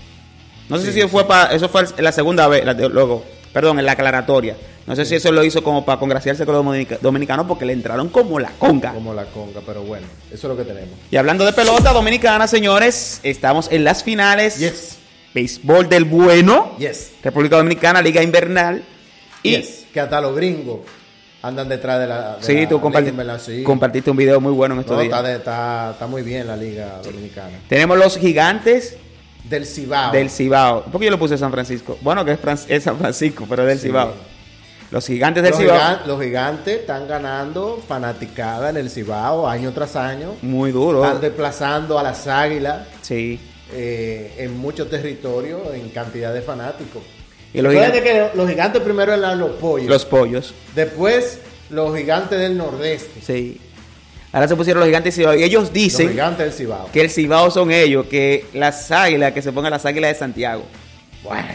No 0.71 0.79
sé 0.79 0.93
Sí, 0.93 1.03
si 1.03 1.09
fue 1.09 1.27
para, 1.27 1.53
eso 1.55 1.69
fue 1.69 1.85
la 1.99 2.13
segunda 2.13 2.47
vez, 2.49 2.65
la 2.65 2.73
luego, 2.75 3.25
perdón, 3.53 3.79
en 3.79 3.87
la 3.87 3.93
aclaratoria. 3.93 4.57
No 4.87 4.97
sé 4.97 5.05
si 5.05 5.15
eso 5.15 5.31
lo 5.31 5.45
hizo 5.45 5.63
como 5.63 5.85
para 5.85 6.01
congraciarse 6.01 6.45
con 6.47 6.55
los 6.55 6.65
dominica- 6.65 6.99
dominicanos 7.01 7.47
porque 7.47 7.65
le 7.65 7.73
entraron 7.75 8.09
como 8.09 8.41
la 8.41 8.51
conga. 8.59 8.93
Como 8.93 9.13
la 9.15 9.25
conga, 9.27 9.61
pero 9.65 9.83
bueno, 9.83 10.07
eso 10.33 10.35
es 10.35 10.45
lo 10.45 10.57
que 10.57 10.65
tenemos. 10.65 10.99
Y 11.11 11.17
hablando 11.17 11.45
de 11.45 11.53
pelota 11.53 11.93
dominicana, 11.93 12.47
señores, 12.49 13.21
estamos 13.23 13.69
en 13.71 13.85
las 13.85 14.03
finales. 14.03 14.59
Yes. 14.59 14.97
Béisbol 15.35 15.89
del 15.89 16.07
bueno. 16.07 16.73
Yes. 16.79 17.13
República 17.23 17.57
Dominicana, 17.57 18.03
Liga 18.03 18.21
Invernal. 18.23 18.83
Y 19.45 19.57
Yes, 19.57 19.85
que 19.93 20.01
hasta 20.01 20.21
los 20.21 20.35
gringos 20.35 20.81
andan 21.43 21.69
detrás 21.69 22.01
de 22.01 22.07
la. 22.09 22.37
de 22.39 22.43
sí, 22.45 22.63
la 22.63 22.69
tú 22.69 22.81
comparti- 22.81 23.39
sí. 23.39 23.63
compartiste 23.63 24.11
un 24.11 24.17
video 24.17 24.41
muy 24.41 24.53
bueno 24.53 24.75
en 24.75 24.81
estos 24.81 24.97
No, 24.97 25.03
días. 25.03 25.15
está, 25.15 25.29
de- 25.29 25.37
está- 25.37 25.91
está 25.93 26.07
muy 26.09 26.23
bien 26.23 26.49
la 26.49 26.57
liga 26.57 27.01
dominicana. 27.05 27.59
Tenemos 27.69 27.97
los 27.97 28.19
gigantes 28.19 28.97
Del 29.51 29.67
Cibao. 29.67 30.13
del 30.13 30.31
Cibao. 30.31 30.85
¿Por 30.85 30.99
qué 31.01 31.07
yo 31.07 31.11
lo 31.11 31.19
puse 31.19 31.37
San 31.37 31.51
Francisco? 31.53 31.99
Bueno, 32.01 32.25
que 32.25 32.33
es, 32.33 32.39
Fran- 32.41 32.59
es 32.69 32.83
San 32.85 32.97
Francisco, 32.99 33.45
pero 33.49 33.63
es 33.63 33.69
del 33.69 33.79
Sí. 33.79 33.87
Cibao. 33.89 34.13
Los 34.91 35.07
gigantes 35.07 35.43
del 35.43 35.51
los, 35.53 35.61
Cibao. 35.61 35.77
gigan- 35.77 36.01
los 36.07 36.21
gigantes 36.23 36.81
están 36.81 37.07
ganando 37.07 37.81
fanaticada 37.87 38.71
en 38.71 38.77
el 38.77 38.91
Cibao 38.91 39.47
año 39.49 39.73
tras 39.73 39.95
año. 39.97 40.35
Muy 40.43 40.73
duro. 40.73 41.05
Están 41.05 41.21
desplazando 41.21 41.99
a 41.99 42.03
las 42.03 42.27
águilas 42.27 42.87
Sí. 43.03 43.39
eh, 43.73 44.35
en 44.39 44.57
muchos 44.59 44.89
territorios 44.91 45.61
en 45.75 45.91
cantidad 45.91 46.33
de 46.35 46.43
fanáticos. 46.43 47.03
Y 47.53 47.61
los 47.61 47.73
gigantes- 47.73 48.03
que 48.03 48.31
los 48.35 48.49
gigantes 48.49 48.83
primero 48.83 49.13
eran 49.15 49.39
los 49.39 49.51
pollos. 49.53 49.89
Los 49.89 50.05
pollos. 50.05 50.55
Después 50.75 51.39
los 51.71 51.97
gigantes 51.97 52.39
del 52.39 52.57
nordeste. 52.57 53.21
Sí. 53.21 53.61
Ahora 54.33 54.47
se 54.47 54.55
pusieron 54.57 54.81
los 54.81 54.87
gigantes 54.89 55.15
del 55.17 55.25
Cibao. 55.25 55.35
Y 55.39 55.43
ellos 55.45 55.63
Los 55.65 55.73
dicen 55.73 56.09
gigantes 56.11 56.47
del 56.47 56.53
Cibao. 56.55 56.91
que 56.93 57.01
el 57.01 57.11
Cibao 57.11 57.51
son 57.51 57.71
ellos, 57.71 58.07
que 58.07 58.47
las 58.55 58.91
águilas, 58.93 59.33
que 59.33 59.43
se 59.43 59.53
pongan 59.53 59.73
las 59.73 59.85
águilas 59.85 60.13
de 60.13 60.19
Santiago. 60.19 60.65
Bueno. 61.23 61.49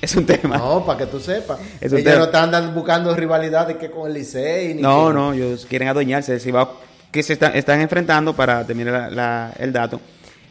Es 0.00 0.14
un 0.14 0.24
tema. 0.26 0.56
No, 0.58 0.84
para 0.86 0.98
que 1.00 1.06
tú 1.06 1.18
sepas. 1.18 1.58
Es 1.80 1.90
un 1.90 1.98
Ellos 1.98 2.04
tema. 2.12 2.18
no 2.18 2.24
están 2.26 2.44
andando 2.44 2.72
buscando 2.72 3.14
rivalidades 3.16 3.78
que 3.78 3.90
con 3.90 4.06
el 4.06 4.14
Licey. 4.14 4.74
No, 4.74 5.08
que- 5.08 5.14
no, 5.14 5.32
ellos 5.32 5.66
quieren 5.68 5.88
adueñarse 5.88 6.32
del 6.32 6.40
Cibao 6.40 6.80
que 7.10 7.22
se 7.22 7.32
están, 7.32 7.56
están 7.56 7.80
enfrentando, 7.80 8.36
para 8.36 8.64
terminar 8.66 8.92
la- 8.94 9.10
la- 9.10 9.52
el 9.58 9.72
dato, 9.72 10.00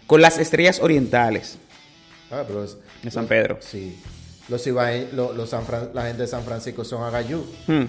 con 0.07 0.21
las 0.21 0.37
estrellas 0.39 0.79
orientales 0.81 1.57
Ah, 2.31 2.43
pero 2.45 2.63
es- 2.63 2.75
de 3.03 3.11
San 3.11 3.25
Pedro. 3.27 3.59
Sí. 3.61 3.97
Los 4.49 4.65
lo- 4.65 5.31
los 5.33 5.49
San 5.49 5.65
Fran- 5.65 5.91
la 5.93 6.07
gente 6.07 6.23
de 6.23 6.27
San 6.27 6.43
Francisco 6.43 6.83
son 6.83 7.03
agayú. 7.03 7.45
Hmm. 7.67 7.83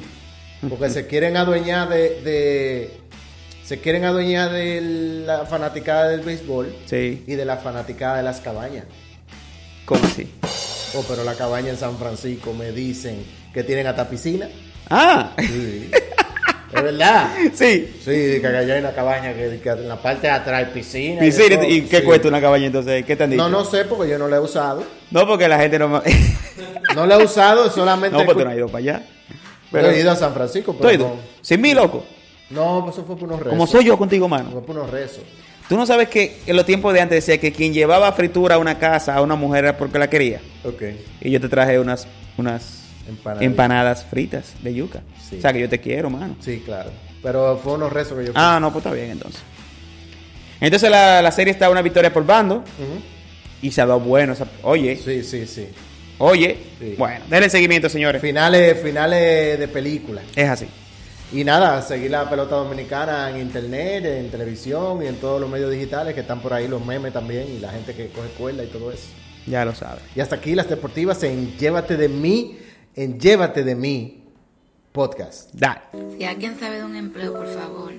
Porque 0.68 0.91
se 0.91 1.07
quieren 1.07 1.36
adueñar 1.36 1.89
de, 1.89 2.20
de- 2.22 3.01
se 3.69 3.81
quieren 3.81 4.05
adueñar 4.07 4.51
de 4.51 4.81
la 5.27 5.45
fanaticada 5.45 6.09
del 6.09 6.21
béisbol 6.23 6.75
Sí. 6.87 7.23
y 7.27 7.35
de 7.35 7.45
la 7.45 7.59
fanaticada 7.59 8.16
de 8.16 8.23
las 8.23 8.41
cabañas. 8.41 8.85
¿Cómo 9.85 10.03
así? 10.07 10.33
Oh, 10.97 11.05
pero 11.07 11.23
la 11.23 11.35
cabaña 11.35 11.69
en 11.69 11.77
San 11.77 11.99
Francisco 11.99 12.55
me 12.55 12.73
dicen 12.73 13.23
que 13.53 13.62
tienen 13.62 13.87
hasta 13.87 14.09
piscina. 14.09 14.49
Ah, 14.89 15.33
Sí. 15.39 15.91
es 15.93 16.83
verdad. 16.83 17.29
sí. 17.53 17.95
Sí, 18.03 18.41
que 18.41 18.47
allá 18.47 18.73
hay 18.75 18.81
una 18.81 18.93
cabaña 18.93 19.35
que, 19.35 19.61
que 19.62 19.69
en 19.69 19.87
la 19.87 20.01
parte 20.01 20.29
de 20.29 20.33
atrás 20.33 20.64
hay 20.66 20.73
piscina. 20.73 21.23
¿Y, 21.23 21.27
de 21.27 21.33
sí, 21.33 21.51
todo. 21.51 21.64
¿y 21.64 21.83
qué 21.83 21.99
Sí. 21.99 22.05
cuesta 22.05 22.29
una 22.29 22.41
cabaña 22.41 22.66
entonces? 22.69 23.05
¿Qué 23.05 23.16
te 23.16 23.25
han 23.25 23.31
dicho? 23.31 23.43
No, 23.43 23.51
no 23.51 23.66
sé 23.66 23.85
porque 23.85 24.09
yo 24.11 24.16
no 24.19 24.29
la 24.29 24.37
he 24.37 24.41
usado. 24.41 24.83
No, 25.11 25.27
porque 25.27 25.47
la 25.47 25.59
gente 25.59 25.79
no... 25.79 26.03
No 26.95 27.05
la 27.05 27.16
he 27.16 27.23
usado, 27.23 27.71
solamente. 27.71 28.16
no, 28.16 28.25
porque 28.25 28.45
no 28.45 28.51
ha 28.51 28.55
ido 28.57 28.66
para 28.69 28.79
allá. 28.79 29.03
Yo 29.71 29.79
he 29.91 30.01
ido 30.01 30.11
a 30.11 30.16
San 30.16 30.33
Francisco, 30.33 30.73
¿Tú 30.73 30.79
pero 30.81 30.91
has 30.91 30.99
no. 30.99 31.21
Sin 31.43 31.61
mí, 31.61 31.75
loco. 31.75 32.07
No, 32.51 32.82
pues 32.84 32.96
eso 32.96 33.05
fue 33.07 33.16
por 33.16 33.24
unos 33.28 33.38
rezos. 33.40 33.51
Como 33.53 33.66
soy 33.66 33.84
yo 33.84 33.99
contigo, 33.99 34.28
mano. 34.28 34.51
Fue 34.51 34.62
por 34.62 34.76
unos 34.76 34.90
rezos. 34.90 35.22
Tú 35.68 35.76
no 35.76 35.84
sabes 35.84 36.09
que 36.09 36.38
en 36.46 36.57
los 36.57 36.64
tiempos 36.64 36.94
de 36.94 37.01
antes 37.03 37.26
decía 37.26 37.38
que 37.40 37.53
quien 37.53 37.74
llevaba 37.74 38.11
fritura 38.12 38.55
a 38.55 38.59
una 38.59 38.78
casa, 38.78 39.14
a 39.14 39.20
una 39.20 39.34
mujer, 39.34 39.64
era 39.64 39.76
porque 39.76 39.99
la 39.99 40.09
quería. 40.09 40.40
Ok. 40.64 40.82
Y 41.20 41.30
yo 41.30 41.40
te 41.40 41.49
traje 41.51 41.78
unas, 41.78 42.07
unas 42.38 42.84
empanadas 43.40 44.05
fritas 44.07 44.55
de 44.62 44.72
yuca. 44.74 45.03
Sí. 45.28 45.36
O 45.36 45.40
sea, 45.42 45.53
que 45.53 45.61
yo 45.61 45.68
te 45.68 45.78
quiero, 45.78 46.09
mano. 46.09 46.36
Sí, 46.40 46.62
claro. 46.64 46.90
Pero 47.22 47.59
fue 47.62 47.74
unos 47.74 47.92
rezos 47.92 48.18
que 48.18 48.26
yo. 48.26 48.32
Ah, 48.34 48.59
no, 48.61 48.72
pues 48.72 48.82
está 48.84 48.94
bien 48.96 49.11
entonces. 49.11 49.42
Entonces 50.61 50.90
la, 50.90 51.20
la 51.22 51.30
serie 51.32 51.53
está 51.53 51.68
una 51.70 51.82
victoria 51.82 52.12
por 52.12 52.24
bando. 52.24 52.64
Y 53.61 53.70
se 53.70 53.80
ha 53.82 53.86
dado 53.86 54.01
bueno. 54.01 54.32
esa- 54.32 54.46
Oye, 54.62 54.96
Sí, 54.96 55.22
sí, 55.22 55.46
sí. 55.46 55.66
oye. 56.18 56.57
Sí. 56.80 56.94
Bueno, 56.96 57.24
denle 57.28 57.51
seguimiento, 57.51 57.88
señores. 57.88 58.22
Finales, 58.22 58.80
finales 58.82 59.59
de 59.59 59.68
película. 59.68 60.22
Es 60.34 60.49
así. 60.49 60.66
Y 61.31 61.45
nada, 61.45 61.83
seguir 61.83 62.11
la 62.11 62.29
pelota 62.29 62.57
dominicana 62.57 63.29
en 63.29 63.43
internet, 63.43 64.05
en 64.07 64.31
televisión 64.31 65.03
y 65.03 65.09
en 65.09 65.16
todos 65.16 65.39
los 65.39 65.51
medios 65.51 65.70
digitales 65.70 66.14
que 66.14 66.20
están 66.20 66.41
por 66.41 66.55
ahí, 66.55 66.66
los 66.66 66.85
memes 66.85 67.12
también 67.12 67.47
y 67.51 67.59
la 67.59 67.70
gente 67.70 67.95
que 67.95 68.09
coge 68.09 68.29
cuerda 68.31 68.64
y 68.64 68.68
todo 68.68 68.91
eso. 68.91 69.09
Ya 69.47 69.64
lo 69.64 69.74
sabes. 69.74 70.03
Y 70.14 70.20
hasta 70.20 70.37
aquí 70.37 70.55
las 70.55 70.70
deportivas 70.70 71.22
en 71.24 71.59
Llévate 71.59 71.99
de 71.99 72.09
mí, 72.09 72.59
en 72.95 73.20
Llévate 73.20 73.62
de 73.62 73.74
mí 73.74 74.24
podcast. 74.93 75.51
Dale. 75.53 75.83
Si 76.16 76.24
alguien 76.24 76.59
sabe 76.59 76.79
de 76.79 76.85
un 76.85 76.97
empleo, 76.97 77.35
por 77.35 77.47
favor, 77.47 77.93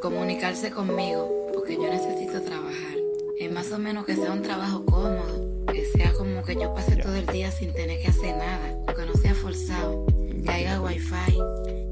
comunicarse 0.00 0.70
conmigo, 0.70 1.50
porque 1.52 1.74
yo 1.74 1.90
necesito 1.90 2.40
trabajar. 2.40 2.96
Es 3.40 3.50
más 3.50 3.72
o 3.72 3.78
menos 3.78 4.06
que 4.06 4.14
sea 4.14 4.30
un 4.30 4.42
trabajo 4.42 4.84
cómodo, 4.84 5.66
que 5.72 5.84
sea 5.86 6.12
como 6.12 6.44
que 6.44 6.54
yo 6.54 6.72
pase 6.72 6.96
todo 6.96 7.14
el 7.16 7.26
día 7.26 7.50
sin 7.50 7.72
tener 7.72 8.00
que 8.00 8.08
hacer 8.08 8.36
nada, 8.36 8.76
que 8.94 9.06
no 9.06 9.14
sea 9.14 9.34
forzado, 9.34 10.06
que 10.44 10.50
haya 10.50 10.80
wifi 10.80 11.38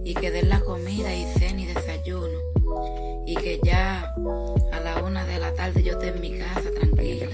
y 0.05 0.15
que 0.15 0.31
den 0.31 0.49
la 0.49 0.61
comida 0.61 1.15
y 1.15 1.25
cena 1.39 1.61
y 1.61 1.67
desayuno. 1.67 2.39
Y 3.27 3.37
que 3.37 3.61
ya 3.63 4.15
a 4.73 4.81
la 4.81 5.03
una 5.03 5.25
de 5.25 5.39
la 5.39 5.55
tarde 5.55 5.83
yo 5.83 5.93
esté 5.93 6.09
en 6.09 6.21
mi 6.21 6.39
casa 6.39 6.71
tranquila. 6.71 7.27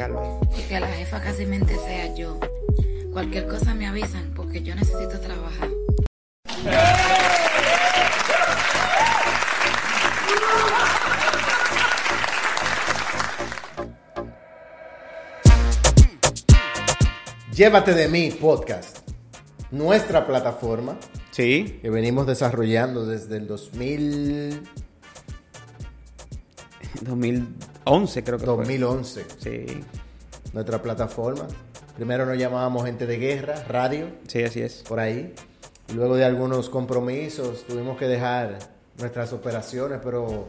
Y 0.56 0.62
que 0.62 0.80
la 0.80 0.88
jefa 0.88 1.20
casi 1.20 1.46
mente 1.46 1.76
sea 1.76 2.14
yo. 2.14 2.38
Cualquier 3.12 3.48
cosa 3.48 3.74
me 3.74 3.86
avisan 3.86 4.32
porque 4.36 4.62
yo 4.62 4.74
necesito 4.74 5.18
trabajar. 5.20 5.68
Llévate 17.52 17.92
de 17.92 18.08
mí 18.08 18.30
podcast. 18.30 18.98
Nuestra 19.70 20.26
plataforma 20.26 20.96
Sí. 21.30 21.78
que 21.82 21.90
venimos 21.90 22.26
desarrollando 22.26 23.04
desde 23.06 23.36
el 23.36 23.46
2000, 23.46 24.62
2011 27.02 28.24
creo 28.24 28.38
que 28.38 28.44
fue. 28.46 28.54
2011. 28.56 29.26
Sí. 29.38 29.66
Nuestra 30.52 30.80
plataforma. 30.82 31.46
Primero 31.96 32.24
nos 32.26 32.38
llamábamos 32.38 32.84
gente 32.86 33.06
de 33.06 33.18
guerra, 33.18 33.64
radio, 33.68 34.08
Sí, 34.26 34.42
así 34.42 34.60
es. 34.62 34.84
por 34.88 35.00
ahí. 35.00 35.34
Y 35.88 35.92
luego 35.94 36.16
de 36.16 36.24
algunos 36.24 36.68
compromisos 36.70 37.64
tuvimos 37.66 37.98
que 37.98 38.06
dejar 38.06 38.58
nuestras 38.98 39.32
operaciones, 39.32 40.00
pero 40.02 40.48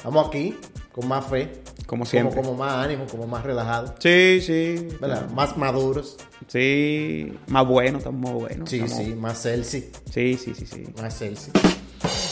estamos 0.00 0.26
aquí 0.28 0.56
con 0.92 1.06
más 1.06 1.26
fe. 1.26 1.52
Como 1.86 2.06
siempre. 2.06 2.34
Como, 2.36 2.50
como 2.52 2.64
más 2.64 2.74
ánimo, 2.84 3.06
como 3.06 3.26
más 3.26 3.44
relajados. 3.44 3.92
Sí, 3.98 4.40
sí. 4.40 4.88
¿verdad? 5.00 5.28
Más 5.30 5.56
maduros. 5.56 6.16
Sí. 6.48 7.32
Más 7.48 7.66
bueno, 7.66 7.98
estamos 7.98 8.20
más 8.20 8.32
buenos. 8.32 8.70
Sí, 8.70 8.80
estamos- 8.80 9.04
sí, 9.04 9.14
más 9.14 9.42
Celsi. 9.42 9.90
Sí, 10.12 10.36
sí, 10.42 10.54
sí, 10.54 10.66
sí. 10.66 10.84
Más 11.00 11.18
Celsi. 11.18 11.50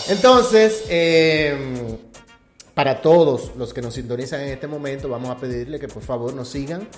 Entonces, 0.09 0.85
eh, 0.89 1.99
para 2.75 3.03
todos 3.03 3.53
los 3.57 3.75
que 3.75 3.83
nos 3.83 3.95
sintonizan 3.95 4.41
en 4.43 4.49
este 4.51 4.67
momento, 4.67 5.09
vamos 5.09 5.31
a 5.31 5.37
pedirle 5.37 5.79
que 5.79 5.89
por 5.89 6.03
favor 6.03 6.33
nos 6.35 6.49
sigan 6.49 6.89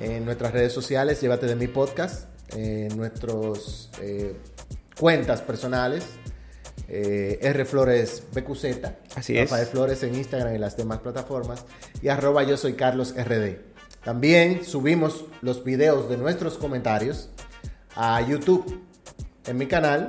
en 0.00 0.24
nuestras 0.24 0.52
redes 0.52 0.72
sociales, 0.72 1.20
Llévate 1.20 1.46
de 1.46 1.56
mi 1.56 1.66
podcast, 1.66 2.28
en 2.54 2.96
nuestras 2.96 3.90
cuentas 4.98 5.40
personales, 5.42 6.04
eh, 6.88 7.38
R 7.42 7.64
Flores 7.64 8.22
BQZ, 8.32 8.64
Así 9.14 9.36
es. 9.36 9.50
Rafael 9.50 9.66
Flores 9.66 10.02
en 10.02 10.14
Instagram 10.14 10.54
y 10.54 10.58
las 10.58 10.76
demás 10.76 11.00
plataformas, 11.00 11.64
y 12.02 12.08
arroba 12.08 12.42
yo 12.44 12.56
soy 12.56 12.74
Carlos 12.74 13.14
RD. 13.16 13.56
También 14.04 14.64
subimos 14.64 15.24
los 15.42 15.64
videos 15.64 16.08
de 16.08 16.16
nuestros 16.16 16.58
comentarios 16.58 17.30
a 17.96 18.20
YouTube 18.20 18.80
en 19.46 19.56
mi 19.56 19.66
canal, 19.66 20.08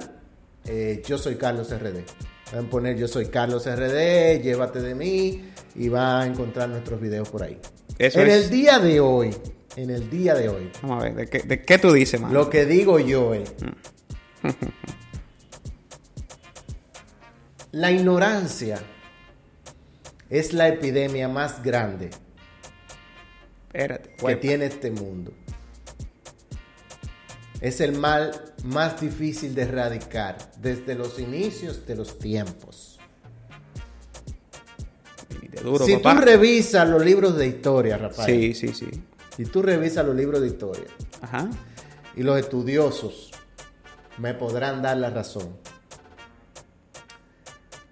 eh, 0.65 1.01
yo 1.05 1.17
soy 1.17 1.36
Carlos 1.36 1.71
RD. 1.71 2.03
Pueden 2.49 2.69
poner 2.69 2.97
yo 2.97 3.07
soy 3.07 3.28
Carlos 3.28 3.65
RD, 3.65 4.41
llévate 4.41 4.82
de 4.82 4.95
mí 4.95 5.51
y 5.75 5.89
va 5.89 6.21
a 6.21 6.25
encontrar 6.28 6.69
nuestros 6.69 6.99
videos 7.01 7.30
por 7.30 7.43
ahí. 7.43 7.59
Eso 7.97 8.19
en 8.21 8.28
es. 8.28 8.45
el 8.45 8.49
día 8.49 8.80
de 8.80 8.99
hoy, 8.99 9.36
en 9.75 9.89
el 9.89 10.09
día 10.09 10.36
de 10.36 10.49
hoy. 10.49 10.71
Vamos 10.82 11.01
a 11.01 11.05
ver, 11.05 11.15
¿de 11.15 11.28
qué, 11.28 11.39
de 11.39 11.61
qué 11.61 11.78
tú 11.78 11.91
dices, 11.91 12.21
mano? 12.21 12.34
Lo 12.34 12.49
que 12.49 12.65
digo 12.65 12.99
yo 12.99 13.34
es, 13.34 13.53
la 17.78 17.91
ignorancia 17.91 18.80
es 20.30 20.51
la 20.53 20.67
epidemia 20.67 21.28
más 21.28 21.61
grande 21.63 22.09
Espérate. 23.67 24.09
que 24.15 24.25
¿qué- 24.25 24.36
tiene 24.38 24.65
este 24.65 24.89
mundo. 24.91 25.32
Es 27.61 27.80
el 27.82 27.93
mal 27.93 28.53
más 28.63 28.99
difícil 29.01 29.53
de 29.55 29.63
erradicar 29.63 30.38
desde 30.59 30.95
los 30.95 31.19
inicios 31.19 31.86
de 31.86 31.95
los 31.95 32.17
tiempos. 32.19 32.99
de 35.51 35.61
duro, 35.61 35.86
si 35.86 35.97
papá. 35.97 36.15
tú 36.19 36.21
revisas 36.25 36.88
los 36.89 37.03
libros 37.03 37.36
de 37.38 37.47
historia, 37.47 37.97
Rafael. 37.97 38.53
Sí, 38.55 38.67
sí, 38.69 38.73
sí. 38.73 39.03
Si 39.36 39.45
tú 39.45 39.61
revisas 39.61 40.05
los 40.05 40.15
libros 40.15 40.41
de 40.41 40.47
historia 40.47 40.86
Ajá. 41.21 41.49
y 42.15 42.23
los 42.23 42.38
estudiosos 42.39 43.32
me 44.17 44.34
podrán 44.34 44.82
dar 44.82 44.97
la 44.97 45.09
razón. 45.11 45.55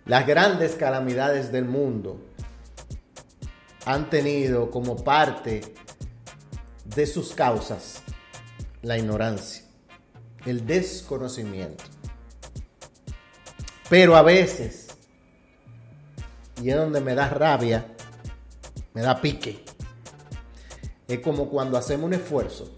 Las 0.06 0.28
grandes 0.28 0.76
calamidades 0.76 1.51
del 1.51 1.66
mundo 1.66 2.22
han 3.86 4.10
tenido 4.10 4.70
como 4.70 5.03
parte 5.03 5.62
de 6.84 7.08
sus 7.08 7.34
causas 7.34 8.03
la 8.84 8.97
ignorancia, 8.97 9.64
el 10.45 10.66
desconocimiento. 10.66 11.84
Pero 13.89 14.16
a 14.16 14.22
veces, 14.22 14.95
y 16.62 16.70
es 16.70 16.76
donde 16.76 17.01
me 17.01 17.16
da 17.16 17.30
rabia, 17.30 17.86
me 18.93 19.01
da 19.01 19.20
pique, 19.20 19.64
es 21.08 21.20
como 21.20 21.49
cuando 21.49 21.78
hacemos 21.78 22.06
un 22.06 22.14
esfuerzo 22.14 22.74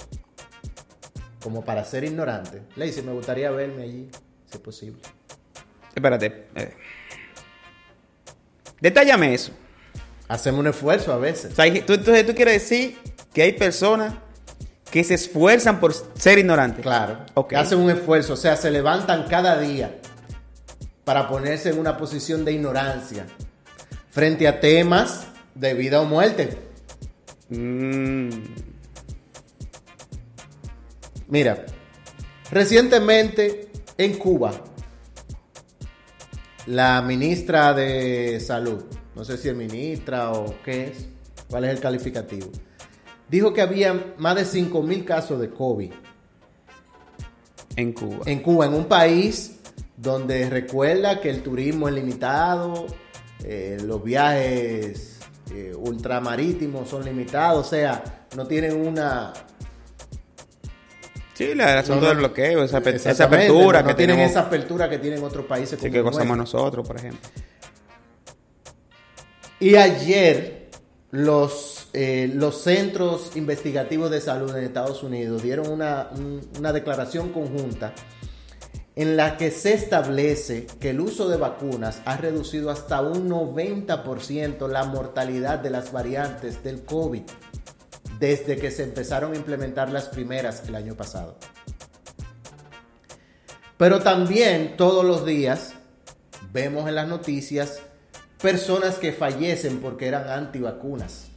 como 1.41 1.63
para 1.63 1.83
ser 1.83 2.03
ignorante. 2.05 2.63
Lacey, 2.75 3.03
me 3.03 3.13
gustaría 3.13 3.51
verme 3.51 3.83
allí, 3.83 4.09
si 4.47 4.55
es 4.57 4.59
posible. 4.59 5.01
Espérate. 5.93 6.47
eh. 6.55 6.73
Detállame 8.81 9.33
eso. 9.33 9.51
Hacemos 10.27 10.59
un 10.59 10.67
esfuerzo 10.67 11.11
a 11.13 11.17
veces. 11.17 11.53
O 11.53 11.55
sea, 11.55 11.65
hay- 11.65 11.81
tú, 11.81 11.93
entonces 11.93 12.25
tú 12.25 12.35
quieres 12.35 12.55
decir 12.61 12.97
que 13.33 13.41
hay 13.43 13.53
personas 13.53 14.13
que 14.91 15.03
se 15.03 15.13
esfuerzan 15.15 15.79
por 15.79 15.93
ser 16.17 16.37
ignorantes. 16.39 16.81
Claro. 16.81 17.19
Ok. 17.33 17.49
Que 17.49 17.55
hacen 17.57 17.79
un 17.79 17.89
esfuerzo, 17.89 18.33
o 18.33 18.37
sea, 18.37 18.55
se 18.55 18.71
levantan 18.71 19.25
cada 19.29 19.59
día 19.59 19.95
para 21.03 21.27
ponerse 21.27 21.69
en 21.69 21.79
una 21.79 21.97
posición 21.97 22.43
de 22.45 22.53
ignorancia 22.53 23.25
frente 24.11 24.47
a 24.47 24.59
temas 24.59 25.27
de 25.55 25.73
vida 25.73 26.01
o 26.01 26.05
muerte. 26.05 26.57
Mm, 27.49 28.29
Mira, 31.29 31.65
recientemente 32.51 33.69
en 33.97 34.17
Cuba, 34.17 34.53
la 36.67 37.01
ministra 37.01 37.73
de 37.73 38.39
Salud, 38.39 38.83
no 39.15 39.23
sé 39.23 39.37
si 39.37 39.49
es 39.49 39.55
ministra 39.55 40.31
o 40.31 40.53
qué 40.63 40.87
es, 40.87 41.07
cuál 41.49 41.63
es 41.63 41.71
el 41.71 41.79
calificativo, 41.79 42.51
dijo 43.29 43.53
que 43.53 43.61
había 43.61 44.13
más 44.17 44.35
de 44.35 44.45
5 44.45 44.83
mil 44.83 45.05
casos 45.05 45.39
de 45.39 45.49
COVID 45.49 45.91
en 47.77 47.93
Cuba. 47.93 48.19
en 48.25 48.39
Cuba, 48.41 48.65
en 48.65 48.73
un 48.73 48.85
país 48.85 49.59
donde 49.95 50.49
recuerda 50.49 51.21
que 51.21 51.29
el 51.29 51.41
turismo 51.41 51.87
es 51.87 51.95
limitado, 51.95 52.87
eh, 53.43 53.77
los 53.83 54.03
viajes 54.03 55.19
eh, 55.51 55.73
ultramarítimos 55.75 56.89
son 56.89 57.05
limitados, 57.05 57.65
o 57.65 57.69
sea, 57.69 58.25
no 58.35 58.45
tienen 58.45 58.85
una... 58.85 59.33
Sí, 61.37 61.53
la, 61.53 61.73
el 61.73 61.77
asunto 61.79 62.01
no, 62.01 62.07
del 62.07 62.17
bloqueo, 62.17 62.63
esa, 62.63 62.77
apertura 62.77 63.81
no, 63.81 63.83
no 63.83 63.87
que 63.89 63.93
tienen 63.93 64.15
tenemos, 64.15 64.31
esa 64.31 64.39
apertura 64.41 64.89
que 64.89 64.97
tienen 64.97 65.23
otros 65.23 65.45
países 65.45 65.79
sí, 65.79 65.83
como 65.85 65.91
que 65.91 65.97
el 65.99 66.03
gozamos 66.03 66.37
nosotros, 66.37 66.87
por 66.87 66.97
ejemplo. 66.97 67.19
Y 69.59 69.75
ayer 69.75 70.69
los, 71.11 71.89
eh, 71.93 72.31
los 72.33 72.61
centros 72.61 73.35
investigativos 73.35 74.11
de 74.11 74.21
salud 74.21 74.55
en 74.55 74.63
Estados 74.63 75.03
Unidos 75.03 75.41
dieron 75.43 75.69
una, 75.69 76.09
un- 76.15 76.41
una 76.59 76.73
declaración 76.73 77.29
conjunta 77.31 77.93
en 78.95 79.15
la 79.15 79.37
que 79.37 79.51
se 79.51 79.73
establece 79.73 80.65
que 80.79 80.89
el 80.89 80.99
uso 80.99 81.29
de 81.29 81.37
vacunas 81.37 82.01
ha 82.05 82.17
reducido 82.17 82.71
hasta 82.71 83.01
un 83.01 83.29
90% 83.29 84.67
la 84.67 84.85
mortalidad 84.85 85.59
de 85.59 85.69
las 85.69 85.91
variantes 85.91 86.63
del 86.63 86.83
COVID 86.83 87.21
desde 88.19 88.57
que 88.57 88.71
se 88.71 88.83
empezaron 88.83 89.33
a 89.33 89.35
implementar 89.35 89.89
las 89.89 90.07
primeras 90.07 90.63
el 90.67 90.75
año 90.75 90.95
pasado. 90.95 91.37
Pero 93.77 93.99
también 93.99 94.75
todos 94.75 95.05
los 95.05 95.25
días 95.25 95.73
vemos 96.51 96.87
en 96.89 96.95
las 96.95 97.07
noticias 97.07 97.79
personas 98.41 98.95
que 98.95 99.11
fallecen 99.11 99.79
porque 99.79 100.07
eran 100.07 100.29
antivacunas. 100.29 101.27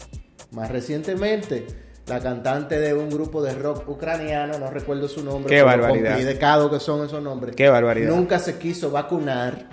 Más 0.50 0.70
recientemente, 0.70 1.66
la 2.06 2.20
cantante 2.20 2.80
de 2.80 2.94
un 2.94 3.10
grupo 3.10 3.42
de 3.42 3.54
rock 3.54 3.88
ucraniano, 3.88 4.58
no 4.58 4.70
recuerdo 4.70 5.06
su 5.06 5.22
nombre, 5.22 5.54
Qué 5.54 5.62
barbaridad. 5.62 6.16
complicado 6.16 6.70
que 6.70 6.80
son 6.80 7.06
esos 7.06 7.22
nombres. 7.22 7.54
Qué 7.54 7.68
barbaridad. 7.68 8.08
Nunca 8.08 8.38
se 8.38 8.58
quiso 8.58 8.90
vacunar 8.90 9.68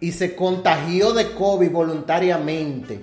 y 0.00 0.12
se 0.12 0.34
contagió 0.34 1.12
de 1.12 1.30
COVID 1.32 1.70
voluntariamente 1.70 3.00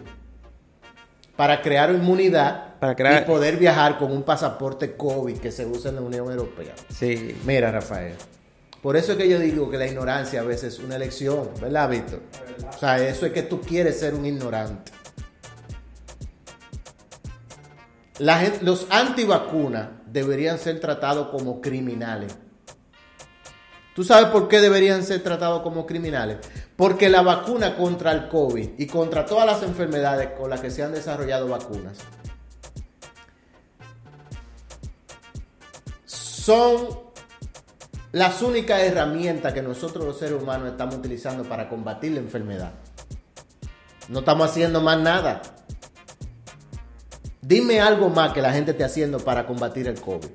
para 1.36 1.62
crear 1.62 1.90
inmunidad 1.92 2.76
Para 2.80 2.96
crear- 2.96 3.24
y 3.24 3.26
poder 3.26 3.58
viajar 3.58 3.98
con 3.98 4.12
un 4.12 4.24
pasaporte 4.24 4.96
COVID 4.96 5.38
que 5.38 5.52
se 5.52 5.66
usa 5.66 5.90
en 5.90 5.96
la 5.96 6.02
Unión 6.02 6.30
Europea. 6.32 6.74
Sí. 6.90 7.36
Mira, 7.46 7.72
Rafael. 7.72 8.16
Por 8.82 8.96
eso 8.96 9.14
es 9.14 9.18
que 9.18 9.28
yo 9.28 9.40
digo 9.40 9.70
que 9.70 9.78
la 9.78 9.88
ignorancia 9.88 10.42
a 10.42 10.44
veces 10.44 10.76
es 10.76 10.80
una 10.80 10.96
elección, 10.96 11.50
¿verdad, 11.60 11.90
Víctor? 11.90 12.22
O 12.70 12.78
sea, 12.78 12.98
eso 13.06 13.26
es 13.26 13.32
que 13.34 13.42
tú 13.42 13.60
quieres 13.60 14.00
ser 14.00 14.14
un 14.14 14.26
ignorante. 14.26 14.92
La 18.20 18.38
gen- 18.40 18.60
los 18.62 18.88
antivacunas 18.90 19.88
deberían 20.06 20.58
ser 20.58 20.80
tratados 20.80 21.28
como 21.30 21.60
criminales. 21.62 22.38
¿Tú 23.94 24.04
sabes 24.04 24.28
por 24.30 24.48
qué 24.48 24.62
deberían 24.62 25.04
ser 25.04 25.22
tratados 25.24 25.62
como 25.62 25.86
criminales? 25.86 26.38
Porque 26.76 27.10
la 27.10 27.22
vacuna 27.22 27.76
contra 27.76 28.12
el 28.12 28.28
COVID 28.28 28.72
y 28.78 28.88
contra 28.88 29.26
todas 29.26 29.46
las 29.46 29.64
enfermedades 29.64 30.32
con 30.38 30.50
las 30.50 30.60
que 30.60 30.70
se 30.70 30.84
han 30.84 30.92
desarrollado 30.92 31.48
vacunas 31.48 31.98
son 36.46 37.06
las 38.12 38.44
únicas 38.44 38.80
herramientas 38.82 39.52
que 39.52 39.64
nosotros 39.64 40.06
los 40.06 40.20
seres 40.20 40.40
humanos 40.40 40.70
estamos 40.70 40.96
utilizando 40.96 41.44
para 41.44 41.68
combatir 41.68 42.12
la 42.12 42.20
enfermedad. 42.20 42.72
No 44.10 44.20
estamos 44.20 44.52
haciendo 44.52 44.80
más 44.80 45.00
nada. 45.00 45.42
Dime 47.42 47.82
algo 47.82 48.10
más 48.10 48.32
que 48.32 48.44
la 48.44 48.54
gente 48.54 48.72
esté 48.72 48.84
haciendo 48.84 49.20
para 49.20 49.48
combatir 49.48 49.88
el 49.88 50.00
COVID. 50.00 50.30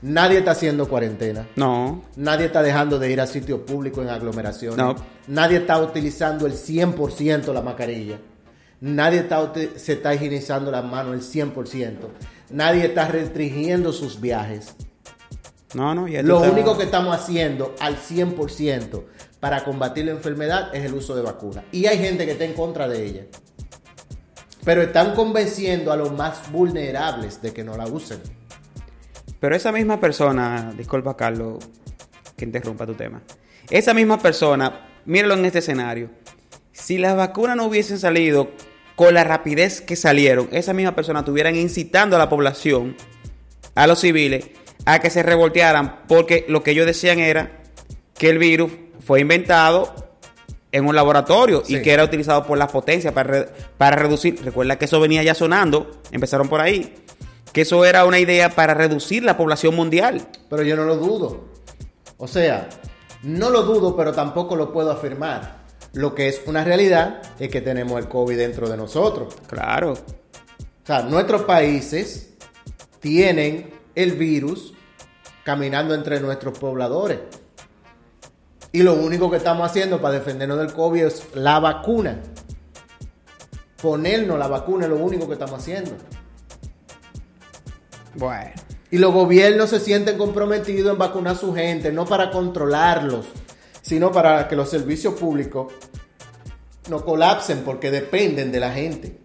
Nadie 0.00 0.38
está 0.38 0.52
haciendo 0.52 0.88
cuarentena. 0.88 1.48
No. 1.56 2.04
Nadie 2.16 2.46
está 2.46 2.62
dejando 2.62 2.98
de 2.98 3.10
ir 3.10 3.20
a 3.20 3.26
sitios 3.26 3.60
públicos 3.60 4.04
en 4.04 4.10
aglomeraciones. 4.10 4.78
No. 4.78 4.94
Nadie 5.26 5.58
está 5.58 5.80
utilizando 5.80 6.46
el 6.46 6.52
100% 6.52 7.52
la 7.52 7.62
mascarilla. 7.62 8.18
Nadie 8.80 9.20
está, 9.20 9.52
se 9.76 9.94
está 9.94 10.14
higienizando 10.14 10.70
las 10.70 10.84
manos 10.84 11.14
el 11.14 11.52
100%. 11.52 11.96
Nadie 12.50 12.86
está 12.86 13.08
restringiendo 13.08 13.92
sus 13.92 14.20
viajes. 14.20 14.74
No, 15.74 15.94
no. 15.94 16.06
Ya 16.06 16.22
Lo 16.22 16.40
único 16.40 16.78
que 16.78 16.84
estamos 16.84 17.14
haciendo 17.14 17.74
al 17.80 17.96
100% 17.96 19.02
para 19.40 19.64
combatir 19.64 20.04
la 20.04 20.12
enfermedad 20.12 20.74
es 20.74 20.84
el 20.84 20.94
uso 20.94 21.16
de 21.16 21.22
vacunas. 21.22 21.64
Y 21.72 21.86
hay 21.86 21.98
gente 21.98 22.24
que 22.24 22.32
está 22.32 22.44
en 22.44 22.54
contra 22.54 22.86
de 22.88 23.04
ella. 23.04 23.26
Pero 24.64 24.82
están 24.82 25.14
convenciendo 25.14 25.90
a 25.90 25.96
los 25.96 26.12
más 26.12 26.52
vulnerables 26.52 27.42
de 27.42 27.52
que 27.52 27.64
no 27.64 27.76
la 27.76 27.86
usen. 27.86 28.20
Pero 29.40 29.54
esa 29.54 29.72
misma 29.72 30.00
persona, 30.00 30.72
disculpa 30.76 31.16
Carlos 31.16 31.58
que 32.36 32.44
interrumpa 32.44 32.86
tu 32.86 32.94
tema, 32.94 33.22
esa 33.70 33.94
misma 33.94 34.18
persona, 34.18 34.88
míralo 35.04 35.34
en 35.34 35.44
este 35.44 35.58
escenario, 35.60 36.10
si 36.72 36.98
las 36.98 37.16
vacunas 37.16 37.56
no 37.56 37.64
hubiesen 37.66 37.98
salido 37.98 38.50
con 38.96 39.14
la 39.14 39.24
rapidez 39.24 39.80
que 39.80 39.96
salieron, 39.96 40.48
esa 40.52 40.72
misma 40.72 40.94
persona 40.94 41.20
estuvieran 41.20 41.54
incitando 41.56 42.16
a 42.16 42.18
la 42.18 42.28
población, 42.28 42.96
a 43.74 43.86
los 43.86 44.00
civiles, 44.00 44.46
a 44.86 44.98
que 45.00 45.10
se 45.10 45.22
revoltearan, 45.22 46.00
porque 46.08 46.44
lo 46.48 46.62
que 46.62 46.70
ellos 46.72 46.86
decían 46.86 47.18
era 47.18 47.62
que 48.14 48.30
el 48.30 48.38
virus 48.38 48.72
fue 49.04 49.20
inventado 49.20 49.94
en 50.72 50.86
un 50.86 50.94
laboratorio 50.94 51.62
y 51.66 51.80
que 51.82 51.92
era 51.92 52.04
utilizado 52.04 52.44
por 52.44 52.58
las 52.58 52.70
potencias 52.70 53.12
para, 53.14 53.30
re- 53.30 53.48
para 53.76 53.96
reducir, 53.96 54.40
recuerda 54.44 54.78
que 54.78 54.84
eso 54.86 55.00
venía 55.00 55.22
ya 55.22 55.34
sonando, 55.34 56.00
empezaron 56.10 56.48
por 56.48 56.60
ahí, 56.60 56.94
que 57.52 57.62
eso 57.62 57.84
era 57.84 58.04
una 58.04 58.18
idea 58.18 58.50
para 58.50 58.74
reducir 58.74 59.22
la 59.22 59.36
población 59.36 59.74
mundial. 59.74 60.28
Pero 60.48 60.62
yo 60.62 60.76
no 60.76 60.84
lo 60.84 60.96
dudo. 60.96 61.44
O 62.16 62.28
sea, 62.28 62.68
no 63.22 63.50
lo 63.50 63.62
dudo, 63.62 63.96
pero 63.96 64.12
tampoco 64.12 64.56
lo 64.56 64.72
puedo 64.72 64.90
afirmar. 64.90 65.58
Lo 65.92 66.14
que 66.14 66.28
es 66.28 66.42
una 66.46 66.64
realidad 66.64 67.22
es 67.38 67.48
que 67.48 67.60
tenemos 67.60 67.98
el 67.98 68.08
COVID 68.08 68.36
dentro 68.36 68.68
de 68.68 68.76
nosotros. 68.76 69.34
Claro. 69.46 69.92
O 69.92 70.86
sea, 70.86 71.02
nuestros 71.02 71.42
países 71.42 72.34
tienen 73.00 73.72
el 73.94 74.12
virus 74.12 74.74
caminando 75.44 75.94
entre 75.94 76.20
nuestros 76.20 76.58
pobladores. 76.58 77.18
Y 78.70 78.82
lo 78.82 78.94
único 78.94 79.30
que 79.30 79.38
estamos 79.38 79.68
haciendo 79.68 80.00
para 80.00 80.14
defendernos 80.14 80.58
del 80.58 80.72
COVID 80.72 81.04
es 81.04 81.24
la 81.34 81.58
vacuna. 81.58 82.20
Ponernos 83.80 84.38
la 84.38 84.46
vacuna 84.46 84.84
es 84.84 84.90
lo 84.90 84.98
único 84.98 85.26
que 85.26 85.32
estamos 85.34 85.60
haciendo. 85.60 85.92
Bueno. 88.14 88.50
Y 88.90 88.98
los 88.98 89.12
gobiernos 89.12 89.70
se 89.70 89.80
sienten 89.80 90.16
comprometidos 90.16 90.92
en 90.92 90.98
vacunar 90.98 91.34
a 91.34 91.38
su 91.38 91.54
gente, 91.54 91.92
no 91.92 92.06
para 92.06 92.30
controlarlos, 92.30 93.26
sino 93.82 94.10
para 94.10 94.48
que 94.48 94.56
los 94.56 94.70
servicios 94.70 95.14
públicos 95.14 95.72
no 96.88 97.04
colapsen 97.04 97.62
porque 97.64 97.90
dependen 97.90 98.50
de 98.50 98.60
la 98.60 98.72
gente. 98.72 99.18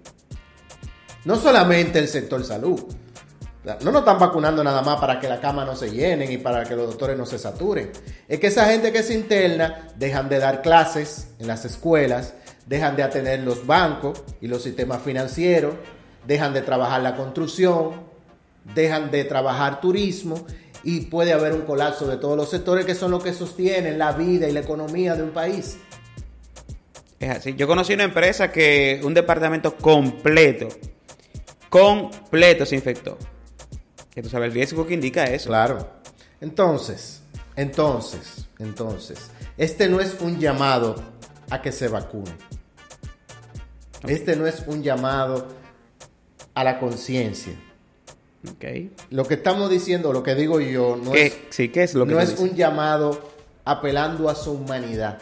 No 1.26 1.38
solamente 1.38 2.00
el 2.00 2.10
sector 2.10 2.44
salud. 2.44 2.84
No 3.64 3.92
nos 3.94 4.02
están 4.02 4.20
vacunando 4.20 4.62
nada 4.62 4.82
más 4.82 5.00
para 5.00 5.22
que 5.22 5.30
la 5.30 5.40
cama 5.40 5.64
no 5.64 5.74
se 5.74 5.90
llenen 5.90 6.30
y 6.30 6.38
para 6.38 6.66
que 6.66 6.76
los 6.76 6.88
doctores 6.88 7.18
no 7.18 7.26
se 7.26 7.40
saturen. 7.40 7.92
Es 8.28 8.40
que 8.40 8.48
esa 8.48 8.66
gente 8.66 8.92
que 8.92 9.04
se 9.04 9.14
interna 9.14 9.88
dejan 9.96 10.28
de 10.28 10.40
dar 10.40 10.62
clases 10.62 11.30
en 11.40 11.48
las 11.48 11.64
escuelas, 11.64 12.34
dejan 12.66 12.98
de 12.98 13.04
atender 13.04 13.40
los 13.40 13.66
bancos 13.66 14.22
y 14.42 14.48
los 14.48 14.64
sistemas 14.64 15.02
financieros, 15.02 15.76
dejan 16.28 16.54
de 16.54 16.62
trabajar 16.62 17.02
la 17.02 17.16
construcción, 17.16 18.12
dejan 18.76 19.11
de 19.11 19.24
trabajar 19.24 19.82
turismo 19.82 20.45
y 20.84 21.01
puede 21.01 21.34
haber 21.34 21.53
un 21.53 21.61
colapso 21.61 22.07
de 22.07 22.18
todos 22.18 22.36
los 22.38 22.49
sectores 22.49 22.86
que 22.86 22.95
son 22.95 23.11
los 23.11 23.24
que 23.24 23.34
sostienen 23.34 23.97
la 23.97 24.11
vida 24.11 24.47
y 24.47 24.51
la 24.51 24.59
economía 24.59 25.16
de 25.16 25.24
un 25.24 25.32
país. 25.32 25.78
Es 27.20 27.30
así. 27.30 27.55
Yo 27.55 27.68
conocí 27.68 27.93
una 27.93 28.03
empresa 28.03 28.51
que 28.51 28.99
un 29.03 29.14
departamento 29.14 29.78
completo, 29.78 30.68
completo 31.70 32.66
se 32.66 32.76
infectó. 32.76 33.18
Que 34.14 34.22
tú 34.22 34.30
sabes 34.30 34.47
el 34.47 34.53
riesgo 34.53 34.86
que 34.86 34.93
indica 34.93 35.24
eso. 35.24 35.47
Claro. 35.49 35.89
Entonces, 36.41 37.22
entonces, 37.55 38.47
entonces, 38.59 39.32
este 39.57 39.88
no 39.88 40.01
es 40.01 40.18
un 40.20 40.39
llamado 40.39 40.95
a 41.49 41.61
que 41.61 41.72
se 41.72 41.88
vacune. 41.88 42.32
Este 44.05 44.36
no 44.36 44.45
es 44.45 44.64
un 44.68 44.84
llamado 44.84 45.47
a 46.53 46.64
la 46.64 46.80
conciencia. 46.80 47.53
Okay. 48.56 48.91
Lo 49.10 49.26
que 49.26 49.36
estamos 49.36 49.70
diciendo, 49.70 50.12
lo 50.12 50.22
que 50.22 50.36
digo 50.36 50.60
yo, 50.60 50.98
no 51.02 51.12
¿Qué? 51.12 51.28
es, 51.28 51.38
Sí, 51.50 51.70
¿qué 51.70 51.84
es 51.84 51.94
lo 51.94 52.06
que 52.06 52.14
no 52.14 52.20
es 52.20 52.38
un 52.39 52.54
llamado 52.56 53.34
apelando 53.66 54.30
a 54.30 54.36
su 54.36 54.52
humanidad. 54.52 55.20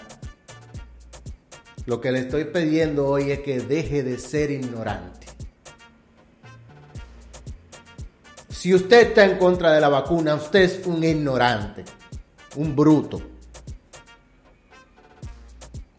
Lo 1.86 2.00
que 2.00 2.12
le 2.12 2.20
estoy 2.20 2.46
pidiendo 2.46 3.08
hoy 3.08 3.32
es 3.32 3.40
que 3.40 3.60
deje 3.60 4.04
de 4.04 4.18
ser 4.18 4.52
ignorante. 4.52 5.28
Si 8.50 8.74
usted 8.74 9.10
está 9.10 9.26
en 9.26 9.38
contra 9.38 9.72
de 9.74 9.82
la 9.82 9.90
vacuna, 9.90 10.36
usted 10.36 10.62
es 10.62 10.86
un 10.86 11.04
ignorante, 11.04 11.84
un 12.56 12.76
bruto. 12.76 13.22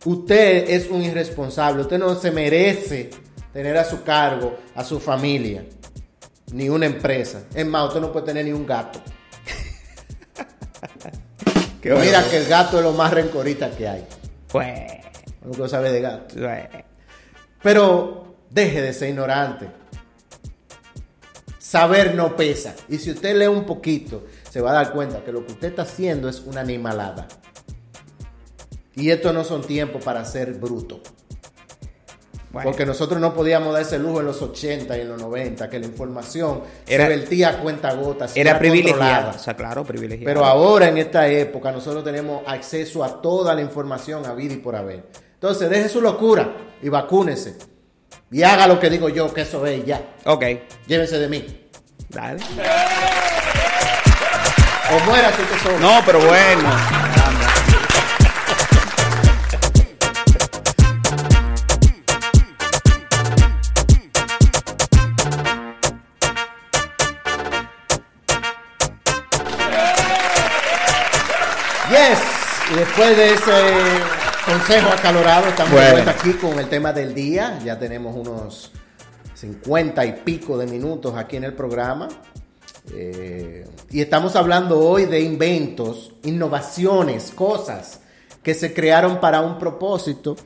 Usted 0.05 0.71
es 0.71 0.89
un 0.89 1.03
irresponsable, 1.03 1.83
usted 1.83 1.99
no 1.99 2.15
se 2.15 2.31
merece 2.31 3.11
tener 3.53 3.77
a 3.77 3.85
su 3.85 4.03
cargo 4.03 4.57
a 4.75 4.85
su 4.85 4.99
familia, 4.99 5.65
ni 6.53 6.69
una 6.69 6.87
empresa. 6.87 7.45
Es 7.55 7.67
más, 7.67 7.89
usted 7.89 8.01
no 8.01 8.13
puede 8.13 8.27
tener 8.27 8.45
ni 8.45 8.53
un 8.53 8.67
gato. 8.67 9.01
Qué 11.81 11.91
bueno. 11.91 12.05
Mira 12.05 12.23
que 12.31 12.39
el 12.39 12.47
gato 12.47 12.79
es 12.79 12.85
lo 12.85 12.93
más 12.93 13.13
rencorita 13.13 13.71
que 13.71 13.89
hay. 13.89 14.07
Pues, 14.49 14.81
que 15.41 15.59
no 15.59 15.69
sabe 15.69 15.91
de 15.91 16.01
gato. 16.01 16.35
pues, 16.35 16.69
Pero 17.63 18.37
deje 18.51 18.83
de 18.83 18.93
ser 18.93 19.09
ignorante. 19.09 19.69
Saber 21.59 22.15
no 22.15 22.37
pesa. 22.37 22.75
Y 22.89 22.99
si 22.99 23.11
usted 23.11 23.37
lee 23.37 23.47
un 23.47 23.65
poquito, 23.65 24.27
se 24.51 24.61
va 24.61 24.73
a 24.73 24.75
dar 24.75 24.93
cuenta 24.93 25.25
que 25.25 25.33
lo 25.33 25.47
que 25.47 25.53
usted 25.53 25.69
está 25.69 25.83
haciendo 25.83 26.29
es 26.29 26.41
una 26.41 26.61
animalada. 26.61 27.27
Y 28.95 29.11
esto 29.11 29.33
no 29.33 29.43
son 29.43 29.63
tiempos 29.63 30.05
para 30.05 30.23
ser 30.27 30.53
bruto. 30.53 31.01
Bueno. 32.53 32.69
Porque 32.71 32.85
nosotros 32.87 33.19
no 33.21 33.33
podíamos 33.35 33.73
dar 33.73 33.83
ese 33.83 33.99
lujo 33.99 34.21
en 34.21 34.27
los 34.27 34.43
80 34.43 34.97
y 34.99 35.01
en 35.01 35.09
los 35.09 35.21
90, 35.21 35.71
que 35.71 35.79
la 35.79 35.87
información 35.87 36.61
Era- 36.87 37.05
se 37.07 37.17
vertía 37.17 37.49
a 37.51 37.59
cuenta 37.59 37.93
gotas. 37.95 38.37
Era 38.37 38.59
privilegiada. 38.59 38.99
controlada. 39.07 39.37
O 39.37 39.39
sea, 39.43 39.55
claro, 39.57 39.85
privilegiada. 39.85 40.33
Pero 40.33 40.45
ahora 40.45 40.89
en 40.89 40.99
esta 40.99 41.27
época 41.29 41.73
nosotros 41.73 42.05
tenemos 42.05 42.43
acceso 42.47 43.03
a 43.03 43.23
toda 43.23 43.55
la 43.55 43.63
información 43.63 44.27
a 44.27 44.35
vida 44.35 44.53
y 44.55 44.59
por 44.59 44.77
haber. 44.77 45.05
Entonces 45.35 45.69
deje 45.71 45.89
su 45.89 46.01
locura 46.01 46.53
y 46.83 46.89
vacúnese. 46.89 47.57
Y 48.31 48.43
haga 48.43 48.67
lo 48.67 48.79
que 48.79 48.89
digo 48.91 49.09
yo, 49.09 49.33
que 49.33 49.41
eso 49.43 49.65
es 49.67 49.85
ya. 49.85 50.01
Ok, 50.27 50.45
Llévense 50.87 51.19
de 51.19 51.29
mí. 51.29 51.69
dale. 52.11 52.41
O 54.95 55.05
muera 55.07 55.33
si 55.33 55.43
usted 55.43 55.57
solo. 55.63 55.79
No, 55.81 56.01
pero 56.05 56.19
bueno. 56.21 56.69
Y 72.73 72.77
después 72.77 73.17
de 73.17 73.35
ese 73.35 73.53
consejo 74.47 74.89
acalorado, 74.89 75.49
estamos 75.49 75.73
de 76.05 76.11
aquí 76.11 76.33
con 76.35 76.59
el 76.59 76.69
tema 76.69 76.93
del 76.93 77.15
día. 77.15 77.59
Ya 77.65 77.79
tenemos 77.79 78.17
unos 78.17 78.71
50 79.35 80.05
y 80.07 80.13
pico 80.25 80.57
de 80.57 80.67
minutos 80.67 81.15
aquí 81.17 81.37
en 81.37 81.45
el 81.45 81.55
programa. 81.55 82.09
Eh, 82.95 83.67
y 83.91 84.01
estamos 84.01 84.35
hablando 84.37 84.81
hoy 84.81 85.05
de 85.05 85.21
inventos, 85.21 86.13
innovaciones, 86.25 87.31
cosas 87.35 88.01
que 88.43 88.55
se 88.55 88.73
crearon 88.73 89.21
para 89.21 89.41
un 89.41 89.59
propósito. 89.59 90.37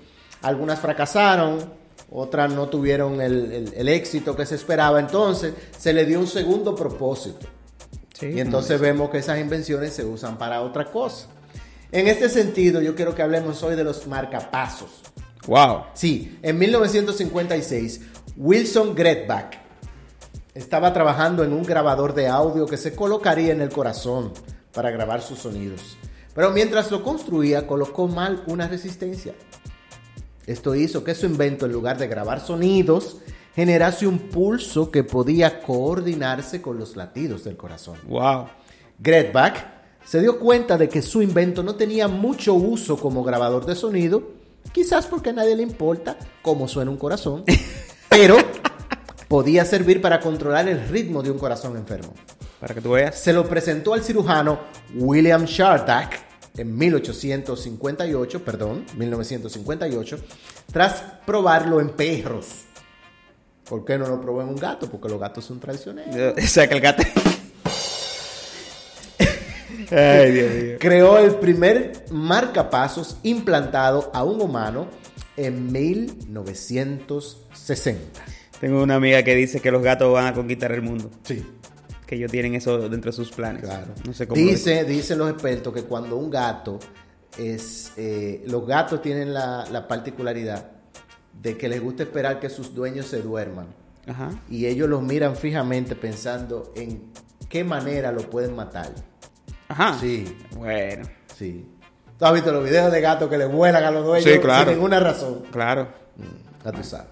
Algunas 0.42 0.80
fracasaron, 0.80 1.72
otras 2.10 2.52
no 2.52 2.68
tuvieron 2.68 3.20
el, 3.20 3.52
el- 3.52 3.74
el 3.74 3.88
éxito 3.88 4.34
que 4.36 4.44
se 4.46 4.56
esperaba. 4.56 4.98
Entonces 5.00 5.54
se 5.78 5.92
le 5.92 6.04
dio 6.04 6.18
un 6.18 6.26
segundo 6.26 6.74
propósito. 6.74 7.46
Sí, 8.18 8.26
Y 8.34 8.40
entonces 8.40 8.80
vemos 8.80 9.10
que 9.10 9.18
esas 9.18 9.38
invenciones 9.38 9.92
se 9.94 10.04
usan 10.04 10.38
para 10.38 10.62
otra 10.62 10.86
cosa. 10.86 11.26
En 11.92 12.08
este 12.08 12.28
sentido, 12.28 12.80
yo 12.82 12.94
quiero 12.94 13.14
que 13.14 13.22
hablemos 13.22 13.62
hoy 13.62 13.76
de 13.76 13.84
los 13.84 14.06
marcapasos. 14.06 15.02
Wow. 15.46 15.84
Sí, 15.94 16.38
en 16.42 16.58
1956, 16.58 18.00
Wilson 18.36 18.94
Gretbach 18.94 19.54
estaba 20.54 20.92
trabajando 20.92 21.44
en 21.44 21.52
un 21.52 21.62
grabador 21.62 22.14
de 22.14 22.26
audio 22.26 22.66
que 22.66 22.76
se 22.76 22.94
colocaría 22.94 23.52
en 23.52 23.60
el 23.60 23.68
corazón 23.68 24.32
para 24.72 24.90
grabar 24.90 25.22
sus 25.22 25.38
sonidos. 25.38 25.96
Pero 26.34 26.50
mientras 26.50 26.90
lo 26.90 27.02
construía, 27.02 27.66
colocó 27.66 28.08
mal 28.08 28.42
una 28.46 28.66
resistencia. 28.66 29.34
Esto 30.46 30.74
hizo 30.74 31.04
que 31.04 31.14
su 31.14 31.26
invento, 31.26 31.66
en 31.66 31.72
lugar 31.72 31.98
de 31.98 32.08
grabar 32.08 32.40
sonidos, 32.40 33.18
generase 33.54 34.06
un 34.06 34.18
pulso 34.18 34.90
que 34.90 35.04
podía 35.04 35.60
coordinarse 35.60 36.60
con 36.60 36.78
los 36.78 36.96
latidos 36.96 37.44
del 37.44 37.56
corazón. 37.56 37.98
Wow. 38.06 38.48
Gretbach 38.98 39.75
se 40.06 40.20
dio 40.20 40.38
cuenta 40.38 40.78
de 40.78 40.88
que 40.88 41.02
su 41.02 41.20
invento 41.20 41.62
no 41.62 41.74
tenía 41.74 42.06
mucho 42.08 42.54
uso 42.54 42.96
como 42.96 43.24
grabador 43.24 43.66
de 43.66 43.74
sonido, 43.74 44.22
quizás 44.72 45.06
porque 45.06 45.30
a 45.30 45.32
nadie 45.32 45.56
le 45.56 45.62
importa 45.64 46.16
cómo 46.42 46.68
suena 46.68 46.92
un 46.92 46.96
corazón, 46.96 47.44
pero 48.08 48.36
podía 49.28 49.64
servir 49.64 50.00
para 50.00 50.20
controlar 50.20 50.68
el 50.68 50.88
ritmo 50.88 51.22
de 51.22 51.32
un 51.32 51.38
corazón 51.38 51.76
enfermo. 51.76 52.14
Para 52.60 52.74
que 52.74 52.80
tú 52.80 52.92
veas. 52.92 53.18
Se 53.18 53.32
lo 53.32 53.46
presentó 53.48 53.94
al 53.94 54.02
cirujano 54.02 54.60
William 54.94 55.44
Shardak 55.44 56.20
en 56.56 56.76
1858, 56.76 58.44
perdón, 58.44 58.86
1958, 58.96 60.18
tras 60.72 61.02
probarlo 61.26 61.80
en 61.80 61.90
perros. 61.90 62.64
¿Por 63.68 63.84
qué 63.84 63.98
no 63.98 64.06
lo 64.06 64.20
probó 64.20 64.42
en 64.42 64.48
un 64.48 64.56
gato? 64.56 64.88
Porque 64.88 65.08
los 65.08 65.20
gatos 65.20 65.44
son 65.44 65.58
traicioneros. 65.58 66.34
O 66.42 66.46
sea, 66.46 66.68
que 66.68 66.74
el 66.74 66.80
gato. 66.80 67.02
Ay, 69.90 70.32
Dios 70.32 70.54
mío. 70.54 70.76
creó 70.80 71.18
el 71.18 71.34
primer 71.36 72.04
marcapasos 72.10 73.18
implantado 73.22 74.10
a 74.14 74.24
un 74.24 74.40
humano 74.40 74.88
en 75.36 75.70
1960. 75.72 78.24
Tengo 78.60 78.82
una 78.82 78.94
amiga 78.96 79.22
que 79.22 79.34
dice 79.34 79.60
que 79.60 79.70
los 79.70 79.82
gatos 79.82 80.12
van 80.12 80.26
a 80.26 80.34
conquistar 80.34 80.72
el 80.72 80.82
mundo. 80.82 81.10
Sí. 81.24 81.44
Que 82.06 82.16
ellos 82.16 82.30
tienen 82.30 82.54
eso 82.54 82.88
dentro 82.88 83.10
de 83.10 83.16
sus 83.16 83.30
planes. 83.32 83.62
Claro. 83.62 83.92
No 84.06 84.12
sé 84.12 84.26
cómo. 84.26 84.40
lo 84.40 84.46
Dice, 84.48 84.84
dicen 84.84 85.18
los 85.18 85.30
expertos 85.30 85.72
que 85.74 85.82
cuando 85.82 86.16
un 86.16 86.30
gato 86.30 86.78
es... 87.36 87.92
eh, 87.96 88.44
los 88.46 88.66
gatos 88.66 89.02
tienen 89.02 89.34
la, 89.34 89.66
la 89.70 89.86
particularidad 89.88 90.70
de 91.42 91.56
que 91.58 91.68
les 91.68 91.82
gusta 91.82 92.04
esperar 92.04 92.40
que 92.40 92.48
sus 92.48 92.74
dueños 92.74 93.06
se 93.06 93.20
duerman. 93.20 93.66
Ajá. 94.06 94.30
Y 94.48 94.66
ellos 94.66 94.88
los 94.88 95.02
miran 95.02 95.36
fijamente 95.36 95.96
pensando 95.96 96.72
en 96.76 97.02
qué 97.48 97.64
manera 97.64 98.12
lo 98.12 98.22
pueden 98.30 98.54
matar. 98.54 98.94
Ajá. 99.68 99.96
Sí, 100.00 100.36
Bueno. 100.52 101.06
sí. 101.36 101.66
¿Tú 102.18 102.24
has 102.24 102.32
visto 102.32 102.50
los 102.52 102.64
videos 102.64 102.90
de 102.90 103.00
gatos 103.00 103.28
que 103.28 103.36
le 103.36 103.44
vuelan 103.44 103.84
a 103.84 103.90
los 103.90 104.04
dueños 104.06 104.24
Sí, 104.32 104.38
claro. 104.38 104.64
sin 104.64 104.74
ninguna 104.74 105.00
razón? 105.00 105.42
Claro. 105.52 105.88
Tú 106.64 106.82
sabes. 106.82 107.06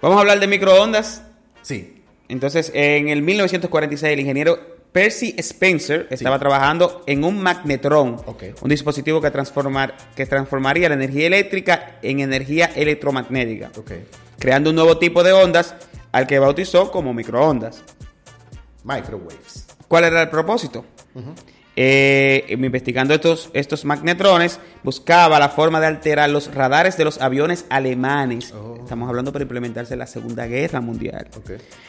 Vamos 0.00 0.16
a 0.18 0.20
hablar 0.20 0.38
de 0.40 0.46
microondas. 0.46 1.22
Sí. 1.62 2.02
Entonces, 2.28 2.70
en 2.74 3.08
el 3.08 3.22
1946, 3.22 4.12
el 4.12 4.20
ingeniero 4.20 4.58
Percy 4.92 5.34
Spencer 5.38 6.06
estaba 6.10 6.38
trabajando 6.38 7.02
en 7.06 7.24
un 7.24 7.42
magnetrón, 7.42 8.22
un 8.60 8.68
dispositivo 8.68 9.20
que, 9.20 9.30
transformar, 9.32 9.96
que 10.14 10.24
transformaría 10.26 10.88
la 10.88 10.94
energía 10.94 11.26
eléctrica 11.26 11.98
en 12.00 12.20
energía 12.20 12.66
electromagnética, 12.76 13.72
creando 14.38 14.70
un 14.70 14.76
nuevo 14.76 14.96
tipo 14.98 15.24
de 15.24 15.32
ondas 15.32 15.74
al 16.12 16.26
que 16.28 16.38
bautizó 16.38 16.92
como 16.92 17.12
microondas. 17.12 17.82
Microwaves. 18.84 19.66
¿Cuál 19.88 20.04
era 20.04 20.22
el 20.22 20.30
propósito? 20.30 20.84
Eh, 21.76 22.46
investigando 22.50 23.14
estos, 23.14 23.50
estos 23.52 23.84
magnetrones, 23.84 24.60
buscaba 24.84 25.40
la 25.40 25.48
forma 25.48 25.80
de 25.80 25.86
alterar 25.86 26.30
los 26.30 26.54
radares 26.54 26.96
de 26.96 27.04
los 27.04 27.20
aviones 27.20 27.66
alemanes. 27.68 28.52
Oh. 28.52 28.76
Estamos 28.80 29.08
hablando 29.08 29.32
para 29.32 29.42
implementarse 29.42 29.94
en 29.94 29.98
la 29.98 30.06
Segunda 30.06 30.46
Guerra 30.46 30.80
Mundial. 30.80 31.28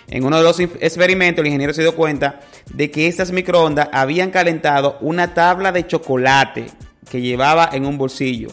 En 0.07 0.23
uno 0.23 0.37
de 0.37 0.43
los 0.43 0.59
experimentos, 0.59 1.41
el 1.41 1.47
ingeniero 1.47 1.73
se 1.73 1.81
dio 1.81 1.95
cuenta 1.95 2.39
de 2.73 2.89
que 2.89 3.07
estas 3.07 3.31
microondas 3.31 3.89
habían 3.91 4.31
calentado 4.31 4.97
una 5.01 5.33
tabla 5.33 5.71
de 5.71 5.85
chocolate 5.85 6.65
que 7.09 7.21
llevaba 7.21 7.69
en 7.71 7.85
un 7.85 7.97
bolsillo 7.97 8.49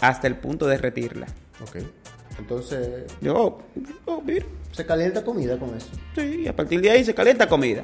hasta 0.00 0.26
el 0.28 0.36
punto 0.36 0.66
de 0.66 0.76
derretirla. 0.76 1.26
Entonces. 2.38 3.04
Yo. 3.20 3.58
Se 4.72 4.86
calienta 4.86 5.24
comida 5.24 5.58
con 5.58 5.76
eso. 5.76 5.88
Sí, 6.14 6.46
a 6.46 6.54
partir 6.54 6.80
de 6.80 6.90
ahí 6.90 7.04
se 7.04 7.12
calienta 7.12 7.48
comida. 7.48 7.82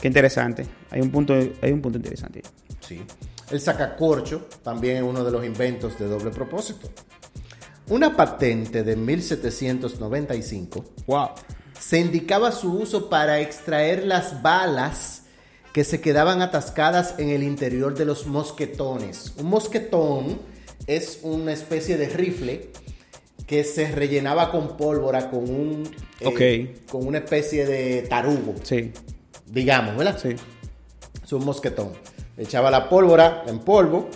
Qué 0.00 0.08
interesante. 0.08 0.66
Hay 0.90 1.00
un 1.00 1.10
punto, 1.10 1.34
hay 1.34 1.72
un 1.72 1.82
punto 1.82 1.98
interesante. 1.98 2.42
Sí. 2.80 3.02
El 3.50 3.60
sacacorcho 3.60 4.46
también 4.62 4.98
es 4.98 5.02
uno 5.02 5.24
de 5.24 5.30
los 5.30 5.44
inventos 5.44 5.98
de 5.98 6.06
doble 6.06 6.30
propósito. 6.30 6.88
Una 7.88 8.14
patente 8.14 8.82
de 8.84 8.96
1795 8.96 10.84
wow. 11.06 11.30
se 11.78 11.98
indicaba 11.98 12.52
su 12.52 12.72
uso 12.72 13.08
para 13.08 13.40
extraer 13.40 14.04
las 14.04 14.42
balas 14.42 15.22
que 15.72 15.84
se 15.84 16.00
quedaban 16.00 16.42
atascadas 16.42 17.14
en 17.18 17.30
el 17.30 17.42
interior 17.42 17.96
de 17.96 18.04
los 18.04 18.26
mosquetones. 18.26 19.32
Un 19.38 19.46
mosquetón 19.46 20.38
es 20.86 21.20
una 21.22 21.52
especie 21.52 21.96
de 21.96 22.08
rifle 22.10 22.70
que 23.46 23.64
se 23.64 23.90
rellenaba 23.90 24.50
con 24.50 24.76
pólvora 24.76 25.30
con 25.30 25.48
un 25.48 25.90
eh, 26.20 26.76
con 26.90 27.06
una 27.06 27.18
especie 27.18 27.64
de 27.64 28.02
tarugo. 28.02 28.54
Sí. 28.62 28.92
Digamos, 29.50 29.96
¿verdad? 29.96 30.18
Sí. 30.20 30.36
Es 31.22 31.32
un 31.32 31.44
mosquetón. 31.44 31.92
Echaba 32.36 32.70
la 32.70 32.88
pólvora 32.88 33.42
en 33.46 33.58
polvo, 33.60 34.08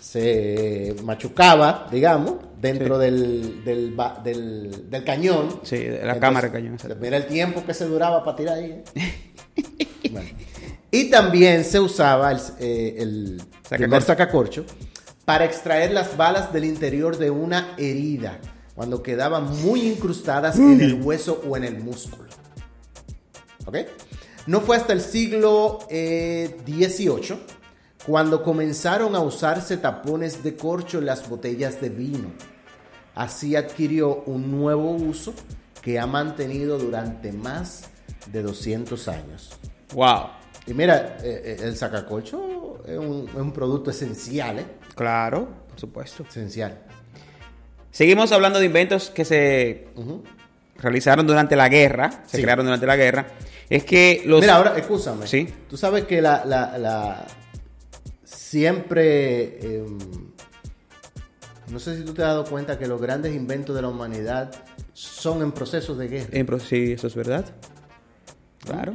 se 0.00 0.94
machucaba, 1.02 1.88
digamos, 1.90 2.34
dentro 2.60 2.98
del, 2.98 3.64
del, 3.64 3.96
del, 4.22 4.90
del, 4.90 5.04
cañón. 5.04 5.60
Sí, 5.64 5.76
de 5.78 5.88
la 5.90 5.94
Entonces, 5.96 6.20
cámara 6.20 6.48
de 6.48 6.52
cañón. 6.52 6.78
Mira 7.00 7.16
el 7.16 7.26
tiempo 7.26 7.64
que 7.64 7.74
se 7.74 7.86
duraba 7.86 8.22
para 8.24 8.36
tirar 8.36 8.58
ahí. 8.58 8.82
¿eh? 8.94 9.88
bueno. 10.12 10.28
Y 10.90 11.10
también 11.10 11.64
se 11.64 11.80
usaba 11.80 12.30
el, 12.30 12.38
eh, 12.60 12.96
el 12.98 13.38
Sacacorcho. 13.40 13.76
primer 13.76 14.02
sacacorcho 14.02 14.64
para 15.24 15.44
extraer 15.44 15.92
las 15.92 16.16
balas 16.16 16.52
del 16.52 16.64
interior 16.64 17.16
de 17.16 17.30
una 17.30 17.74
herida 17.78 18.38
cuando 18.74 19.02
quedaban 19.02 19.50
muy 19.62 19.80
incrustadas 19.88 20.58
en 20.58 20.80
el 20.80 20.94
hueso 21.02 21.42
o 21.48 21.56
en 21.56 21.64
el 21.64 21.78
músculo. 21.80 22.28
¿Ok? 23.66 23.76
No 24.46 24.60
fue 24.60 24.76
hasta 24.76 24.92
el 24.92 25.00
siglo 25.00 25.80
eh, 25.90 26.56
XVIII 26.66 27.38
cuando 28.06 28.42
comenzaron 28.42 29.14
a 29.14 29.20
usarse 29.20 29.76
tapones 29.76 30.42
de 30.42 30.56
corcho 30.56 30.98
en 30.98 31.06
las 31.06 31.28
botellas 31.28 31.80
de 31.80 31.88
vino. 31.88 32.32
Así 33.14 33.54
adquirió 33.54 34.22
un 34.26 34.50
nuevo 34.50 34.90
uso 34.90 35.32
que 35.80 35.98
ha 36.00 36.06
mantenido 36.06 36.78
durante 36.78 37.32
más 37.32 37.84
de 38.32 38.42
200 38.42 39.08
años. 39.08 39.50
¡Wow! 39.94 40.26
Y 40.66 40.74
mira, 40.74 41.18
eh, 41.22 41.58
el 41.62 41.76
sacacorcho 41.76 42.82
es 42.86 42.96
un, 42.98 43.28
es 43.28 43.34
un 43.36 43.52
producto 43.52 43.90
esencial, 43.90 44.60
¿eh? 44.60 44.66
Claro, 44.94 45.48
por 45.68 45.78
supuesto. 45.78 46.24
Esencial. 46.28 46.78
Seguimos 47.90 48.32
hablando 48.32 48.58
de 48.58 48.66
inventos 48.66 49.10
que 49.10 49.24
se 49.24 49.88
uh 49.96 50.00
-huh. 50.00 50.22
realizaron 50.78 51.26
durante 51.26 51.54
la 51.56 51.68
guerra, 51.68 52.22
se 52.26 52.38
Sí. 52.38 52.42
crearon 52.42 52.64
durante 52.64 52.86
la 52.86 52.96
guerra. 52.96 53.26
Es 53.74 53.84
que 53.84 54.22
los... 54.26 54.40
Mira, 54.42 54.56
ahora, 54.56 54.76
escúchame. 54.76 55.26
Sí. 55.26 55.48
Tú 55.70 55.76
sabes 55.78 56.04
que 56.04 56.20
la, 56.20 56.44
la- 56.44 56.76
la- 56.76 57.26
siempre... 58.22 59.58
eh, 59.60 59.86
no 61.68 61.78
sé 61.78 61.96
si 61.96 62.04
tú 62.04 62.12
te 62.12 62.22
has 62.22 62.28
dado 62.28 62.44
cuenta 62.44 62.78
que 62.78 62.86
los 62.86 63.00
grandes 63.00 63.34
inventos 63.34 63.74
de 63.74 63.80
la 63.80 63.88
humanidad 63.88 64.50
son 64.92 65.40
en 65.42 65.52
procesos 65.52 65.96
de 65.96 66.08
guerra. 66.08 66.28
En 66.32 66.44
pro- 66.44 66.60
sí, 66.60 66.92
eso 66.92 67.06
es 67.06 67.14
verdad. 67.14 67.46
Claro. 68.62 68.92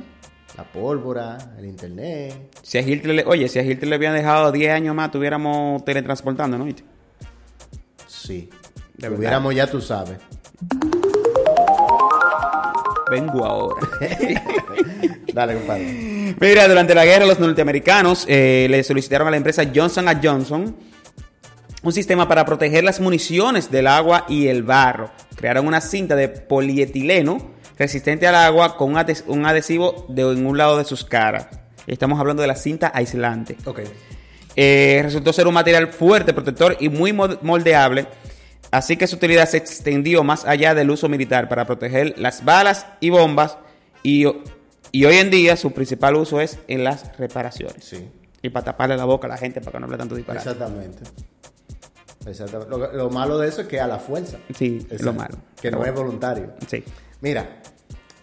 La 0.56 0.64
pólvora, 0.72 1.38
el 1.58 1.66
internet. 1.66 2.56
Si 2.62 2.78
a 2.78 2.82
Hitler, 2.82 3.16
le- 3.16 3.26
oye, 3.26 3.48
si 3.50 3.58
a 3.58 3.64
Hitler 3.64 3.88
le 3.90 3.96
habían 3.96 4.14
dejado 4.14 4.52
10 4.52 4.72
años 4.74 4.94
más, 4.94 5.10
tuviéramos 5.12 5.84
teletransportando, 5.86 6.56
¿no? 6.60 6.68
Sí. 8.06 8.48
De 8.94 9.10
verdad. 9.10 9.18
Hubiéramos 9.18 9.56
ya, 9.56 9.66
tú 9.66 9.82
sabes. 9.82 10.20
Vengo 13.10 13.44
ahora. 13.46 13.88
Dale, 15.34 15.54
compadre. 15.56 16.36
Mira, 16.40 16.68
durante 16.68 16.96
la 16.96 17.06
guerra 17.06 17.26
los 17.26 17.40
norteamericanos 17.40 18.26
eh, 18.28 18.68
le 18.70 18.84
solicitaron 18.84 19.28
a 19.28 19.32
la 19.32 19.38
empresa 19.38 19.64
Johnson 19.74 20.06
Johnson 20.22 20.76
un 21.84 21.94
sistema 21.94 22.28
para 22.28 22.46
proteger 22.46 22.84
las 22.84 23.00
municiones 23.00 23.72
del 23.72 23.88
agua 23.88 24.26
y 24.28 24.48
el 24.48 24.64
barro. 24.64 25.12
Crearon 25.36 25.68
una 25.68 25.80
cinta 25.80 26.16
de 26.16 26.28
polietileno 26.28 27.52
resistente 27.78 28.28
al 28.28 28.36
agua 28.36 28.76
con 28.76 28.96
un 29.28 29.46
adhesivo 29.46 30.06
de, 30.10 30.22
en 30.24 30.46
un 30.46 30.58
lado 30.58 30.78
de 30.78 30.86
sus 30.86 31.04
caras. 31.04 31.48
Estamos 31.86 32.20
hablando 32.20 32.42
de 32.42 32.48
la 32.48 32.56
cinta 32.56 32.92
aislante. 32.94 33.56
Ok. 33.66 33.82
Eh, 34.56 35.00
resultó 35.04 35.32
ser 35.32 35.48
un 35.48 35.54
material 35.54 35.88
fuerte, 35.90 36.34
protector 36.34 36.76
y 36.80 36.90
muy 36.90 37.14
moldeable. 37.14 38.08
Así 38.72 38.98
que 38.98 39.08
su 39.08 39.16
utilidad 39.16 39.48
se 39.48 39.58
extendió 39.58 40.24
más 40.24 40.46
allá 40.46 40.74
del 40.74 40.90
uso 40.90 41.08
militar 41.08 41.48
para 41.48 41.66
proteger 41.66 42.16
las 42.18 42.44
balas 42.44 42.88
y 43.00 43.12
bombas. 43.12 43.58
Y, 44.04 44.26
y 44.98 45.06
hoy 45.06 45.18
en 45.18 45.30
día 45.30 45.56
su 45.56 45.72
principal 45.74 46.16
uso 46.16 46.42
es 46.42 46.58
en 46.68 46.84
las 46.84 47.16
reparaciones. 47.20 47.84
Sí. 47.84 48.10
Y 48.42 48.50
para 48.50 48.66
taparle 48.66 48.98
la 48.98 49.06
boca 49.06 49.28
a 49.28 49.30
la 49.30 49.38
gente 49.38 49.62
para 49.62 49.74
que 49.74 49.80
no 49.80 49.86
hable 49.86 49.98
tanto 49.98 50.16
disparate. 50.16 50.50
Exactamente. 50.50 51.04
Exactamente. 52.26 52.70
Lo, 52.72 52.92
lo 52.92 53.10
malo 53.12 53.38
de 53.38 53.48
eso 53.48 53.62
es 53.62 53.68
que 53.68 53.80
a 53.80 53.86
la 53.86 54.00
fuerza. 54.00 54.40
Sí, 54.56 54.88
es 54.90 55.04
lo 55.04 55.14
malo. 55.14 55.38
Que 55.62 55.70
no 55.70 55.86
es 55.86 55.94
voluntario. 55.94 56.54
Sí. 56.68 56.84
Mira, 57.22 57.62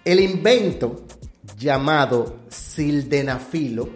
el 0.05 0.19
invento 0.19 1.05
llamado 1.57 2.41
sildenafilo 2.49 3.89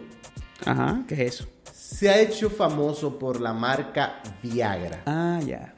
Ajá, 0.64 1.03
¿qué 1.09 1.14
es 1.14 1.20
eso? 1.35 1.47
se 1.72 2.11
ha 2.11 2.20
hecho 2.20 2.49
famoso 2.49 3.18
por 3.18 3.41
la 3.41 3.53
marca 3.53 4.20
Viagra. 4.41 5.03
Ah, 5.07 5.41
ya. 5.45 5.74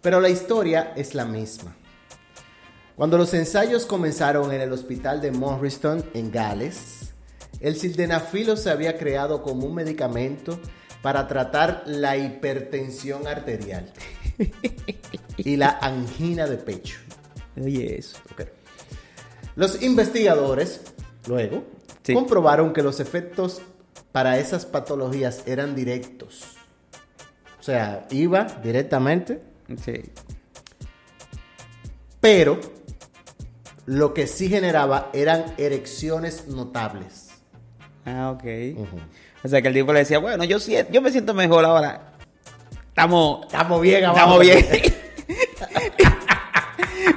Pero 0.00 0.20
la 0.20 0.28
historia 0.30 0.94
es 0.96 1.14
la 1.14 1.24
misma. 1.26 1.76
Cuando 3.00 3.16
los 3.16 3.32
ensayos 3.32 3.86
comenzaron 3.86 4.52
en 4.52 4.60
el 4.60 4.70
hospital 4.74 5.22
de 5.22 5.30
Morriston, 5.32 6.04
en 6.12 6.30
Gales, 6.30 7.14
el 7.58 7.74
sildenafilo 7.74 8.58
se 8.58 8.68
había 8.68 8.98
creado 8.98 9.42
como 9.42 9.64
un 9.66 9.74
medicamento 9.74 10.60
para 11.00 11.26
tratar 11.26 11.82
la 11.86 12.18
hipertensión 12.18 13.26
arterial 13.26 13.90
y 15.38 15.56
la 15.56 15.78
angina 15.80 16.46
de 16.46 16.58
pecho. 16.58 16.98
Oye, 17.58 17.98
eso. 17.98 18.18
Ok. 18.34 18.42
Los 19.56 19.80
investigadores, 19.82 20.82
luego, 21.26 21.64
Sí. 22.02 22.12
comprobaron 22.12 22.74
que 22.74 22.82
los 22.82 23.00
efectos 23.00 23.62
para 24.12 24.38
esas 24.38 24.66
patologías 24.66 25.44
eran 25.46 25.74
directos. 25.74 26.48
O 27.58 27.62
sea, 27.62 28.06
iba 28.10 28.44
directamente 28.62 29.40
Sí. 29.82 30.02
pero 32.20 32.60
lo 33.90 34.14
que 34.14 34.28
sí 34.28 34.48
generaba 34.48 35.10
eran 35.12 35.46
erecciones 35.58 36.46
notables. 36.46 37.30
Ah, 38.06 38.30
ok. 38.30 38.44
O 39.42 39.48
sea 39.48 39.60
que 39.60 39.66
el 39.68 39.74
tipo 39.74 39.92
le 39.92 39.98
decía, 40.00 40.18
bueno, 40.20 40.44
yo, 40.44 40.60
sí- 40.60 40.76
yo 40.92 41.02
me 41.02 41.10
siento 41.10 41.34
mejor 41.34 41.64
ahora. 41.64 42.12
Estamos, 42.88 43.46
Estamos 43.46 43.80
bien 43.80 44.04
estamos 44.04 44.38
bien. 44.38 44.64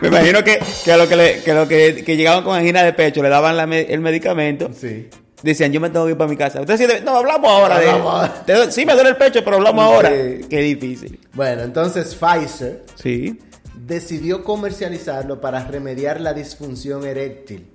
me 0.01 0.07
imagino 0.07 0.43
que, 0.43 0.59
que 0.83 0.91
a 0.91 0.97
lo 0.97 1.07
que, 1.07 1.15
le- 1.15 1.43
que, 1.43 1.53
lo 1.53 1.67
que, 1.67 2.03
que 2.03 2.17
llegaban 2.17 2.43
con 2.43 2.57
angina 2.57 2.81
de 2.83 2.93
pecho 2.93 3.21
le 3.21 3.29
daban 3.29 3.55
la 3.55 3.63
el 3.63 3.99
medicamento. 3.99 4.71
Sí. 4.73 5.09
Decían, 5.43 5.71
yo 5.73 5.79
me 5.79 5.89
tengo 5.91 6.05
que 6.05 6.11
ir 6.13 6.17
para 6.17 6.29
mi 6.29 6.37
casa. 6.37 6.61
Usted 6.61 6.79
debe- 6.79 7.01
no, 7.03 7.17
hablamos 7.17 7.51
ahora. 7.51 7.77
de- 7.79 7.89
ahora. 7.89 8.43
Sí, 8.71 8.83
me 8.85 8.93
duele 8.93 9.09
el 9.11 9.17
pecho, 9.17 9.43
pero 9.43 9.57
hablamos 9.57 9.83
ahora. 9.85 10.09
Qué 10.09 10.57
difícil. 10.61 11.19
Bueno, 11.33 11.61
entonces 11.63 12.15
Pfizer 12.15 12.83
Sí. 12.95 13.39
Decidió 13.75 14.43
comercializarlo 14.43 15.41
para 15.41 15.65
remediar 15.65 16.21
la 16.21 16.33
disfunción 16.33 17.05
eréctil, 17.05 17.67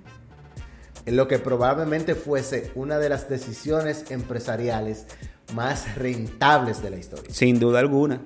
en 1.05 1.15
lo 1.15 1.27
que 1.27 1.39
probablemente 1.39 2.15
fuese 2.15 2.71
una 2.75 2.99
de 2.99 3.09
las 3.09 3.29
decisiones 3.29 4.05
empresariales 4.09 5.05
más 5.53 5.95
rentables 5.95 6.81
de 6.81 6.89
la 6.91 6.97
historia. 6.97 7.33
Sin 7.33 7.59
duda 7.59 7.79
alguna. 7.79 8.21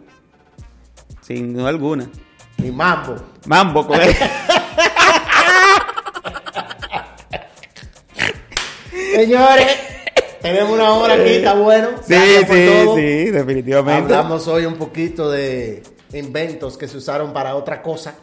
Sin 1.21 1.53
duda 1.53 1.69
alguna. 1.69 2.09
Y 2.57 2.71
mambo. 2.71 3.15
Mambo, 3.45 3.87
con 3.87 4.01
él. 4.01 4.13
Señores, 9.15 9.67
tenemos 10.41 10.71
una 10.71 10.93
hora 10.93 11.13
aquí, 11.13 11.29
está 11.35 11.53
bueno. 11.53 11.89
Sí, 12.05 12.15
sí, 12.15 12.65
todo. 12.83 12.95
sí, 12.95 13.31
definitivamente. 13.31 14.13
Hablamos 14.13 14.47
hoy 14.47 14.65
un 14.65 14.75
poquito 14.75 15.29
de 15.31 15.83
inventos 16.13 16.77
que 16.77 16.87
se 16.87 16.97
usaron 16.97 17.33
para 17.33 17.55
otra 17.55 17.81
cosa. 17.81 18.15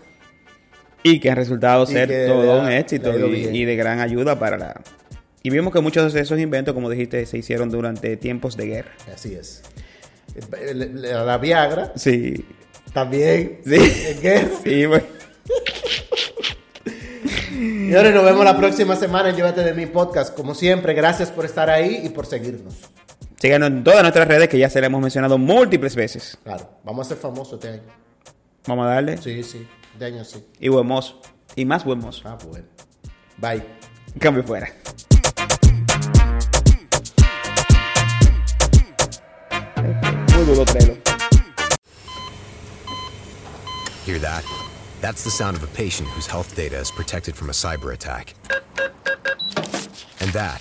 Y 1.03 1.19
que 1.19 1.31
han 1.31 1.37
resultado 1.37 1.85
Y 1.85 1.87
ser 1.87 2.27
todo 2.27 2.61
un 2.61 2.71
éxito 2.71 3.17
y, 3.29 3.49
y 3.49 3.65
de 3.65 3.77
gran 3.77 4.01
ayuda 4.01 4.39
para 4.39 4.59
la... 4.59 4.81
Y 5.43 5.49
vimos 5.49 5.73
que 5.73 5.81
muchos 5.81 6.13
de 6.13 6.21
esos 6.21 6.39
inventos, 6.39 6.75
como 6.75 6.91
dijiste, 6.91 7.25
se 7.25 7.39
hicieron 7.39 7.71
durante 7.71 8.17
tiempos 8.19 8.57
de 8.59 8.67
guerra. 8.67 8.93
Así 9.15 9.35
es. 9.35 9.63
La, 10.75 11.25
la 11.25 11.39
Viagra 11.39 11.93
Sí. 11.97 12.45
también. 12.93 13.61
Sí. 13.65 13.77
en 14.09 14.21
guerra. 14.21 14.49
Sí, 14.63 14.87
bueno. 14.87 15.05
Señores, 17.51 18.15
nos 18.15 18.25
vemos 18.25 18.45
la 18.45 18.57
próxima 18.57 18.97
semana 18.97 19.31
en 19.31 19.37
Llévate 19.37 19.63
de 19.65 19.75
mi 19.75 19.87
podcast. 19.87 20.35
Como 20.35 20.55
siempre, 20.55 20.95
gracias 20.95 21.31
por 21.31 21.45
estar 21.45 21.69
ahí 21.71 22.03
y 22.05 22.11
por 22.11 22.27
seguirnos. 22.27 22.75
Síganos 23.41 23.69
en 23.69 23.83
todas 23.83 24.03
nuestras 24.03 24.29
redes 24.29 24.51
que 24.51 24.59
ya 24.59 24.69
se 24.69 24.81
le 24.81 24.89
hemos 24.89 25.01
mencionado 25.01 25.39
múltiples 25.39 25.95
veces. 25.95 26.37
Claro, 26.45 26.79
vamos 26.85 27.07
a 27.07 27.09
ser 27.09 27.17
famosos 27.17 27.55
este 27.55 27.69
año. 27.69 27.83
Vamos 28.67 28.87
a 28.87 28.91
darle. 28.91 29.17
Sí, 29.17 29.43
sí, 29.43 29.67
de 29.99 30.07
año 30.07 30.25
sí. 30.27 30.45
Y 30.59 30.69
buen 30.69 30.87
mozo. 30.87 31.23
Y 31.57 31.65
más 31.65 31.83
buen 31.83 32.01
mozo. 32.01 32.21
Ah, 32.29 32.37
bueno. 32.47 32.67
Bye. 33.39 33.65
Cambio 34.19 34.43
fuera. 34.45 34.69
Muy 40.35 40.45
duro, 40.45 40.65
Trello. 40.67 40.99
Hear 44.05 44.19
that? 44.19 44.45
That's 45.01 45.25
the 45.25 45.31
sound 45.31 45.57
of 45.57 45.63
a 45.63 45.67
patient 45.69 46.11
whose 46.11 46.27
health 46.27 46.55
data 46.55 46.79
is 46.79 46.91
protected 46.91 47.35
from 47.35 47.49
a 47.49 47.55
cyber 47.55 47.95
attack. 47.95 48.35
And 50.21 50.31
that, 50.35 50.61